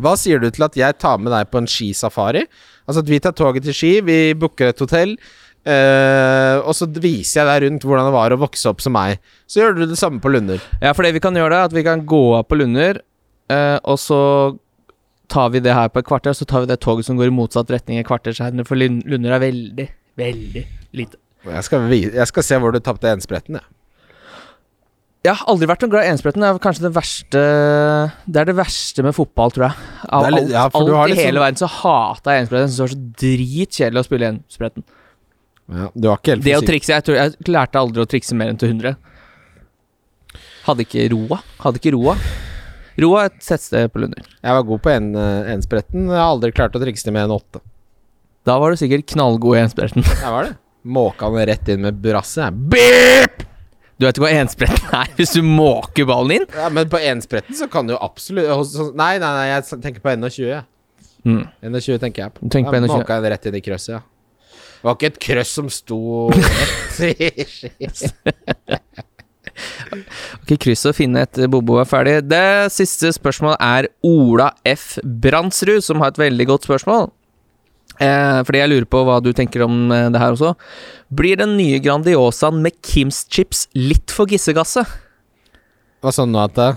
[0.00, 2.46] Hva sier du til at jeg tar med deg på en skisafari?
[2.88, 5.12] Altså at vi tar toget til Ski, vi booker et hotell,
[5.68, 9.20] eh, og så viser jeg deg rundt hvordan det var å vokse opp som meg.
[9.50, 10.62] Så gjør du det samme på Lunder.
[10.80, 13.02] Ja, for det vi kan gjøre, det er at vi kan gå av på Lunder,
[13.52, 14.22] eh, og så
[15.30, 17.30] tar vi det her på et kvarter, og så tar vi det toget som går
[17.30, 19.86] i motsatt retning et kvarter seinere, for Lunder er veldig,
[20.20, 20.64] veldig
[20.98, 21.20] lite.
[21.48, 23.68] Jeg skal, jeg skal se hvor du tapte enspretten, jeg.
[25.20, 26.40] Jeg har aldri vært noen glad i enspretten.
[26.40, 27.40] Det er kanskje det verste
[28.24, 29.88] Det er det verste med fotball, tror jeg.
[30.16, 31.24] Av litt- ja, alt i liksom...
[31.26, 32.64] hele verden så hata jeg enspretten.
[32.64, 34.86] Jeg synes det var så dritkjedelig å spille enspretten.
[35.70, 38.96] Ja, Det å trikse jeg, tror, jeg lærte aldri å trikse mer enn til 100.
[40.64, 41.42] Hadde ikke roa.
[41.60, 42.16] Hadde ikke roa.
[43.00, 44.24] Roa er et tettsted på Lunder.
[44.40, 45.52] Jeg var god på en, eh.
[45.52, 47.62] Jeg har aldri klart å trikse med en åtte.
[48.48, 50.04] Da var du sikkert knallgod i enspretten.
[50.04, 50.56] Jeg var det.
[50.82, 52.40] Måka den rett inn med brasse.
[52.40, 52.52] jeg.
[52.72, 53.46] Beep!
[54.00, 56.46] Du vet ikke hva enspretten er hvis du måker ballen inn?
[56.56, 58.48] Ja, men på enspretten så kan du absolutt
[58.96, 60.64] Nei, nei, nei, jeg tenker på 21, jeg.
[61.28, 61.42] Mm.
[61.68, 62.48] 21 tenker jeg på.
[62.48, 62.94] Tenk på Ja, 21.
[62.94, 64.00] Måka den rett inn i krøsset, ja.
[64.80, 66.00] Det var ikke et krøss som sto
[66.32, 67.30] rett i.
[70.40, 72.18] Ok, kryss og finne etter Bobo er ferdig.
[72.30, 74.98] Det siste spørsmålet er Ola F.
[75.04, 77.10] Brandsrud, som har et veldig godt spørsmål.
[78.00, 80.54] Eh, fordi jeg lurer på hva du tenker om eh, det her også.
[81.12, 84.86] Blir den nye Grandiosaen med Kims chips litt for gissegasse?
[86.00, 86.70] Hva sånn nå at det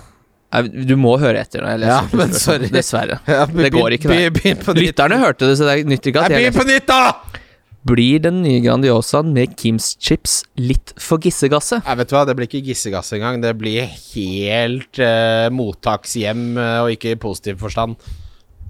[0.83, 2.67] Du må høre etter når jeg leser Ja, men sorry.
[2.73, 3.21] Dessverre.
[3.29, 4.83] ja, Det går ikke, nei.
[4.83, 7.39] Lytterne hørte det, så det nytter ikke at jeg Begynn på nytt, da!
[7.83, 11.81] Blir den nye Grandiosaen med Kims chips litt for gissegasse?
[11.83, 13.41] Jeg vet hva, det blir ikke gissegasse engang.
[13.43, 17.99] Det blir helt eh, mottakshjem, eh, og ikke i positiv forstand.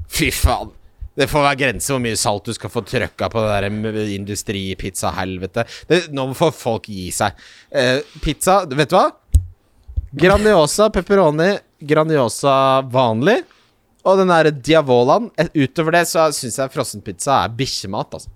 [0.09, 0.73] Fy faen.
[1.13, 5.67] Det får være grenser hvor mye salt du skal få trøkka på det der industripizza-helvete.
[6.09, 7.37] Nå får folk gi seg.
[7.69, 9.11] Eh, pizza, vet du hva?
[10.09, 11.51] Grandiosa pepperoni,
[11.85, 12.55] Grandiosa
[12.89, 13.43] vanlig,
[14.01, 15.29] og den der Diavolaen.
[15.37, 18.32] Eh, Utover det så syns jeg frossenpizza er bikkjemat, altså.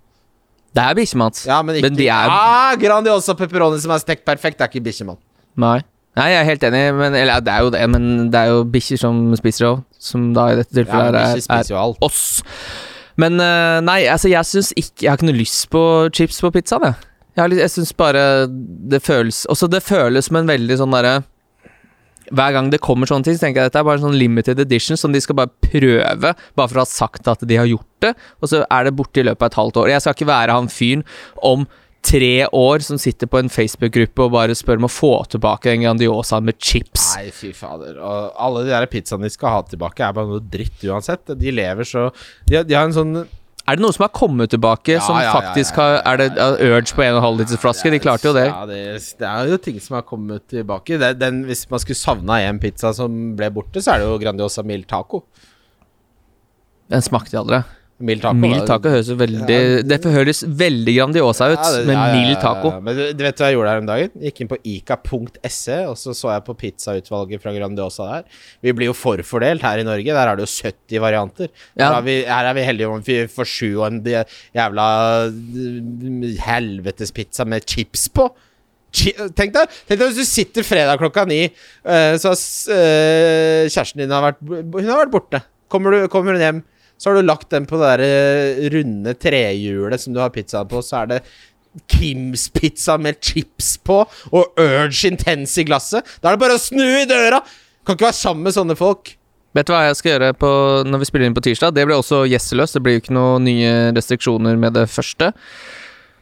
[0.78, 1.44] Det er bikkjemat.
[1.48, 4.72] Ja, men ikke Men de er- ah, Grandiosa pepperoni som er stekt perfekt, det er
[4.72, 5.18] ikke bikkjemat.
[5.58, 5.80] Nei.
[6.18, 8.62] Nei, jeg er helt enig, men, eller det er jo det, men det er jo
[8.74, 12.22] bikkjer som spiser òg, som da i dette tilfellet ja, er, er oss.
[13.18, 15.80] Men eh, nei, altså jeg syns ikke Jeg har ikke noe lyst på
[16.14, 17.08] chips på pizzaen, jeg.
[17.34, 21.16] Jeg, har jeg syns bare det føles Også det føles som en veldig sånn derre
[22.34, 24.20] hver gang det kommer sånne ting, så tenker jeg at dette er bare en sånn
[24.20, 27.68] limited edition som de skal bare prøve, bare for å ha sagt at de har
[27.68, 29.92] gjort det, og så er det borte i løpet av et halvt år.
[29.94, 31.06] Jeg skal ikke være han fyren
[31.46, 31.68] om
[32.08, 35.82] tre år som sitter på en Facebook-gruppe og bare spør om å få tilbake den
[35.84, 37.10] Grandiosaen med chips.
[37.18, 37.98] Nei, fy fader.
[37.98, 41.34] Og alle de der pizzaene de skal ha tilbake, er bare noe dritt uansett.
[41.38, 42.08] De lever så
[42.46, 43.16] De, de har en sånn
[43.68, 46.94] Er det noe som har kommet tilbake, Ja, som ja, faktisk har Er det urge
[46.96, 47.90] på 1,5 liters flaske?
[47.92, 48.46] De klarte jo det.
[48.48, 48.78] Ja, det,
[49.20, 50.96] det er jo ting som har kommet tilbake.
[51.00, 54.20] Det, den, hvis man skulle savna en pizza som ble borte, så er det jo
[54.22, 55.26] Grandiosa Mild Taco.
[56.88, 57.60] Den smakte jeg aldri.
[57.98, 58.38] Mild taco.
[58.38, 62.10] Mild taco høres veldig ja, Det høres veldig Grandiosa ut, Ja, det- med ja, ja,
[62.12, 62.40] ja, mild ja.
[62.44, 62.70] taco.
[62.80, 64.12] Men du, du vet hva jeg gjorde her om dagen?
[64.22, 68.28] Gikk inn på ica.se, og så så jeg på pizzautvalget fra Grandiosa der.
[68.62, 70.06] Vi blir jo forfordelt her i Norge.
[70.14, 71.50] Der er det jo 70 varianter.
[71.74, 71.88] Ja.
[71.88, 74.86] Her, er vi, her er vi heldige om vi får sju og en jævla
[75.28, 78.28] helvetespizza helvetes pizza med chips på.
[78.88, 82.38] Tenk deg tenk deg hvis du sitter fredag klokka ni, eh, så har
[82.72, 85.42] eh, kjæresten din har vært, Hun har vært borte.
[85.68, 86.62] Kommer, du, kommer hun hjem,
[86.98, 90.68] så har du lagt den på det der eh, runde trehjulet som du har pizzaen
[90.70, 91.20] på, så er det
[91.86, 96.06] Kims pizza med chips på og Urge Intense i glasset.
[96.18, 97.42] Da er det bare å snu i døra!
[97.86, 99.14] Kan ikke være sammen med sånne folk.
[99.56, 100.48] Vet du hva jeg skal gjøre på,
[100.84, 101.72] når vi spiller inn på tirsdag?
[101.76, 102.76] Det blir også gjesseløst.
[102.76, 105.30] Det blir jo ikke noen nye restriksjoner med det første.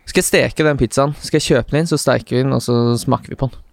[0.07, 1.17] Skal jeg steke den pizzaen?
[1.19, 3.66] Skal jeg kjøpe den inn, så steker vi den, og så smaker vi på den.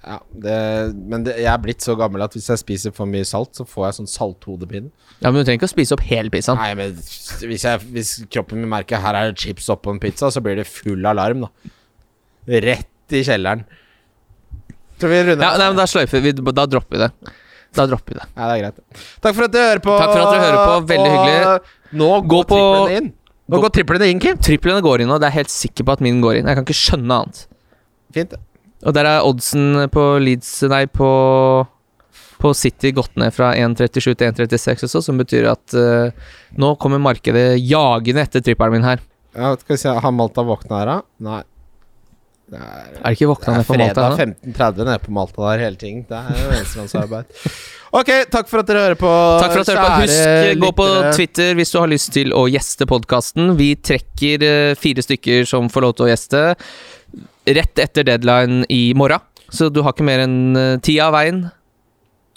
[0.00, 0.54] Ja, det,
[0.96, 3.66] Men det, jeg er blitt så gammel at hvis jeg spiser for mye salt, så
[3.68, 4.88] får jeg sånn salthodepine.
[5.20, 6.56] Ja, Men du trenger ikke å spise opp hele pizzaen.
[6.56, 10.30] Nei, men hvis, jeg, hvis kroppen min merker her er det chips oppå en pizza,
[10.32, 11.76] så blir det full alarm, da.
[12.64, 13.66] Rett i kjelleren.
[15.00, 17.10] Tror vi runder Ja, nei, men Da sløyfer vi Da dropper vi det.
[17.76, 18.26] Da dropper vi det.
[18.36, 19.06] Ja, det er greit.
[19.22, 19.94] Takk for at dere hører på.
[20.00, 20.74] Takk for at dere hører på.
[20.90, 21.74] Veldig hyggelig.
[22.00, 23.12] Nå går på- triplene inn.
[23.50, 24.38] Nå gå- går triplene inn, Kim.
[24.38, 25.18] Triplene går inn nå.
[25.20, 26.46] Det er jeg helt sikker på at min går inn.
[26.50, 27.46] Jeg kan ikke skjønne annet.
[28.16, 28.34] Fint.
[28.86, 31.10] Og der er oddsen på Leeds Nei, på
[32.40, 37.02] på City gått ned fra 1,37 til 1,36 også, som betyr at uh, nå kommer
[37.02, 39.02] markedet jagende etter trippelen min her.
[39.36, 41.00] Ja, skal vi se, Har Malta våkna her, da?
[41.28, 41.42] Nei.
[42.50, 45.12] Det er, Er det ikke våkna ned på Malta Det er fredag 15.30 nede på
[45.14, 46.00] Malta der hele ting.
[46.08, 47.36] Det er jo enkeltmannsarbeid.
[48.00, 49.12] ok, takk for at dere hører på.
[49.44, 50.08] Takk for at dere hører på.
[50.08, 50.88] Husk, kjære gå på.
[51.14, 53.52] Twitter hvis du har lyst til å gjeste podkasten.
[53.60, 56.42] Vi trekker eh, fire stykker som får lov til å gjeste
[57.46, 59.20] rett etter deadline i morgen.
[59.50, 61.44] Så du har ikke mer enn eh, ti av veien.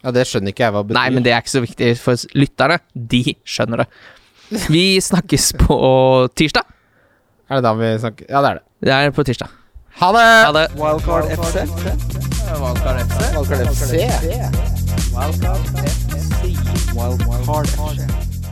[0.03, 0.97] Ja, Det skjønner ikke jeg hva betyr.
[0.99, 2.79] Nei, men det er ikke så viktig for lytterne.
[2.93, 3.87] De skjønner det.
[4.69, 5.77] Vi snakkes på
[6.35, 6.65] tirsdag.
[7.49, 8.63] Er det da vi snakker Ja, det er det.
[8.83, 9.49] Det er på tirsdag.
[10.01, 10.25] Ha det!
[10.45, 10.65] Ha det.
[10.79, 11.55] Wildcard FC.
[12.59, 13.19] Valgkart FC.
[13.37, 13.91] Wildcard FC.
[16.97, 18.42] Wildcard FC.